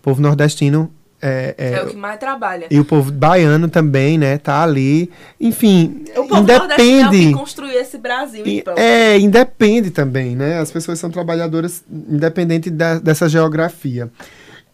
O 0.00 0.02
povo 0.02 0.20
nordestino 0.20 0.90
é, 1.22 1.54
é, 1.58 1.72
É 1.74 1.82
o 1.82 1.88
que 1.88 1.96
mais 1.96 2.18
trabalha. 2.18 2.66
e 2.70 2.78
o 2.80 2.84
povo 2.84 3.10
baiano 3.12 3.68
também, 3.68 4.16
né? 4.18 4.38
Tá 4.38 4.62
ali. 4.62 5.10
Enfim, 5.40 6.04
O 6.16 6.24
povo 6.26 6.42
nordestino 6.42 6.62
é 6.62 6.74
o 6.74 6.76
que 6.76 6.82
independe. 7.16 7.32
construiu 7.34 7.78
esse 7.80 7.98
Brasil, 7.98 8.46
E- 8.46 8.58
então. 8.58 8.74
É, 8.76 9.18
independe 9.18 9.90
também, 9.90 10.34
né? 10.36 10.58
As 10.58 10.70
pessoas 10.70 10.98
são 10.98 11.10
trabalhadoras 11.10 11.82
independente 11.90 12.70
da- 12.70 12.98
dessa 12.98 13.28
geografia. 13.28 14.10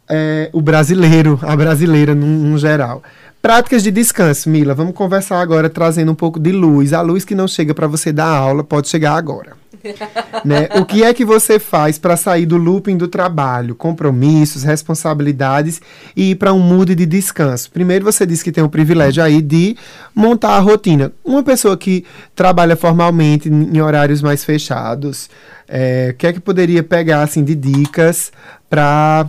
É, 0.08 0.48
o 0.52 0.60
brasileiro, 0.60 1.38
a 1.42 1.56
brasileira 1.56 2.14
num, 2.14 2.26
num 2.26 2.58
geral. 2.58 3.02
Práticas 3.42 3.82
de 3.82 3.90
descanso, 3.90 4.48
Mila. 4.48 4.74
Vamos 4.74 4.94
conversar 4.94 5.40
agora 5.40 5.68
trazendo 5.68 6.10
um 6.12 6.14
pouco 6.16 6.38
de 6.40 6.50
luz. 6.52 6.92
A 6.92 7.00
luz 7.00 7.24
que 7.24 7.34
não 7.34 7.46
chega 7.46 7.74
para 7.74 7.86
você 7.86 8.12
dar 8.12 8.26
aula 8.28 8.62
pode 8.64 8.88
chegar 8.88 9.14
agora. 9.16 9.52
né? 10.44 10.68
O 10.76 10.84
que 10.84 11.02
é 11.02 11.12
que 11.12 11.24
você 11.24 11.58
faz 11.58 11.98
para 11.98 12.16
sair 12.16 12.46
do 12.46 12.56
looping 12.56 12.96
do 12.96 13.08
trabalho, 13.08 13.74
compromissos, 13.74 14.62
responsabilidades 14.62 15.80
e 16.14 16.30
ir 16.30 16.34
para 16.36 16.52
um 16.52 16.60
mood 16.60 16.94
de 16.94 17.06
descanso? 17.06 17.70
Primeiro, 17.70 18.04
você 18.04 18.26
disse 18.26 18.44
que 18.44 18.52
tem 18.52 18.62
o 18.62 18.68
privilégio 18.68 19.22
aí 19.22 19.40
de 19.40 19.76
montar 20.14 20.56
a 20.56 20.60
rotina. 20.60 21.12
Uma 21.24 21.42
pessoa 21.42 21.76
que 21.76 22.04
trabalha 22.34 22.76
formalmente 22.76 23.48
em 23.48 23.80
horários 23.80 24.22
mais 24.22 24.44
fechados, 24.44 25.28
é, 25.68 26.10
o 26.12 26.16
que 26.16 26.26
é 26.26 26.32
que 26.32 26.40
poderia 26.40 26.82
pegar 26.82 27.22
assim 27.22 27.42
de 27.42 27.54
dicas 27.54 28.32
para 28.68 29.28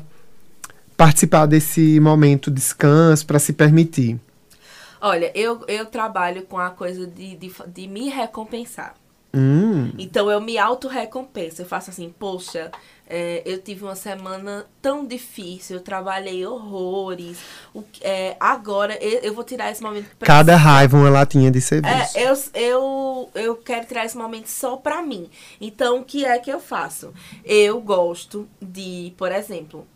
participar 0.96 1.46
desse 1.46 2.00
momento 2.00 2.50
de 2.50 2.58
descanso, 2.58 3.26
para 3.26 3.40
se 3.40 3.54
permitir? 3.54 4.20
Olha, 5.00 5.32
eu, 5.36 5.64
eu 5.68 5.86
trabalho 5.86 6.44
com 6.44 6.58
a 6.58 6.72
coisa 6.72 7.06
de, 7.06 7.36
de, 7.36 7.52
de 7.68 7.88
me 7.88 8.10
recompensar. 8.10 8.96
Hum, 9.34 9.92
Então 9.98 10.32
eu 10.32 10.40
me 10.42 10.58
auto-recompenso. 10.58 11.62
Eu 11.62 11.66
faço 11.66 11.90
assim, 11.90 12.14
poxa, 12.18 12.72
é, 13.10 13.42
eu 13.46 13.62
tive 13.62 13.84
uma 13.84 13.96
semana 13.96 14.66
tão 14.82 15.06
difícil, 15.06 15.78
eu 15.78 15.82
trabalhei 15.84 16.46
horrores. 16.46 17.38
O 17.74 17.84
é, 18.02 18.36
agora 18.40 18.98
eu, 19.02 19.20
eu 19.20 19.34
vou 19.34 19.44
tirar 19.44 19.72
esse 19.72 19.82
momento 19.82 20.10
pra 20.18 20.26
cada 20.28 20.56
raiva 20.56 20.98
uma 20.98 21.10
latinha 21.10 21.50
de 21.52 21.62
serviço. 21.62 22.18
É, 22.18 22.30
eu, 22.30 22.38
eu, 22.54 23.30
eu 23.36 23.56
quero 23.56 23.86
tirar 23.86 24.06
esse 24.06 24.18
momento 24.18 24.48
só 24.48 24.76
pra 24.76 25.02
mim. 25.02 25.30
Então, 25.62 26.00
o 26.00 26.04
que 26.04 26.26
é 26.26 26.38
que 26.40 26.52
eu 26.52 26.60
faço? 26.60 27.14
Eu 27.46 27.80
gosto 27.80 28.48
de, 28.62 29.14
por 29.18 29.32
exemplo, 29.32 29.88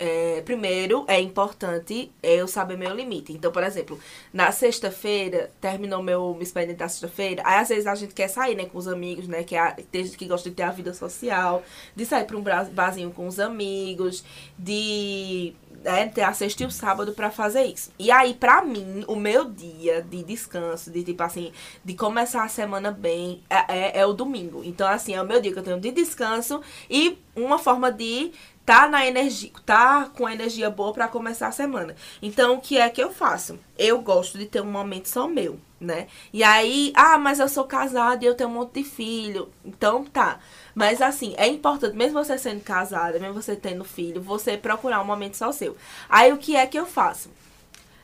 é, 0.00 0.40
primeiro 0.40 1.04
é 1.06 1.20
importante 1.20 2.10
eu 2.22 2.48
saber 2.48 2.78
meu 2.78 2.94
limite. 2.94 3.34
Então, 3.34 3.52
por 3.52 3.62
exemplo, 3.62 4.00
na 4.32 4.50
sexta-feira, 4.50 5.50
terminou 5.60 6.02
meu 6.02 6.38
expediente 6.40 6.78
da 6.78 6.88
sexta-feira, 6.88 7.42
aí 7.44 7.60
às 7.60 7.68
vezes 7.68 7.86
a 7.86 7.94
gente 7.94 8.14
quer 8.14 8.28
sair, 8.28 8.56
né, 8.56 8.64
com 8.64 8.78
os 8.78 8.88
amigos, 8.88 9.28
né, 9.28 9.44
que, 9.44 9.54
é 9.54 9.72
tem 9.92 10.02
gente 10.04 10.16
que 10.16 10.24
gosta 10.24 10.48
de 10.48 10.56
ter 10.56 10.62
a 10.62 10.70
vida 10.70 10.94
social, 10.94 11.62
de 11.94 12.06
sair 12.06 12.24
pra 12.24 12.36
um 12.38 12.42
barzinho 12.72 13.10
com 13.10 13.26
os 13.26 13.38
amigos, 13.38 14.24
de 14.58 15.54
né, 15.84 16.08
ter 16.08 16.22
a 16.22 16.32
sexta 16.32 16.62
e 16.62 16.66
o 16.66 16.70
sábado 16.70 17.12
pra 17.12 17.30
fazer 17.30 17.64
isso. 17.64 17.90
E 17.98 18.10
aí, 18.10 18.32
pra 18.32 18.62
mim, 18.62 19.04
o 19.06 19.16
meu 19.16 19.44
dia 19.44 20.02
de 20.02 20.22
descanso, 20.22 20.90
de 20.90 21.04
tipo 21.04 21.22
assim, 21.22 21.52
de 21.84 21.94
começar 21.94 22.44
a 22.44 22.48
semana 22.48 22.90
bem, 22.90 23.42
é, 23.50 23.64
é, 23.68 23.98
é 24.00 24.06
o 24.06 24.14
domingo. 24.14 24.62
Então, 24.64 24.88
assim, 24.88 25.14
é 25.14 25.20
o 25.20 25.26
meu 25.26 25.40
dia 25.42 25.52
que 25.52 25.58
eu 25.58 25.62
tenho 25.62 25.80
de 25.80 25.90
descanso 25.90 26.62
e 26.88 27.18
uma 27.36 27.58
forma 27.58 27.90
de 27.90 28.32
tá 28.70 28.88
na 28.88 29.04
energia, 29.04 29.50
tá 29.66 30.08
com 30.16 30.28
energia 30.28 30.70
boa 30.70 30.92
pra 30.92 31.08
começar 31.08 31.48
a 31.48 31.52
semana. 31.52 31.96
Então, 32.22 32.54
o 32.54 32.60
que 32.60 32.78
é 32.78 32.88
que 32.88 33.02
eu 33.02 33.12
faço? 33.12 33.58
Eu 33.76 34.00
gosto 34.00 34.38
de 34.38 34.46
ter 34.46 34.60
um 34.60 34.70
momento 34.70 35.08
só 35.08 35.26
meu, 35.26 35.58
né? 35.80 36.06
E 36.32 36.44
aí, 36.44 36.92
ah, 36.94 37.18
mas 37.18 37.40
eu 37.40 37.48
sou 37.48 37.64
casada 37.64 38.24
e 38.24 38.28
eu 38.28 38.34
tenho 38.36 38.48
um 38.48 38.52
monte 38.52 38.74
de 38.74 38.84
filho. 38.84 39.48
Então, 39.64 40.04
tá. 40.04 40.38
Mas 40.72 41.02
assim, 41.02 41.34
é 41.36 41.48
importante, 41.48 41.96
mesmo 41.96 42.24
você 42.24 42.38
sendo 42.38 42.60
casada, 42.60 43.18
mesmo 43.18 43.34
você 43.34 43.56
tendo 43.56 43.82
filho, 43.82 44.22
você 44.22 44.56
procurar 44.56 45.02
um 45.02 45.04
momento 45.04 45.36
só 45.36 45.50
seu. 45.50 45.76
Aí 46.08 46.32
o 46.32 46.38
que 46.38 46.54
é 46.54 46.64
que 46.64 46.78
eu 46.78 46.86
faço? 46.86 47.28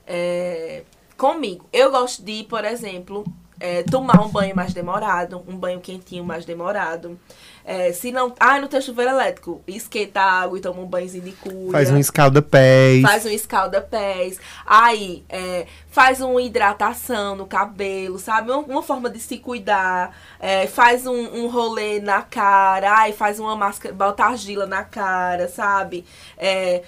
É, 0.04 0.82
comigo, 1.16 1.64
eu 1.72 1.92
gosto 1.92 2.24
de, 2.24 2.42
por 2.42 2.64
exemplo, 2.64 3.24
é, 3.58 3.82
tomar 3.82 4.20
um 4.24 4.28
banho 4.28 4.54
mais 4.54 4.74
demorado, 4.74 5.42
um 5.46 5.56
banho 5.56 5.80
quentinho 5.80 6.24
mais 6.24 6.44
demorado. 6.44 7.18
É, 7.64 7.92
se 7.92 8.12
não. 8.12 8.32
Ah, 8.38 8.60
não 8.60 8.68
tem 8.68 8.80
chuveiro 8.80 9.10
elétrico. 9.10 9.60
Esquenta 9.66 10.20
a 10.20 10.42
água 10.42 10.56
e 10.56 10.60
toma 10.60 10.80
um 10.80 10.86
banhozinho 10.86 11.24
de 11.24 11.32
cuia. 11.32 11.72
Faz 11.72 11.90
um 11.90 11.98
escalda-pés. 11.98 13.02
Faz 13.02 13.26
um 13.26 13.30
escalda-pés. 13.30 14.38
Aí, 14.64 15.24
é, 15.28 15.66
faz 15.90 16.20
uma 16.20 16.40
hidratação 16.40 17.34
no 17.34 17.44
cabelo, 17.44 18.20
sabe? 18.20 18.52
Uma, 18.52 18.60
uma 18.60 18.82
forma 18.82 19.10
de 19.10 19.18
se 19.18 19.38
cuidar. 19.38 20.16
É, 20.38 20.68
faz 20.68 21.06
um, 21.06 21.44
um 21.44 21.48
rolê 21.48 21.98
na 21.98 22.22
cara. 22.22 23.00
Aí, 23.00 23.12
faz 23.12 23.40
uma 23.40 23.56
máscara, 23.56 23.92
bota 23.92 24.24
argila 24.24 24.66
na 24.66 24.84
cara, 24.84 25.48
sabe? 25.48 26.04
É, 26.38 26.84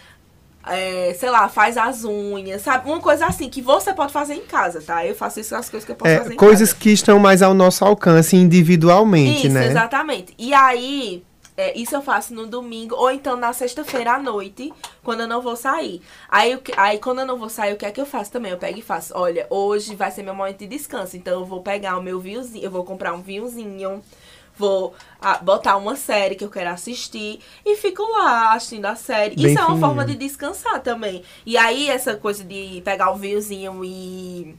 é, 0.66 1.14
sei 1.18 1.30
lá, 1.30 1.48
faz 1.48 1.76
as 1.76 2.04
unhas, 2.04 2.62
sabe? 2.62 2.88
Uma 2.88 3.00
coisa 3.00 3.26
assim 3.26 3.48
que 3.48 3.62
você 3.62 3.92
pode 3.94 4.12
fazer 4.12 4.34
em 4.34 4.42
casa, 4.44 4.82
tá? 4.82 5.04
Eu 5.06 5.14
faço 5.14 5.40
isso 5.40 5.54
as 5.56 5.68
coisas 5.70 5.84
que 5.86 5.92
eu 5.92 5.96
posso 5.96 6.14
fazer 6.16 6.30
É, 6.30 6.34
em 6.34 6.36
coisas 6.36 6.70
casa. 6.72 6.80
que 6.82 6.90
estão 6.90 7.18
mais 7.18 7.40
ao 7.42 7.54
nosso 7.54 7.84
alcance 7.84 8.36
individualmente, 8.36 9.46
Isso, 9.46 9.54
né? 9.54 9.66
exatamente. 9.66 10.34
E 10.38 10.52
aí, 10.52 11.22
é, 11.56 11.76
isso 11.78 11.94
eu 11.94 12.02
faço 12.02 12.34
no 12.34 12.46
domingo, 12.46 12.94
ou 12.94 13.10
então 13.10 13.36
na 13.36 13.52
sexta-feira 13.52 14.12
à 14.14 14.18
noite, 14.18 14.72
quando 15.02 15.20
eu 15.20 15.28
não 15.28 15.40
vou 15.40 15.56
sair. 15.56 16.02
Aí, 16.28 16.56
que- 16.58 16.72
aí, 16.76 16.98
quando 16.98 17.20
eu 17.20 17.26
não 17.26 17.38
vou 17.38 17.48
sair, 17.48 17.72
o 17.72 17.76
que 17.76 17.86
é 17.86 17.90
que 17.90 18.00
eu 18.00 18.06
faço 18.06 18.30
também? 18.30 18.52
Eu 18.52 18.58
pego 18.58 18.78
e 18.78 18.82
faço, 18.82 19.12
olha, 19.16 19.46
hoje 19.48 19.94
vai 19.96 20.10
ser 20.10 20.22
meu 20.22 20.34
momento 20.34 20.58
de 20.58 20.66
descanso, 20.66 21.16
então 21.16 21.40
eu 21.40 21.46
vou 21.46 21.62
pegar 21.62 21.96
o 21.98 22.02
meu 22.02 22.20
vinhozinho, 22.20 22.64
eu 22.64 22.70
vou 22.70 22.84
comprar 22.84 23.12
um 23.14 23.22
vinhozinho, 23.22 24.02
vou 24.58 24.94
ah, 25.20 25.38
botar 25.38 25.76
uma 25.76 25.96
série 25.96 26.34
que 26.34 26.44
eu 26.44 26.50
quero 26.50 26.70
assistir 26.70 27.40
e 27.64 27.76
fico 27.76 28.02
lá 28.02 28.52
assistindo 28.54 28.86
a 28.86 28.96
série. 28.96 29.36
Bem 29.36 29.54
isso 29.54 29.58
é 29.58 29.62
uma 29.64 29.76
fininho. 29.76 29.78
forma 29.78 30.04
de 30.04 30.14
descansar 30.16 30.80
também. 30.82 31.22
E 31.46 31.56
aí, 31.56 31.88
essa 31.88 32.16
coisa 32.16 32.44
de 32.44 32.82
pegar 32.84 33.10
o 33.12 33.16
vinhozinho 33.16 33.84
e 33.84 34.56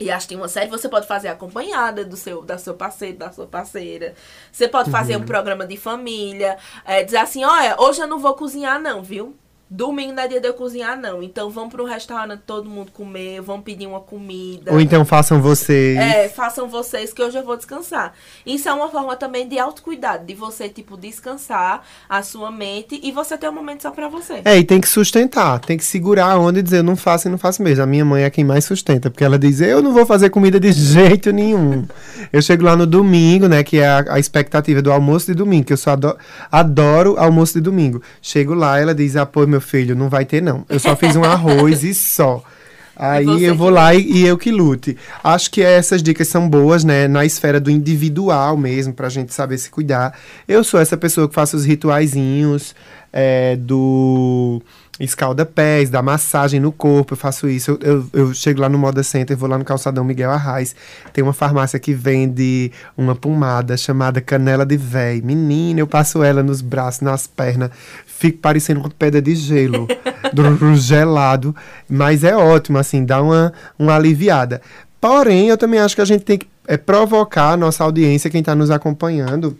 e 0.00 0.10
assistir 0.10 0.34
uma 0.36 0.48
série, 0.48 0.68
você 0.68 0.88
pode 0.88 1.06
fazer 1.06 1.28
acompanhada 1.28 2.04
do 2.04 2.16
seu, 2.16 2.42
da 2.42 2.58
seu 2.58 2.74
parceiro, 2.74 3.18
da 3.18 3.30
sua 3.30 3.46
parceira. 3.46 4.14
Você 4.50 4.66
pode 4.66 4.90
fazer 4.90 5.14
Uhum. 5.14 5.22
um 5.22 5.24
programa 5.24 5.64
de 5.66 5.76
família, 5.76 6.58
é, 6.84 7.04
dizer 7.04 7.18
assim, 7.18 7.44
olha, 7.44 7.76
hoje 7.78 8.00
eu 8.00 8.08
não 8.08 8.18
vou 8.18 8.34
cozinhar 8.34 8.80
não, 8.80 9.02
viu? 9.02 9.36
Domingo 9.74 10.12
não 10.12 10.22
é 10.22 10.28
dia 10.28 10.38
de 10.38 10.46
eu 10.46 10.52
cozinhar 10.52 11.00
não. 11.00 11.22
Então 11.22 11.48
vamos 11.48 11.72
para 11.72 11.82
um 11.82 11.86
restaurante 11.86 12.42
todo 12.46 12.68
mundo 12.68 12.92
comer, 12.92 13.40
vamos 13.40 13.64
pedir 13.64 13.86
uma 13.86 14.00
comida. 14.00 14.70
Ou 14.70 14.78
então 14.78 15.02
façam 15.02 15.40
vocês. 15.40 15.96
É, 15.96 16.28
façam 16.28 16.68
vocês 16.68 17.10
que 17.10 17.22
hoje 17.22 17.38
eu 17.38 17.42
vou 17.42 17.56
descansar. 17.56 18.12
Isso 18.44 18.68
é 18.68 18.72
uma 18.74 18.90
forma 18.90 19.16
também 19.16 19.48
de 19.48 19.58
autocuidado, 19.58 20.26
de 20.26 20.34
você, 20.34 20.68
tipo, 20.68 20.94
descansar 20.98 21.80
a 22.06 22.22
sua 22.22 22.50
mente 22.50 23.00
e 23.02 23.10
você 23.10 23.38
ter 23.38 23.48
um 23.48 23.52
momento 23.52 23.80
só 23.80 23.90
pra 23.90 24.08
você. 24.10 24.42
É, 24.44 24.58
e 24.58 24.62
tem 24.62 24.78
que 24.78 24.86
sustentar, 24.86 25.58
tem 25.60 25.78
que 25.78 25.84
segurar 25.86 26.32
a 26.32 26.38
onda 26.38 26.58
e 26.58 26.62
dizer, 26.62 26.78
eu 26.78 26.82
não 26.82 26.94
faço 26.94 27.28
e 27.28 27.30
não 27.30 27.38
faço 27.38 27.62
mesmo. 27.62 27.82
A 27.82 27.86
minha 27.86 28.04
mãe 28.04 28.24
é 28.24 28.30
quem 28.30 28.44
mais 28.44 28.66
sustenta, 28.66 29.10
porque 29.10 29.24
ela 29.24 29.38
diz, 29.38 29.62
eu 29.62 29.80
não 29.80 29.94
vou 29.94 30.04
fazer 30.04 30.28
comida 30.28 30.60
de 30.60 30.70
jeito 30.76 31.32
nenhum. 31.32 31.86
eu 32.30 32.42
chego 32.42 32.62
lá 32.62 32.76
no 32.76 32.86
domingo, 32.86 33.48
né, 33.48 33.64
que 33.64 33.78
é 33.78 33.86
a, 33.86 34.04
a 34.10 34.18
expectativa 34.18 34.82
do 34.82 34.92
almoço 34.92 35.28
de 35.28 35.34
domingo, 35.34 35.64
que 35.64 35.72
eu 35.72 35.78
só 35.78 35.92
adoro, 35.92 36.18
adoro 36.50 37.14
almoço 37.18 37.54
de 37.54 37.62
domingo. 37.62 38.02
Chego 38.20 38.52
lá, 38.52 38.78
ela 38.78 38.94
diz, 38.94 39.16
ah, 39.16 39.24
pô, 39.24 39.46
meu 39.46 39.61
filho, 39.62 39.96
não 39.96 40.08
vai 40.08 40.24
ter 40.24 40.42
não. 40.42 40.64
Eu 40.68 40.78
só 40.78 40.94
fiz 40.96 41.16
um 41.16 41.24
arroz 41.24 41.82
e 41.84 41.94
só. 41.94 42.42
Aí 42.94 43.44
eu 43.44 43.54
vou 43.54 43.70
lá 43.70 43.94
e, 43.94 44.02
e 44.02 44.26
eu 44.26 44.36
que 44.36 44.50
lute. 44.50 44.96
Acho 45.24 45.50
que 45.50 45.62
essas 45.62 46.02
dicas 46.02 46.28
são 46.28 46.48
boas, 46.48 46.84
né? 46.84 47.08
Na 47.08 47.24
esfera 47.24 47.58
do 47.58 47.70
individual 47.70 48.56
mesmo, 48.56 48.92
pra 48.92 49.08
gente 49.08 49.32
saber 49.32 49.56
se 49.58 49.70
cuidar. 49.70 50.16
Eu 50.46 50.62
sou 50.62 50.78
essa 50.78 50.96
pessoa 50.96 51.26
que 51.26 51.34
faço 51.34 51.56
os 51.56 51.64
rituaizinhos 51.64 52.74
é, 53.12 53.56
do 53.56 54.60
escalda-pés, 55.04 55.90
da 55.90 56.00
massagem 56.00 56.60
no 56.60 56.70
corpo. 56.70 57.14
Eu 57.14 57.16
faço 57.16 57.48
isso. 57.48 57.72
Eu, 57.72 57.78
eu, 57.82 58.06
eu 58.12 58.34
chego 58.34 58.60
lá 58.60 58.68
no 58.68 58.78
Moda 58.78 59.02
Center, 59.02 59.36
vou 59.36 59.48
lá 59.48 59.58
no 59.58 59.64
calçadão 59.64 60.04
Miguel 60.04 60.30
Arraes. 60.30 60.74
Tem 61.12 61.22
uma 61.22 61.32
farmácia 61.32 61.78
que 61.78 61.92
vende 61.92 62.70
uma 62.96 63.14
pomada 63.14 63.76
chamada 63.76 64.20
canela 64.20 64.64
de 64.64 64.76
véi. 64.76 65.20
Menina, 65.20 65.80
eu 65.80 65.86
passo 65.86 66.22
ela 66.22 66.42
nos 66.42 66.60
braços, 66.60 67.00
nas 67.00 67.26
pernas. 67.26 67.70
Fico 68.06 68.38
parecendo 68.38 68.80
uma 68.80 68.90
pedra 68.90 69.20
de 69.20 69.34
gelo. 69.34 69.88
do 70.32 70.76
gelado. 70.76 71.54
Mas 71.88 72.24
é 72.24 72.36
ótimo, 72.36 72.78
assim, 72.78 73.04
dá 73.04 73.20
uma, 73.20 73.52
uma 73.78 73.94
aliviada. 73.94 74.62
Porém, 75.00 75.48
eu 75.48 75.58
também 75.58 75.80
acho 75.80 75.96
que 75.96 76.00
a 76.00 76.06
gente 76.06 76.24
tem 76.24 76.38
que 76.38 76.46
é, 76.66 76.76
provocar 76.76 77.50
a 77.50 77.56
nossa 77.56 77.82
audiência, 77.82 78.30
quem 78.30 78.40
está 78.40 78.54
nos 78.54 78.70
acompanhando, 78.70 79.58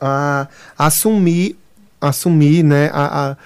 a 0.00 0.48
assumir 0.76 1.56
assumir, 2.08 2.62
né, 2.62 2.90
a, 2.92 3.30
a 3.30 3.36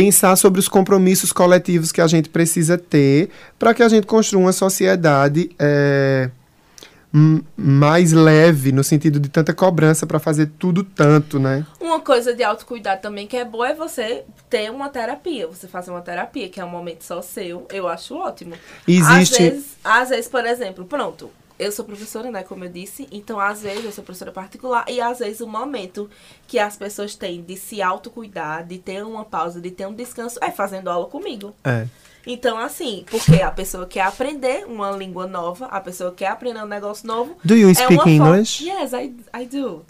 pensar 0.00 0.36
sobre 0.36 0.60
os 0.60 0.68
compromissos 0.68 1.32
coletivos 1.32 1.90
que 1.90 2.02
a 2.02 2.06
gente 2.06 2.28
precisa 2.28 2.76
ter 2.76 3.30
para 3.58 3.72
que 3.72 3.82
a 3.82 3.88
gente 3.88 4.06
construa 4.06 4.42
uma 4.42 4.52
sociedade 4.52 5.48
é, 5.58 6.28
mais 7.56 8.12
leve, 8.12 8.72
no 8.72 8.84
sentido 8.84 9.18
de 9.18 9.30
tanta 9.30 9.54
cobrança 9.54 10.06
para 10.06 10.18
fazer 10.18 10.50
tudo 10.58 10.84
tanto, 10.84 11.38
né? 11.38 11.64
Uma 11.80 11.98
coisa 11.98 12.34
de 12.34 12.42
autocuidado 12.44 13.00
também 13.00 13.26
que 13.26 13.38
é 13.38 13.44
boa 13.44 13.70
é 13.70 13.74
você 13.74 14.22
ter 14.50 14.70
uma 14.70 14.90
terapia. 14.90 15.46
Você 15.46 15.66
fazer 15.66 15.90
uma 15.90 16.02
terapia, 16.02 16.46
que 16.50 16.60
é 16.60 16.64
um 16.64 16.68
momento 16.68 17.02
só 17.02 17.22
seu. 17.22 17.66
Eu 17.72 17.88
acho 17.88 18.14
ótimo. 18.16 18.52
Existe- 18.86 19.12
Às 19.34 19.38
vezes, 19.38 19.64
às 19.82 20.08
vezes, 20.10 20.28
por 20.28 20.44
exemplo, 20.44 20.84
pronto. 20.84 21.30
Eu 21.58 21.72
sou 21.72 21.84
professora, 21.84 22.30
né, 22.30 22.42
como 22.42 22.64
eu 22.64 22.68
disse. 22.68 23.08
Então, 23.10 23.40
às 23.40 23.62
vezes, 23.62 23.84
eu 23.84 23.92
sou 23.92 24.04
professora 24.04 24.32
particular. 24.32 24.84
E, 24.88 25.00
às 25.00 25.20
vezes, 25.20 25.40
o 25.40 25.46
momento 25.46 26.10
que 26.46 26.58
as 26.58 26.76
pessoas 26.76 27.14
têm 27.14 27.42
de 27.42 27.56
se 27.56 27.80
autocuidar, 27.80 28.64
de 28.64 28.78
ter 28.78 29.04
uma 29.04 29.24
pausa, 29.24 29.60
de 29.60 29.70
ter 29.70 29.86
um 29.86 29.94
descanso, 29.94 30.38
é 30.42 30.50
fazendo 30.50 30.88
aula 30.88 31.06
comigo. 31.06 31.54
É. 31.64 31.86
Então, 32.26 32.58
assim, 32.58 33.04
porque 33.08 33.40
a 33.40 33.52
pessoa 33.52 33.86
quer 33.86 34.00
aprender 34.00 34.66
uma 34.66 34.90
língua 34.90 35.28
nova, 35.28 35.66
a 35.66 35.80
pessoa 35.80 36.12
quer 36.12 36.26
aprender 36.26 36.60
um 36.60 36.66
negócio 36.66 37.06
novo. 37.06 37.36
Do 37.44 37.54
you 37.54 37.70
é 37.70 37.74
speak 37.74 38.10
English? 38.10 38.68
Yes, 38.68 38.92
I, 38.92 39.14
I 39.32 39.46
do. 39.46 39.86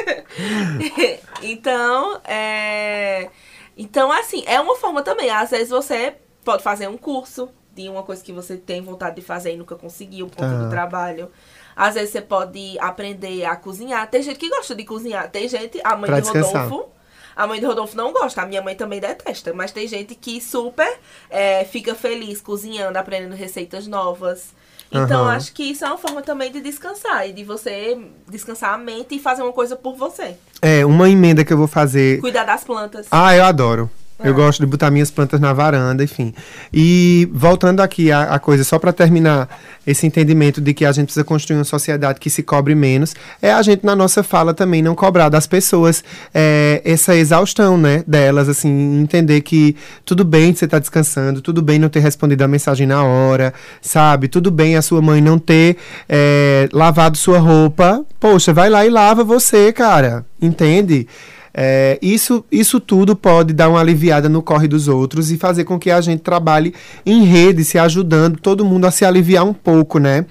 então, 1.42 2.20
é... 2.24 3.28
Então, 3.76 4.10
assim, 4.10 4.42
é 4.46 4.58
uma 4.58 4.76
forma 4.76 5.02
também. 5.02 5.30
Às 5.30 5.50
vezes 5.50 5.68
você 5.68 6.14
pode 6.42 6.62
fazer 6.62 6.88
um 6.88 6.96
curso 6.96 7.50
uma 7.88 8.02
coisa 8.02 8.22
que 8.22 8.32
você 8.32 8.56
tem 8.56 8.82
vontade 8.82 9.16
de 9.16 9.22
fazer 9.22 9.54
e 9.54 9.56
nunca 9.56 9.74
conseguiu 9.76 10.26
por 10.26 10.36
conta 10.36 10.52
Tá. 10.56 10.62
do 10.64 10.70
trabalho. 10.70 11.30
Às 11.74 11.94
vezes 11.94 12.10
você 12.10 12.20
pode 12.20 12.78
aprender 12.78 13.44
a 13.44 13.56
cozinhar. 13.56 14.08
Tem 14.10 14.22
gente 14.22 14.38
que 14.38 14.48
gosta 14.50 14.74
de 14.74 14.84
cozinhar. 14.84 15.30
Tem 15.30 15.48
gente, 15.48 15.80
a 15.82 15.96
mãe 15.96 16.06
Pra 16.10 16.16
de 16.20 16.22
descansar. 16.24 16.64
Rodolfo, 16.68 16.90
a 17.34 17.46
mãe 17.46 17.58
de 17.60 17.64
Rodolfo 17.66 17.96
não 17.96 18.12
gosta, 18.12 18.42
a 18.42 18.46
minha 18.46 18.60
mãe 18.60 18.74
também 18.74 19.00
detesta. 19.00 19.52
Mas 19.54 19.72
tem 19.72 19.86
gente 19.88 20.14
que 20.14 20.40
super 20.40 20.98
é, 21.30 21.64
fica 21.64 21.94
feliz 21.94 22.40
cozinhando, 22.40 22.98
aprendendo 22.98 23.34
receitas 23.34 23.86
novas. 23.86 24.48
Então, 24.92 25.22
Aham. 25.22 25.36
acho 25.36 25.52
que 25.52 25.62
isso 25.62 25.84
é 25.84 25.88
uma 25.88 25.96
forma 25.96 26.20
também 26.20 26.50
de 26.50 26.60
descansar 26.60 27.28
e 27.28 27.32
de 27.32 27.44
você 27.44 27.96
descansar 28.28 28.74
a 28.74 28.76
mente 28.78 29.14
e 29.14 29.20
fazer 29.20 29.40
uma 29.42 29.52
coisa 29.52 29.76
por 29.76 29.94
você. 29.94 30.36
É, 30.60 30.84
uma 30.84 31.08
emenda 31.08 31.44
que 31.44 31.52
eu 31.52 31.56
vou 31.56 31.68
fazer 31.68 32.20
Cuidar 32.20 32.42
das 32.44 32.64
plantas. 32.64 33.06
Ah, 33.10 33.34
eu 33.36 33.44
adoro. 33.44 33.88
Eu 34.22 34.34
gosto 34.34 34.60
de 34.60 34.66
botar 34.66 34.90
minhas 34.90 35.10
plantas 35.10 35.40
na 35.40 35.52
varanda, 35.52 36.04
enfim. 36.04 36.34
E 36.72 37.28
voltando 37.32 37.80
aqui 37.80 38.12
à, 38.12 38.34
à 38.34 38.38
coisa, 38.38 38.62
só 38.64 38.78
para 38.78 38.92
terminar 38.92 39.48
esse 39.86 40.06
entendimento 40.06 40.60
de 40.60 40.74
que 40.74 40.84
a 40.84 40.92
gente 40.92 41.06
precisa 41.06 41.24
construir 41.24 41.56
uma 41.56 41.64
sociedade 41.64 42.20
que 42.20 42.28
se 42.28 42.42
cobre 42.42 42.74
menos, 42.74 43.14
é 43.40 43.52
a 43.52 43.62
gente, 43.62 43.84
na 43.84 43.96
nossa 43.96 44.22
fala, 44.22 44.52
também 44.52 44.82
não 44.82 44.94
cobrar 44.94 45.28
das 45.28 45.46
pessoas 45.46 46.04
é, 46.34 46.82
essa 46.84 47.16
exaustão, 47.16 47.78
né, 47.78 48.04
delas, 48.06 48.48
assim, 48.48 49.00
entender 49.00 49.40
que 49.40 49.74
tudo 50.04 50.24
bem 50.24 50.54
você 50.54 50.66
estar 50.66 50.78
descansando, 50.78 51.40
tudo 51.40 51.62
bem 51.62 51.78
não 51.78 51.88
ter 51.88 52.00
respondido 52.00 52.44
a 52.44 52.48
mensagem 52.48 52.86
na 52.86 53.02
hora, 53.02 53.54
sabe? 53.80 54.28
Tudo 54.28 54.50
bem 54.50 54.76
a 54.76 54.82
sua 54.82 55.00
mãe 55.00 55.20
não 55.20 55.38
ter 55.38 55.76
é, 56.08 56.68
lavado 56.72 57.16
sua 57.16 57.38
roupa. 57.38 58.04
Poxa, 58.18 58.52
vai 58.52 58.68
lá 58.68 58.84
e 58.84 58.90
lava 58.90 59.24
você, 59.24 59.72
cara. 59.72 60.24
Entende? 60.40 61.06
É, 61.52 61.98
isso, 62.00 62.44
isso 62.50 62.78
tudo 62.78 63.16
pode 63.16 63.52
dar 63.52 63.68
uma 63.68 63.80
aliviada 63.80 64.28
no 64.28 64.42
corre 64.42 64.68
dos 64.68 64.86
outros 64.86 65.30
e 65.30 65.36
fazer 65.36 65.64
com 65.64 65.78
que 65.78 65.90
a 65.90 66.00
gente 66.00 66.20
trabalhe 66.20 66.74
em 67.04 67.24
rede, 67.24 67.64
se 67.64 67.78
ajudando, 67.78 68.38
todo 68.38 68.64
mundo 68.64 68.84
a 68.84 68.90
se 68.90 69.04
aliviar 69.04 69.44
um 69.44 69.52
pouco, 69.52 69.98
né? 69.98 70.26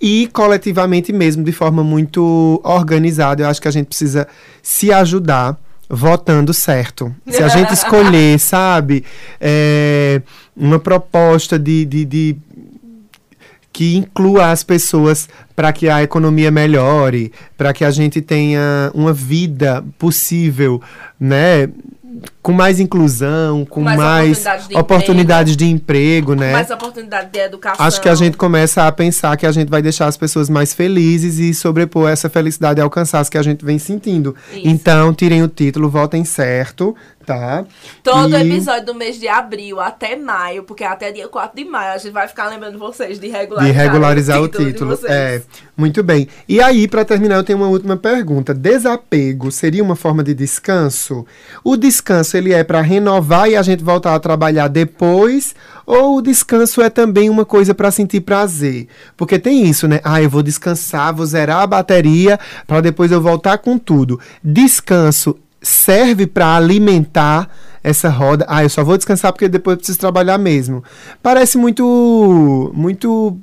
E 0.00 0.28
coletivamente 0.32 1.12
mesmo, 1.12 1.44
de 1.44 1.52
forma 1.52 1.84
muito 1.84 2.60
organizada. 2.64 3.42
Eu 3.42 3.48
acho 3.48 3.60
que 3.60 3.68
a 3.68 3.72
gente 3.72 3.86
precisa 3.86 4.26
se 4.62 4.92
ajudar 4.92 5.58
votando 5.88 6.54
certo. 6.54 7.14
Se 7.26 7.42
a 7.42 7.48
gente 7.48 7.72
escolher, 7.74 8.38
sabe, 8.38 9.04
é, 9.38 10.22
uma 10.56 10.78
proposta 10.78 11.58
de, 11.58 11.84
de, 11.84 12.04
de 12.06 12.36
que 13.72 13.96
inclua 13.96 14.50
as 14.50 14.62
pessoas 14.62 15.28
para 15.56 15.72
que 15.72 15.88
a 15.88 16.02
economia 16.02 16.50
melhore, 16.50 17.32
para 17.56 17.72
que 17.72 17.84
a 17.84 17.90
gente 17.90 18.20
tenha 18.20 18.90
uma 18.94 19.12
vida 19.12 19.84
possível, 19.98 20.80
né? 21.18 21.68
Com 22.42 22.52
mais 22.52 22.78
inclusão, 22.78 23.64
com 23.64 23.80
Mais 23.80 23.98
mais, 23.98 24.38
oportunidades 24.38 24.68
de 24.68 24.76
oportunidades 24.76 25.56
de 25.56 25.64
emprego, 25.64 26.34
né? 26.34 26.52
Mais 26.52 26.70
oportunidade 26.70 27.30
de 27.32 27.38
educação. 27.38 27.84
Acho 27.84 28.00
que 28.00 28.08
a 28.08 28.14
gente 28.14 28.36
começa 28.36 28.86
a 28.86 28.92
pensar 28.92 29.36
que 29.36 29.46
a 29.46 29.50
gente 29.50 29.70
vai 29.70 29.80
deixar 29.80 30.06
as 30.06 30.16
pessoas 30.16 30.50
mais 30.50 30.74
felizes 30.74 31.38
e 31.38 31.54
sobrepor 31.54 32.10
essa 32.10 32.28
felicidade 32.28 32.80
ao 32.80 32.90
cansaço 32.90 33.30
que 33.30 33.38
a 33.38 33.42
gente 33.42 33.64
vem 33.64 33.78
sentindo. 33.78 34.36
Isso. 34.52 34.60
Então, 34.64 35.14
tirem 35.14 35.42
o 35.42 35.48
título, 35.48 35.88
votem 35.88 36.24
certo, 36.24 36.94
tá? 37.24 37.64
Todo 38.02 38.36
E- 38.36 38.42
episódio 38.42 38.86
do 38.86 38.94
mês 38.94 39.18
de 39.18 39.28
abril 39.28 39.80
até 39.80 40.16
maio, 40.16 40.62
porque 40.64 40.84
até 40.84 41.10
dia 41.12 41.28
4 41.28 41.56
de 41.56 41.64
maio 41.68 41.94
a 41.94 41.98
gente 41.98 42.12
vai 42.12 42.28
ficar 42.28 42.48
lembrando 42.48 42.78
vocês 42.78 43.18
de 43.18 43.28
regularizar, 43.28 43.72
de 43.72 43.72
regularizar 43.78 44.42
o 44.42 44.48
título. 44.48 44.90
vocês. 44.96 45.10
É, 45.10 45.42
muito 45.76 46.02
bem. 46.02 46.28
E 46.48 46.60
aí, 46.60 46.86
para 46.88 47.04
terminar, 47.04 47.36
eu 47.36 47.44
tenho 47.44 47.58
uma 47.58 47.68
última 47.68 47.96
pergunta. 47.96 48.52
Desapego 48.52 49.50
seria 49.50 49.82
uma 49.82 49.96
forma 49.96 50.22
de 50.22 50.34
descanso? 50.34 51.24
O 51.64 51.76
descanso 51.76 52.36
ele 52.36 52.52
é 52.52 52.62
para 52.64 52.80
renovar 52.80 53.48
e 53.48 53.56
a 53.56 53.62
gente 53.62 53.82
voltar 53.82 54.14
a 54.14 54.20
trabalhar 54.20 54.68
depois, 54.68 55.54
ou 55.86 56.16
o 56.18 56.22
descanso 56.22 56.80
é 56.82 56.90
também 56.90 57.28
uma 57.30 57.44
coisa 57.44 57.74
para 57.74 57.90
sentir 57.90 58.20
prazer? 58.20 58.86
Porque 59.16 59.38
tem 59.38 59.64
isso, 59.68 59.86
né? 59.88 60.00
Ah, 60.04 60.22
eu 60.22 60.28
vou 60.30 60.42
descansar, 60.42 61.14
vou 61.14 61.26
zerar 61.26 61.62
a 61.62 61.66
bateria 61.66 62.38
para 62.66 62.80
depois 62.80 63.10
eu 63.12 63.20
voltar 63.20 63.58
com 63.58 63.78
tudo. 63.78 64.18
Descanso 64.42 65.36
serve 65.62 66.26
para 66.26 66.56
alimentar 66.56 67.48
essa 67.82 68.08
roda. 68.08 68.44
Ah, 68.48 68.62
eu 68.62 68.68
só 68.68 68.84
vou 68.84 68.96
descansar 68.96 69.32
porque 69.32 69.48
depois 69.48 69.74
eu 69.74 69.78
preciso 69.78 69.98
trabalhar 69.98 70.38
mesmo. 70.38 70.82
Parece 71.22 71.56
muito 71.58 72.70
muito 72.74 73.36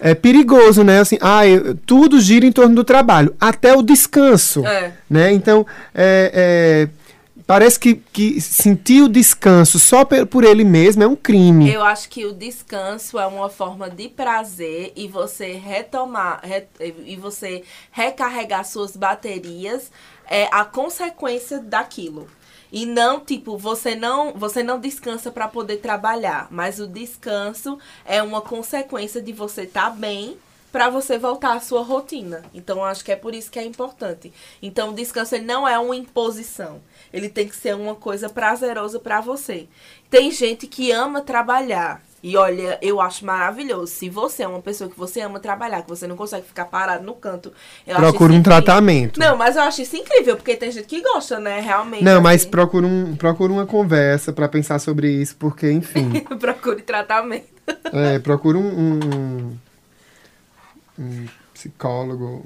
é 0.00 0.14
perigoso, 0.14 0.84
né? 0.84 1.00
Assim, 1.00 1.18
ah, 1.20 1.46
eu- 1.46 1.74
tudo 1.74 2.20
gira 2.20 2.46
em 2.46 2.52
torno 2.52 2.74
do 2.74 2.84
trabalho, 2.84 3.34
até 3.40 3.74
o 3.74 3.82
descanso, 3.82 4.64
É. 4.64 4.92
né? 5.10 5.32
Então, 5.32 5.66
é, 5.92 6.86
é, 6.86 6.88
parece 7.44 7.80
que, 7.80 7.94
que 8.12 8.40
sentir 8.40 9.02
o 9.02 9.08
descanso 9.08 9.76
só 9.78 10.04
pe- 10.04 10.24
por 10.24 10.44
ele 10.44 10.62
mesmo 10.62 11.02
é 11.02 11.06
um 11.08 11.16
crime. 11.16 11.72
Eu 11.72 11.82
acho 11.82 12.08
que 12.10 12.24
o 12.26 12.32
descanso 12.32 13.18
é 13.18 13.26
uma 13.26 13.48
forma 13.48 13.90
de 13.90 14.08
prazer 14.08 14.92
e 14.94 15.08
você 15.08 15.54
retomar 15.54 16.40
re- 16.44 16.66
e 17.04 17.16
você 17.16 17.64
recarregar 17.90 18.64
suas 18.64 18.96
baterias 18.96 19.90
é 20.28 20.48
a 20.52 20.64
consequência 20.64 21.58
daquilo. 21.58 22.28
E 22.70 22.84
não, 22.84 23.20
tipo, 23.20 23.56
você 23.56 23.94
não, 23.94 24.32
você 24.34 24.62
não 24.62 24.78
descansa 24.78 25.30
para 25.30 25.48
poder 25.48 25.78
trabalhar, 25.78 26.48
mas 26.50 26.78
o 26.78 26.86
descanso 26.86 27.78
é 28.04 28.22
uma 28.22 28.42
consequência 28.42 29.22
de 29.22 29.32
você 29.32 29.62
estar 29.62 29.90
bem 29.90 30.36
para 30.70 30.90
você 30.90 31.18
voltar 31.18 31.56
à 31.56 31.60
sua 31.60 31.82
rotina. 31.82 32.42
Então, 32.52 32.84
acho 32.84 33.02
que 33.02 33.10
é 33.10 33.16
por 33.16 33.34
isso 33.34 33.50
que 33.50 33.58
é 33.58 33.64
importante. 33.64 34.32
Então, 34.60 34.90
o 34.90 34.94
descanso 34.94 35.38
não 35.38 35.66
é 35.66 35.78
uma 35.78 35.96
imposição. 35.96 36.80
Ele 37.10 37.28
tem 37.28 37.48
que 37.48 37.56
ser 37.56 37.74
uma 37.74 37.94
coisa 37.94 38.28
prazerosa 38.28 39.00
para 39.00 39.20
você. 39.20 39.66
Tem 40.10 40.30
gente 40.30 40.66
que 40.66 40.90
ama 40.92 41.22
trabalhar. 41.22 42.02
E 42.22 42.36
olha, 42.36 42.78
eu 42.82 43.00
acho 43.00 43.24
maravilhoso. 43.24 43.86
Se 43.92 44.08
você 44.10 44.42
é 44.42 44.48
uma 44.48 44.60
pessoa 44.60 44.90
que 44.90 44.98
você 44.98 45.20
ama 45.20 45.38
trabalhar, 45.38 45.82
que 45.82 45.88
você 45.88 46.06
não 46.06 46.16
consegue 46.16 46.46
ficar 46.46 46.64
parado 46.64 47.04
no 47.04 47.14
canto, 47.14 47.52
eu 47.86 47.94
Procura 47.96 48.32
um 48.32 48.42
tratamento. 48.42 49.20
Não, 49.20 49.36
mas 49.36 49.54
eu 49.54 49.62
acho 49.62 49.82
isso 49.82 49.96
incrível, 49.96 50.34
porque 50.36 50.56
tem 50.56 50.70
gente 50.72 50.86
que 50.86 51.00
gosta, 51.00 51.38
né? 51.38 51.60
Realmente. 51.60 52.02
Não, 52.02 52.20
mas 52.20 52.40
assim. 52.42 52.50
procura, 52.50 52.86
um, 52.86 53.14
procura 53.14 53.52
uma 53.52 53.66
conversa 53.66 54.32
para 54.32 54.48
pensar 54.48 54.78
sobre 54.80 55.10
isso, 55.10 55.36
porque, 55.36 55.70
enfim, 55.70 56.10
Procure 56.40 56.82
tratamento. 56.82 57.46
é, 57.92 58.18
procura 58.18 58.58
um, 58.58 58.68
um- 58.68 59.58
um 60.98 61.26
psicólogo. 61.54 62.44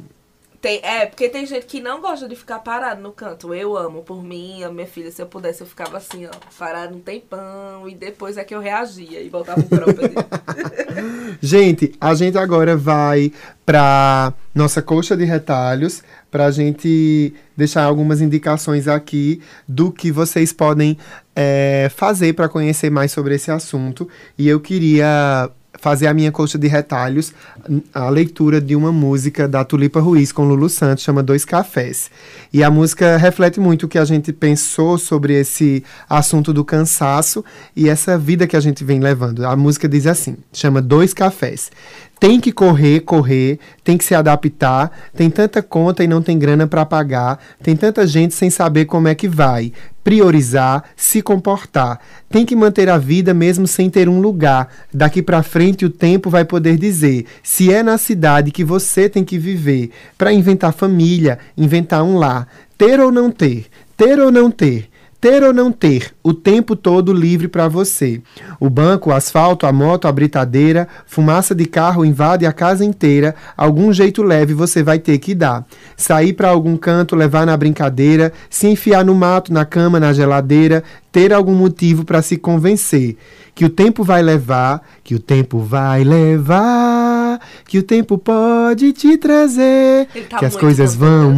Tem, 0.63 0.79
é, 0.85 1.07
porque 1.07 1.29
tem 1.29 1.45
gente 1.45 1.67
que 1.67 1.81
não 1.81 2.01
gosta 2.01 2.29
de 2.29 2.37
ficar 2.37 2.61
parado 2.61 3.03
no 3.03 3.11
canto. 3.11 3.53
Eu 3.53 3.77
amo, 3.77 4.03
por 4.03 4.23
mim, 4.23 4.63
a 4.63 4.71
minha 4.71 4.87
filha, 4.87 5.11
se 5.11 5.21
eu 5.21 5.27
pudesse, 5.27 5.61
eu 5.61 5.67
ficava 5.67 5.97
assim, 5.97 6.25
ó, 6.27 6.31
parado 6.57 6.97
um 6.97 7.01
tempão, 7.01 7.89
e 7.89 7.97
depois 7.97 8.37
é 8.37 8.45
que 8.45 8.55
eu 8.55 8.61
reagia 8.61 9.21
e 9.21 9.29
voltava 9.29 9.61
pro 9.61 9.79
próprio. 9.79 10.13
Gente, 11.43 11.93
a 12.01 12.15
gente 12.15 12.39
agora 12.39 12.77
vai 12.77 13.33
para 13.67 14.33
nossa 14.55 14.81
coxa 14.81 15.17
de 15.17 15.25
retalhos 15.25 16.03
para 16.31 16.47
a 16.47 16.51
gente 16.53 17.35
deixar 17.57 17.83
algumas 17.83 18.21
indicações 18.21 18.87
aqui 18.87 19.43
do 19.67 19.91
que 19.91 20.13
vocês 20.13 20.53
podem 20.53 20.97
é, 21.35 21.91
fazer 21.95 22.35
para 22.35 22.49
conhecer 22.49 22.89
mais 22.89 23.11
sobre 23.11 23.35
esse 23.35 23.51
assunto. 23.51 24.09
E 24.39 24.49
eu 24.49 24.61
queria 24.61 25.51
fazer 25.79 26.07
a 26.07 26.15
minha 26.15 26.31
coxa 26.31 26.59
de 26.59 26.67
retalhos, 26.69 27.33
a 27.93 28.09
leitura 28.09 28.61
de 28.61 28.77
uma 28.77 28.93
música 28.93 29.49
da 29.49 29.65
Tulipa 29.65 30.01
Ruiz 30.01 30.31
com 30.31 30.45
Lulu 30.45 30.69
Santos, 30.69 31.03
chama 31.03 31.23
Dois 31.23 31.45
Cafés. 31.45 32.11
E 32.53 32.63
a 32.63 32.71
música 32.71 33.17
reflete 33.17 33.59
muito 33.59 33.87
o 33.87 33.89
que 33.89 33.99
a 33.99 34.05
gente 34.05 34.33
pensou 34.33 34.99
sobre 34.99 35.35
esse 35.35 35.83
assunto 36.09 36.53
do 36.53 36.65
cansaço 36.65 37.45
e 37.75 37.89
essa 37.89 38.19
vida 38.19 38.47
que 38.47 38.57
a 38.57 38.61
gente 38.61 38.85
vem 38.85 39.01
levando. 39.01 39.47
A 39.47 39.57
música 39.57 39.89
diz 39.89 40.07
assim, 40.07 40.37
chama 40.53 40.83
Dois 40.83 41.15
Cafés. 41.15 41.71
Tem 42.21 42.39
que 42.39 42.53
correr, 42.53 43.01
correr, 43.01 43.59
tem 43.83 43.99
que 43.99 44.05
se 44.05 44.15
adaptar, 44.15 44.93
tem 45.13 45.29
tanta 45.29 45.61
conta 45.61 46.05
e 46.05 46.07
não 46.07 46.23
tem 46.23 46.39
grana 46.39 46.69
para 46.69 46.87
pagar, 46.87 47.41
tem 47.61 47.75
tanta 47.75 48.07
gente 48.07 48.33
sem 48.33 48.49
saber 48.49 48.85
como 48.85 49.09
é 49.09 49.15
que 49.15 49.27
vai. 49.27 49.73
Priorizar, 50.05 50.85
se 50.97 51.23
comportar. 51.23 52.01
Tem 52.29 52.45
que 52.45 52.57
manter 52.57 52.89
a 52.89 52.99
vida 52.99 53.33
mesmo 53.33 53.67
sem 53.67 53.89
ter 53.89 54.09
um 54.09 54.21
lugar. 54.21 54.69
Daqui 54.93 55.23
para 55.23 55.43
frente 55.43 55.85
o 55.85 55.91
tempo 55.91 56.31
vai 56.31 56.45
poder 56.45 56.77
dizer 56.77 57.27
se 57.43 57.73
é 57.73 57.83
na 57.83 57.99
cidade 57.99 58.51
que 58.51 58.65
você 58.65 59.09
tem 59.09 59.25
que 59.25 59.39
viver 59.39 59.91
para 60.19 60.33
inventar 60.33 60.73
família, 60.73 61.39
inventar 61.57 62.03
um 62.03 62.17
lar, 62.17 62.49
ter 62.77 63.01
ou 63.01 63.11
não 63.13 63.31
ter, 63.31 63.67
ter 63.97 64.19
ou 64.19 64.31
não 64.31 64.51
ter. 64.51 64.92
Ter 65.23 65.45
ou 65.45 65.53
não 65.53 65.71
ter, 65.71 66.13
o 66.21 66.35
tempo 66.35 66.75
todo 66.75 67.13
livre 67.13 67.47
para 67.47 67.69
você. 67.69 68.21
O 68.59 68.69
banco, 68.69 69.09
o 69.09 69.13
asfalto, 69.13 69.67
a 69.67 69.73
moto, 69.73 70.09
a 70.09 70.13
britadeira, 70.13 70.89
fumaça 71.07 71.55
de 71.55 71.65
carro 71.65 72.05
invade 72.05 72.45
a 72.45 72.53
casa 72.53 72.85
inteira. 72.85 73.33
Algum 73.57 73.93
jeito 73.93 74.21
leve 74.21 74.53
você 74.53 74.83
vai 74.83 74.99
ter 74.99 75.19
que 75.19 75.33
dar. 75.33 75.65
Sair 75.97 76.33
para 76.33 76.49
algum 76.49 76.77
canto, 76.77 77.15
levar 77.15 77.47
na 77.47 77.57
brincadeira, 77.57 78.33
se 78.51 78.67
enfiar 78.67 79.05
no 79.05 79.15
mato, 79.15 79.53
na 79.53 79.65
cama, 79.65 80.01
na 80.01 80.13
geladeira, 80.13 80.83
ter 81.13 81.33
algum 81.33 81.55
motivo 81.55 82.05
para 82.05 82.21
se 82.21 82.37
convencer 82.37 83.17
que 83.55 83.65
o 83.65 83.71
tempo 83.71 84.03
vai 84.03 84.23
levar, 84.23 84.83
que 85.05 85.15
o 85.15 85.19
tempo 85.19 85.59
vai 85.61 86.03
levar, 86.03 87.39
que 87.69 87.79
o 87.79 87.83
tempo 87.83 88.17
pode 88.17 88.93
te 88.93 89.17
trazer, 89.19 90.09
tá 90.29 90.39
que 90.39 90.45
as 90.47 90.57
coisas 90.57 90.97
vão 90.97 91.29
cantando. 91.29 91.33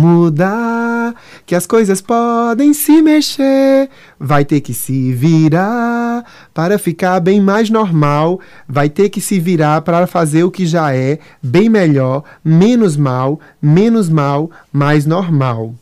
Que 1.45 1.55
as 1.55 1.67
coisas 1.67 2.01
podem 2.01 2.73
se 2.73 3.03
mexer, 3.03 3.91
vai 4.19 4.45
ter 4.45 4.61
que 4.61 4.73
se 4.73 5.13
virar 5.13 6.25
para 6.55 6.79
ficar 6.79 7.19
bem 7.19 7.41
mais 7.41 7.69
normal, 7.69 8.41
vai 8.69 8.89
ter 8.89 9.09
que 9.09 9.21
se 9.21 9.41
virar 9.41 9.83
para 9.83 10.07
fazer 10.07 10.45
o 10.45 10.51
que 10.51 10.65
já 10.65 10.95
é 10.95 11.19
bem 11.43 11.69
melhor, 11.69 12.23
menos 12.45 12.97
mal, 12.97 13.41
menos 13.61 14.09
mal, 14.09 14.51
mais 14.73 15.05
normal. 15.05 15.75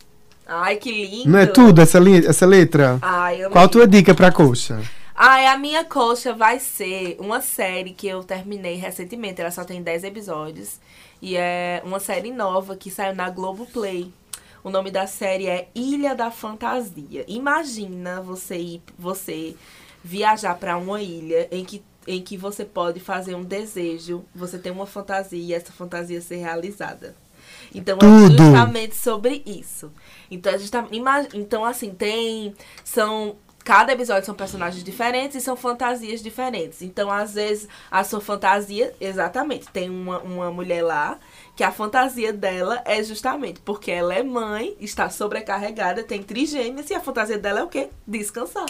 Ai, 0.46 0.76
que 0.76 0.90
lindo. 0.90 1.30
Não 1.30 1.38
é 1.38 1.46
tudo 1.46 1.80
essa, 1.80 1.98
essa 2.26 2.46
letra? 2.46 2.98
Ai, 3.00 3.48
Qual 3.50 3.64
a 3.64 3.68
tua 3.68 3.86
dica 3.86 4.14
pra 4.14 4.32
coxa? 4.32 4.80
Ai, 5.14 5.46
a 5.46 5.56
minha 5.56 5.84
coxa 5.84 6.32
vai 6.32 6.58
ser 6.58 7.16
uma 7.20 7.40
série 7.40 7.92
que 7.92 8.08
eu 8.08 8.24
terminei 8.24 8.74
recentemente. 8.76 9.40
Ela 9.40 9.50
só 9.50 9.64
tem 9.64 9.82
10 9.82 10.04
episódios. 10.04 10.80
E 11.22 11.36
é 11.36 11.80
uma 11.84 12.00
série 12.00 12.32
nova 12.32 12.76
que 12.76 12.90
saiu 12.90 13.14
na 13.14 13.30
Globoplay. 13.30 14.12
O 14.64 14.70
nome 14.70 14.90
da 14.90 15.06
série 15.06 15.48
é 15.48 15.68
Ilha 15.74 16.14
da 16.14 16.30
Fantasia. 16.30 17.24
Imagina 17.26 18.20
você 18.20 18.56
ir, 18.56 18.82
você 18.96 19.56
viajar 20.04 20.54
para 20.56 20.76
uma 20.76 21.02
ilha 21.02 21.48
em 21.50 21.64
que, 21.64 21.82
em 22.06 22.22
que 22.22 22.36
você 22.36 22.64
pode 22.64 23.00
fazer 23.00 23.34
um 23.34 23.42
desejo, 23.42 24.24
você 24.34 24.58
tem 24.58 24.70
uma 24.70 24.86
fantasia 24.86 25.38
e 25.38 25.52
essa 25.52 25.72
fantasia 25.72 26.20
ser 26.20 26.36
realizada. 26.36 27.16
Então 27.74 27.98
Tudo. 27.98 28.34
é 28.34 28.38
justamente 28.38 28.96
sobre 28.96 29.42
isso. 29.44 29.92
Então, 30.30 30.52
é 30.52 30.58
justamente, 30.58 30.96
então 31.34 31.64
assim, 31.64 31.90
tem. 31.90 32.54
São. 32.84 33.36
Cada 33.64 33.92
episódio 33.92 34.26
são 34.26 34.34
personagens 34.34 34.82
diferentes 34.82 35.36
e 35.36 35.40
são 35.40 35.54
fantasias 35.54 36.20
diferentes. 36.20 36.82
Então, 36.82 37.08
às 37.08 37.34
vezes, 37.34 37.68
a 37.88 38.02
sua 38.02 38.20
fantasia, 38.20 38.92
exatamente, 39.00 39.68
tem 39.68 39.88
uma, 39.88 40.18
uma 40.18 40.50
mulher 40.50 40.82
lá 40.82 41.16
que 41.54 41.62
a 41.62 41.70
fantasia 41.70 42.32
dela 42.32 42.80
é 42.84 43.02
justamente 43.02 43.60
porque 43.60 43.90
ela 43.90 44.14
é 44.14 44.22
mãe, 44.22 44.74
está 44.80 45.10
sobrecarregada, 45.10 46.02
tem 46.02 46.22
trigêmeos 46.22 46.88
e 46.90 46.94
a 46.94 47.00
fantasia 47.00 47.38
dela 47.38 47.60
é 47.60 47.62
o 47.62 47.68
quê? 47.68 47.88
Descansar. 48.06 48.66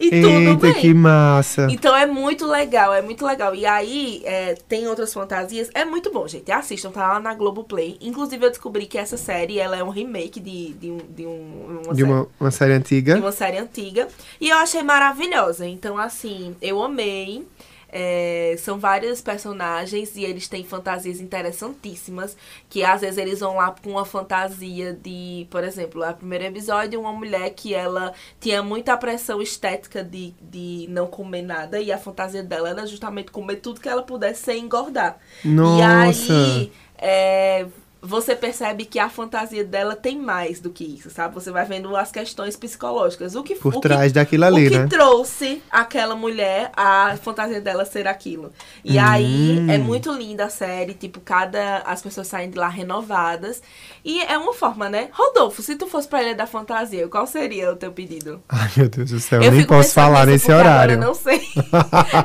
E 0.00 0.10
tudo 0.10 0.28
Eita, 0.28 0.56
bem. 0.56 0.74
que 0.74 0.94
massa. 0.94 1.66
Então 1.68 1.94
é 1.94 2.06
muito 2.06 2.46
legal, 2.46 2.94
é 2.94 3.02
muito 3.02 3.26
legal. 3.26 3.52
E 3.52 3.66
aí, 3.66 4.22
é, 4.24 4.54
tem 4.68 4.86
outras 4.86 5.12
fantasias. 5.12 5.70
É 5.74 5.84
muito 5.84 6.12
bom, 6.12 6.26
gente. 6.28 6.52
Assistam, 6.52 6.90
tá 6.90 7.14
lá 7.14 7.20
na 7.20 7.34
Globoplay. 7.34 7.98
Inclusive, 8.00 8.46
eu 8.46 8.50
descobri 8.50 8.86
que 8.86 8.96
essa 8.96 9.16
série, 9.16 9.58
ela 9.58 9.76
é 9.76 9.82
um 9.82 9.88
remake 9.88 10.38
de, 10.38 10.72
de, 10.74 10.90
um, 10.90 10.98
de, 10.98 11.26
um, 11.26 11.80
uma, 11.84 11.94
De 11.94 12.00
série, 12.00 12.02
uma, 12.04 12.28
uma 12.38 12.50
série 12.52 12.72
antiga. 12.74 13.14
de 13.14 13.20
uma 13.20 13.32
série 13.32 13.58
antiga. 13.58 14.08
E 14.40 14.50
eu 14.50 14.56
achei 14.58 14.84
maravilhosa. 14.84 15.66
Então, 15.66 15.98
assim, 15.98 16.54
eu 16.62 16.80
amei. 16.80 17.44
É, 17.90 18.54
são 18.58 18.78
vários 18.78 19.20
personagens 19.20 20.14
e 20.16 20.24
eles 20.24 20.46
têm 20.46 20.64
fantasias 20.64 21.20
interessantíssimas. 21.20 22.36
Que 22.68 22.84
às 22.84 23.00
vezes 23.00 23.18
eles 23.18 23.40
vão 23.40 23.56
lá 23.56 23.74
com 23.82 23.90
uma 23.92 24.04
fantasia 24.04 24.92
de, 24.92 25.46
por 25.50 25.64
exemplo, 25.64 26.02
o 26.08 26.14
primeiro 26.14 26.44
episódio, 26.44 27.00
uma 27.00 27.12
mulher 27.12 27.50
que 27.50 27.74
ela 27.74 28.12
tinha 28.40 28.62
muita 28.62 28.96
pressão 28.96 29.40
estética 29.40 30.04
de, 30.04 30.34
de 30.40 30.86
não 30.88 31.06
comer 31.06 31.42
nada. 31.42 31.80
E 31.80 31.90
a 31.90 31.98
fantasia 31.98 32.42
dela 32.42 32.70
era 32.70 32.86
justamente 32.86 33.30
comer 33.30 33.56
tudo 33.56 33.80
que 33.80 33.88
ela 33.88 34.02
pudesse 34.02 34.42
sem 34.42 34.64
engordar. 34.64 35.18
Nossa. 35.44 36.32
E 36.32 36.62
aí, 36.62 36.72
é, 36.98 37.66
você 38.00 38.36
percebe 38.36 38.84
que 38.84 38.98
a 38.98 39.08
fantasia 39.08 39.64
dela 39.64 39.96
tem 39.96 40.18
mais 40.18 40.60
do 40.60 40.70
que 40.70 40.84
isso, 40.84 41.10
sabe? 41.10 41.34
Você 41.34 41.50
vai 41.50 41.64
vendo 41.64 41.96
as 41.96 42.12
questões 42.12 42.56
psicológicas. 42.56 43.34
O 43.34 43.42
que 43.42 43.56
Por 43.56 43.74
o 43.76 43.80
trás 43.80 44.12
que, 44.12 44.18
daquilo 44.18 44.44
ali, 44.44 44.66
o 44.68 44.70
que 44.70 44.78
né? 44.78 44.86
trouxe 44.86 45.60
aquela 45.70 46.14
mulher 46.14 46.70
a 46.76 47.16
fantasia 47.22 47.60
dela 47.60 47.84
ser 47.84 48.06
aquilo. 48.06 48.52
E 48.84 48.98
aí 48.98 49.58
Hum. 49.60 49.70
é 49.70 49.78
muito 49.78 50.12
linda 50.12 50.44
a 50.44 50.48
série, 50.48 50.94
tipo, 50.94 51.18
cada 51.20 51.78
as 51.78 52.00
pessoas 52.00 52.28
saem 52.28 52.50
de 52.50 52.56
lá 52.58 52.68
renovadas. 52.68 53.60
E 54.04 54.22
é 54.22 54.38
uma 54.38 54.54
forma, 54.54 54.88
né? 54.88 55.08
Rodolfo, 55.12 55.60
se 55.60 55.74
tu 55.74 55.86
fosse 55.86 56.06
pra 56.08 56.22
Ilha 56.22 56.34
da 56.34 56.46
Fantasia, 56.46 57.08
qual 57.08 57.26
seria 57.26 57.72
o 57.72 57.76
teu 57.76 57.90
pedido? 57.90 58.40
Ai, 58.48 58.70
meu 58.76 58.88
Deus 58.88 59.10
do 59.10 59.18
céu, 59.20 59.42
eu 59.42 59.50
nem 59.50 59.64
posso 59.66 59.92
falar 59.92 60.24
nesse 60.26 60.50
horário. 60.52 60.94
Eu 60.94 60.98
não 61.00 61.14
sei. 61.14 61.40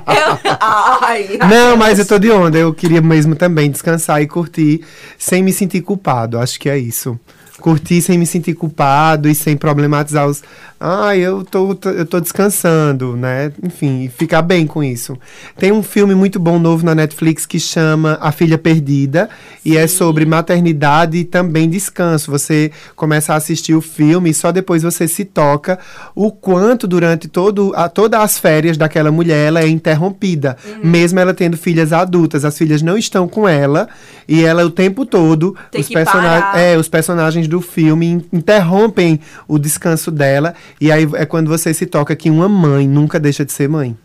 Eu- 0.08 0.40
Ai, 0.62 1.38
Não, 1.50 1.76
mas 1.78 1.98
eu 2.00 2.08
tô 2.08 2.20
de 2.20 2.30
onda. 2.32 2.58
Eu 2.58 2.74
queria 2.74 3.02
mesmo 3.02 3.36
também 3.36 3.70
descansar 3.72 4.22
e 4.22 4.28
curtir 4.28 4.86
sem 5.18 5.42
me 5.44 5.52
sentir 5.52 5.63
culpado. 5.82 6.40
Acho 6.40 6.60
que 6.60 6.70
é 6.70 6.78
isso. 6.78 7.20
Curtir 7.60 8.02
sem 8.02 8.18
me 8.18 8.26
sentir 8.26 8.56
culpado 8.56 9.30
e 9.30 9.36
sem 9.36 9.56
problematizar 9.56 10.28
os. 10.28 10.44
Ai, 10.80 11.20
eu 11.20 11.46
tô, 11.46 11.78
eu 11.86 12.06
tô 12.06 12.20
descansando, 12.20 13.16
né? 13.16 13.54
Enfim, 13.64 14.12
ficar 14.14 14.42
bem 14.42 14.68
com 14.68 14.84
isso. 14.84 15.18
Tem 15.58 15.72
um 15.72 15.82
filme 15.82 16.14
muito 16.14 16.40
bom 16.40 16.60
novo 16.60 16.86
na 16.86 16.94
Netflix 16.94 17.46
que 17.46 17.58
chama 17.58 18.18
A 18.20 18.34
Filha 18.34 18.58
Perdida 18.58 19.30
e 19.64 19.78
é 19.78 19.88
sobre 19.88 20.26
maternidade 20.26 21.20
e 21.20 21.24
também 21.24 21.70
descanso. 21.70 22.30
Você 22.32 22.70
começa 22.98 23.34
a 23.34 23.38
assistir 23.38 23.76
o 23.76 23.82
filme 23.82 24.32
e 24.32 24.34
só 24.34 24.52
depois 24.52 24.84
você 24.84 25.08
se 25.08 25.24
toca 25.24 25.80
o 26.14 26.32
quanto 26.32 26.86
durante 26.86 27.30
todo, 27.30 27.72
a, 27.76 27.88
todas 27.88 28.20
as 28.20 28.38
férias 28.38 28.76
daquela 28.76 29.12
mulher 29.12 29.48
ela 29.48 29.62
é 29.62 29.68
interrompida, 29.68 30.58
mesmo 30.84 31.20
ela 31.20 31.34
tendo 31.34 31.56
filhas 31.56 31.94
adultas. 31.94 32.44
As 32.44 32.58
filhas 32.58 32.82
não 32.82 32.98
estão 32.98 33.26
com 33.26 33.48
ela 33.48 33.88
e 34.28 34.44
ela 34.44 34.66
o 34.66 34.70
tempo 34.70 35.06
todo 35.06 35.56
Tem 35.72 35.80
os 35.80 35.88
parar. 35.88 36.60
é, 36.60 36.78
os 36.78 36.90
personagens 36.90 37.43
do 37.48 37.62
filme 37.62 38.06
in- 38.08 38.26
interrompem 38.34 39.20
o 39.48 39.58
descanso 39.60 40.10
dela 40.12 40.54
e 40.80 40.92
aí 40.92 41.08
é 41.16 41.26
quando 41.26 41.48
você 41.50 41.74
se 41.74 41.86
toca 41.86 42.16
que 42.16 42.30
uma 42.30 42.48
mãe 42.50 42.88
nunca 42.88 43.20
deixa 43.20 43.44
de 43.46 43.52
ser 43.52 43.68
mãe. 43.70 43.98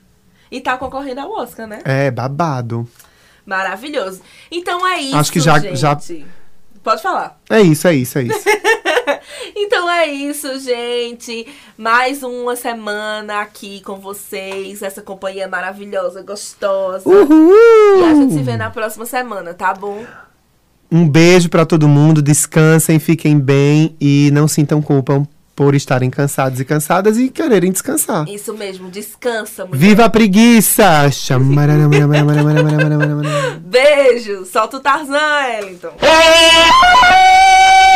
E 0.50 0.60
tá 0.60 0.76
concorrendo 0.78 1.20
ao 1.20 1.30
Oscar, 1.32 1.66
né? 1.66 1.80
É 1.84 2.10
babado. 2.10 2.88
Maravilhoso. 3.44 4.20
Então 4.50 4.86
é 4.86 5.00
isso, 5.00 5.16
Acho 5.16 5.32
que 5.32 5.40
já- 5.40 5.58
gente. 5.58 5.76
já- 5.76 5.98
Pode 6.82 7.02
falar. 7.02 7.38
É 7.50 7.60
isso, 7.60 7.86
é 7.88 7.94
isso, 7.94 8.18
é 8.18 8.22
isso. 8.24 8.44
Então 9.56 9.88
é 9.90 10.06
isso, 10.06 10.58
gente. 10.60 11.46
Mais 11.76 12.22
uma 12.22 12.54
semana 12.56 13.40
aqui 13.40 13.80
com 13.82 13.96
vocês. 13.96 14.82
Essa 14.82 15.02
companhia 15.02 15.48
maravilhosa, 15.48 16.22
gostosa. 16.22 17.08
Uhul! 17.08 18.00
E 18.00 18.04
a 18.04 18.14
gente 18.14 18.34
se 18.34 18.42
vê 18.42 18.56
na 18.56 18.70
próxima 18.70 19.06
semana, 19.06 19.54
tá 19.54 19.74
bom? 19.74 20.04
Um 20.90 21.08
beijo 21.08 21.48
pra 21.48 21.66
todo 21.66 21.86
mundo, 21.86 22.22
descansem, 22.22 22.98
fiquem 22.98 23.38
bem 23.38 23.94
e 24.00 24.30
não 24.32 24.48
sintam 24.48 24.80
culpa 24.80 25.26
por 25.54 25.74
estarem 25.74 26.08
cansados 26.08 26.60
e 26.60 26.64
cansadas 26.64 27.18
e 27.18 27.28
quererem 27.30 27.72
descansar. 27.72 28.28
Isso 28.28 28.54
mesmo, 28.54 28.88
descansa, 28.90 29.66
mulher. 29.66 29.78
Viva 29.78 30.04
a 30.04 30.08
preguiça! 30.08 31.10
Beijo. 33.60 34.44
Solta 34.44 34.76
o 34.76 34.80
Tarzan, 34.80 35.18
Ellington. 35.58 35.90